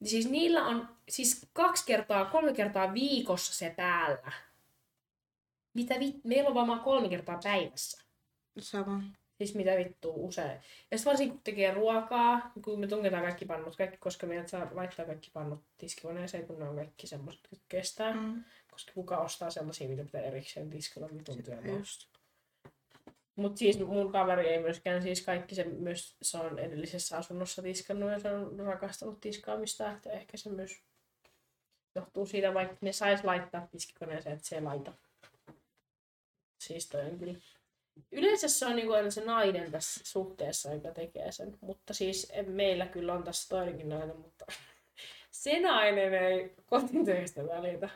Niin 0.00 0.08
siis 0.10 0.30
niillä 0.30 0.66
on 0.66 0.88
siis 1.08 1.46
kaksi 1.52 1.86
kertaa, 1.86 2.24
kolme 2.24 2.52
kertaa 2.52 2.94
viikossa 2.94 3.54
se 3.54 3.74
päällä. 3.76 4.32
Mitä 5.74 5.94
vit... 6.00 6.24
Meillä 6.24 6.48
on 6.48 6.54
varmaan 6.54 6.80
kolme 6.80 7.08
kertaa 7.08 7.40
päivässä. 7.42 8.04
Sama. 8.58 9.02
Siis 9.38 9.54
mitä 9.54 9.76
vittua 9.76 10.14
usein. 10.16 10.60
Ja 10.90 10.98
sitten 10.98 11.10
varsinkin 11.10 11.34
kun 11.34 11.44
tekee 11.44 11.74
ruokaa, 11.74 12.50
kun 12.64 12.80
me 12.80 12.86
tungetaan 12.86 13.22
kaikki 13.22 13.44
pannut, 13.44 13.76
kaikki, 13.76 13.96
koska 13.96 14.26
meidät 14.26 14.48
saa 14.48 14.70
laittaa 14.72 15.06
kaikki 15.06 15.30
pannut 15.32 15.64
tiskikoneeseen, 15.76 16.46
kun 16.46 16.58
ne 16.58 16.68
on 16.68 16.76
kaikki 16.76 17.06
semmoiset, 17.06 17.40
jotka 17.50 17.66
kestää. 17.68 18.14
Mm. 18.14 18.44
Koska 18.70 18.92
kuka 18.92 19.18
ostaa 19.18 19.50
sellaisia, 19.50 19.88
mitä 19.88 20.04
pitää 20.04 20.20
erikseen 20.20 20.70
tiskilla 20.70 21.08
vitun 21.14 21.42
työmaa. 21.42 21.80
Mutta 23.36 23.58
siis 23.58 23.78
mun 23.78 24.12
kaveri 24.12 24.48
ei 24.48 24.62
myöskään, 24.62 25.02
siis 25.02 25.22
kaikki 25.22 25.54
se 25.54 25.64
myös, 25.64 26.16
se 26.22 26.38
on 26.38 26.58
edellisessä 26.58 27.16
asunnossa 27.16 27.62
tiskannut 27.62 28.10
ja 28.10 28.18
se 28.18 28.32
on 28.32 28.58
rakastanut 28.58 29.20
tiskaamista, 29.20 29.92
että 29.92 30.10
ehkä 30.10 30.36
se 30.36 30.50
myös 30.50 30.82
johtuu 31.94 32.26
siitä, 32.26 32.54
vaikka 32.54 32.76
ne 32.80 32.92
sais 32.92 33.24
laittaa 33.24 33.66
tiskikoneeseen, 33.66 34.36
että 34.36 34.48
se 34.48 34.56
ei 34.56 34.62
laita. 34.62 34.92
Siis 36.68 36.88
toi 36.88 37.00
on 37.00 37.18
kyllä. 37.18 37.34
yleensä 38.12 38.48
se 38.48 38.66
on 38.66 38.76
niinku 38.76 38.92
aina 38.92 39.10
se 39.10 39.24
nainen 39.24 39.70
tässä 39.72 40.00
suhteessa, 40.04 40.74
joka 40.74 40.90
tekee 40.90 41.32
sen. 41.32 41.58
Mutta 41.60 41.94
siis 41.94 42.32
en- 42.34 42.50
meillä 42.50 42.86
kyllä 42.86 43.14
on 43.14 43.24
tässä 43.24 43.48
toinenkin 43.48 43.88
nainen, 43.88 44.16
mutta 44.16 44.46
se 45.30 45.60
nainen 45.60 46.14
ei 46.14 46.54
kotitöistä 46.66 47.46
välitä. 47.46 47.88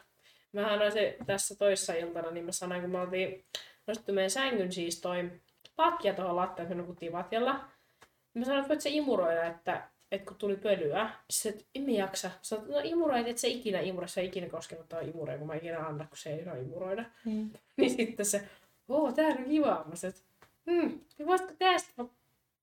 Mä 0.52 0.68
sanoin 0.68 0.92
se 0.92 1.16
tässä 1.26 1.56
toissa 1.56 1.94
iltana, 1.94 2.30
niin 2.30 2.44
mä 2.44 2.52
sanoin, 2.52 2.80
kun 2.80 2.90
me 2.90 3.00
oltiin 3.00 3.44
nostettu 3.86 4.12
meidän 4.12 4.30
sängyn 4.30 4.72
siis 4.72 5.00
toi 5.00 5.30
patja 5.76 6.14
tuohon 6.14 6.36
lattiaan, 6.36 6.68
kun 6.68 6.76
nukuttiin 6.76 7.12
patjalla. 7.12 7.52
Niin 7.54 8.40
mä 8.40 8.44
sanoin, 8.44 8.60
että 8.60 8.68
voit 8.68 8.80
se 8.80 8.90
imuroida, 8.90 9.44
että, 9.44 9.88
että 10.12 10.26
kun 10.28 10.36
tuli 10.36 10.56
pölyä. 10.56 11.10
Sitten, 11.30 11.60
että 11.60 11.70
en 11.74 11.90
jaksa. 11.90 12.30
Sanoin, 12.42 12.70
no 12.70 12.80
imuroit, 12.84 13.28
että 13.28 13.40
se 13.40 13.48
ikinä 13.48 13.80
imura, 13.80 14.06
se 14.06 14.20
ei 14.20 14.26
ikinä 14.26 14.48
koskenut 14.48 14.88
tuohon 14.88 15.08
imureen, 15.08 15.38
kun 15.38 15.48
mä 15.48 15.54
ikinä 15.54 15.86
anna, 15.86 16.06
kun 16.06 16.16
se 16.16 16.30
ei 16.34 16.44
saa 16.44 16.56
imuroida. 16.56 17.04
Mm. 17.24 17.50
Niin 17.76 17.90
sitten 17.90 18.26
se, 18.26 18.48
oo, 18.88 19.12
tää 19.12 19.26
on 19.26 19.44
kivaa. 19.44 19.84
Mä 19.88 19.96
sanoin, 19.96 20.16
että 20.16 20.46
hmm, 20.70 21.00
niin 21.18 21.26
voisitko 21.26 21.54
tästä, 21.58 21.92
kun 21.96 22.10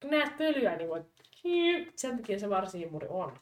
näet 0.03 0.37
pölyä, 0.37 0.75
niin 0.75 0.89
voit, 0.89 1.05
sen 1.95 2.17
takia 2.17 2.39
se 2.39 2.49
varsi-imuri 2.49 3.07
on. 3.09 3.39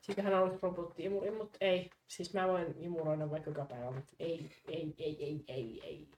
Sitten 0.00 0.24
hän 0.24 0.42
olisi 0.42 0.58
robotti-imuri, 0.62 1.30
mutta 1.30 1.58
ei. 1.60 1.90
Siis 2.08 2.34
mä 2.34 2.48
voin 2.48 2.74
imuroida 2.78 3.30
vaikka 3.30 3.50
joka 3.50 3.64
päivä, 3.64 3.90
mutta 3.90 4.14
ei, 4.18 4.50
ei, 4.68 4.94
ei, 4.98 5.24
ei, 5.24 5.44
ei, 5.48 5.80
ei, 5.82 6.08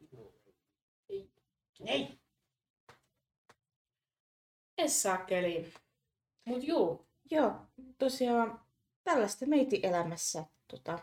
ei, 1.08 1.30
ei. 1.86 2.18
Es 4.78 5.02
saakeli. 5.02 5.72
Mut 6.44 6.64
juu, 6.64 7.06
Joo, 7.30 7.52
tosiaan 7.98 8.60
tällaista 9.04 9.46
meiti 9.46 9.80
elämässä. 9.82 10.44
Tota, 10.68 10.98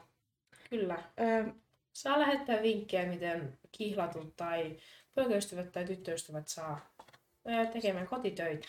kyllä. 0.70 1.04
ö, 1.20 1.54
Saa 1.94 2.20
lähettää 2.20 2.62
vinkkejä, 2.62 3.06
miten 3.06 3.58
kihlatut 3.72 4.36
tai 4.36 4.78
poikaystävät 5.16 5.72
tai 5.72 5.86
tyttöystävät 5.86 6.48
saa 6.48 6.92
ää, 7.48 7.66
tekemään 7.66 8.08
kotitöitä. 8.08 8.68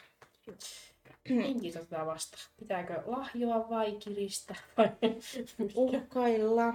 Vinkit 1.28 1.76
otetaan 1.76 2.06
vastaan. 2.06 2.42
Pitääkö 2.60 3.02
lahjoa 3.06 3.70
vai 3.70 3.92
kiristä? 3.92 4.54
Uhkailla. 5.74 6.74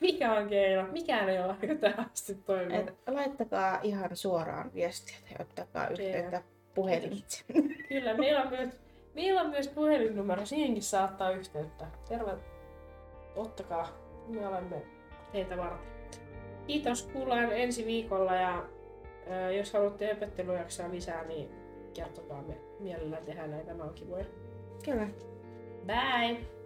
mikä 0.00 0.32
on 0.32 0.48
keino? 0.48 0.86
Mikään 0.92 1.28
ei 1.28 1.38
ole 1.38 1.56
aika 1.60 1.74
tähän 1.74 2.10
asti 2.12 2.34
toiminut. 2.34 2.88
Et 2.88 2.94
laittakaa 3.06 3.80
ihan 3.82 4.16
suoraan 4.16 4.74
viestiä 4.74 5.16
tai 5.28 5.36
ottakaa 5.40 5.88
yhteyttä 5.88 6.42
puhelimitse. 6.74 7.44
Kyllä, 7.88 8.14
meillä 8.14 8.42
on 8.42 8.48
myös, 8.48 8.68
meillä 9.14 9.40
on 9.40 9.50
myös 9.50 9.68
puhelinnumero. 9.68 10.46
Siihenkin 10.46 10.82
saattaa 10.82 11.30
yhteyttä. 11.30 11.86
Terve, 12.08 12.32
ottakaa. 13.36 13.92
Me 14.28 14.46
olemme 14.46 14.82
teitä 15.32 15.56
varten. 15.56 15.90
Kiitos, 16.66 17.02
kuullaan 17.12 17.52
ensi 17.52 17.86
viikolla 17.86 18.34
ja 18.34 18.64
jos 19.56 19.72
haluatte 19.72 20.06
höpöttelyjaksoa 20.06 20.90
lisää, 20.90 21.24
niin 21.24 21.48
kertokaa 21.94 22.42
me 22.42 22.54
mielellään 22.80 23.24
tehdään 23.24 23.50
näitä. 23.50 23.72
Nämä 23.72 23.84
on 23.84 23.94
kivoja. 23.94 24.24
Kyllä. 24.84 25.08
Bye! 25.86 26.59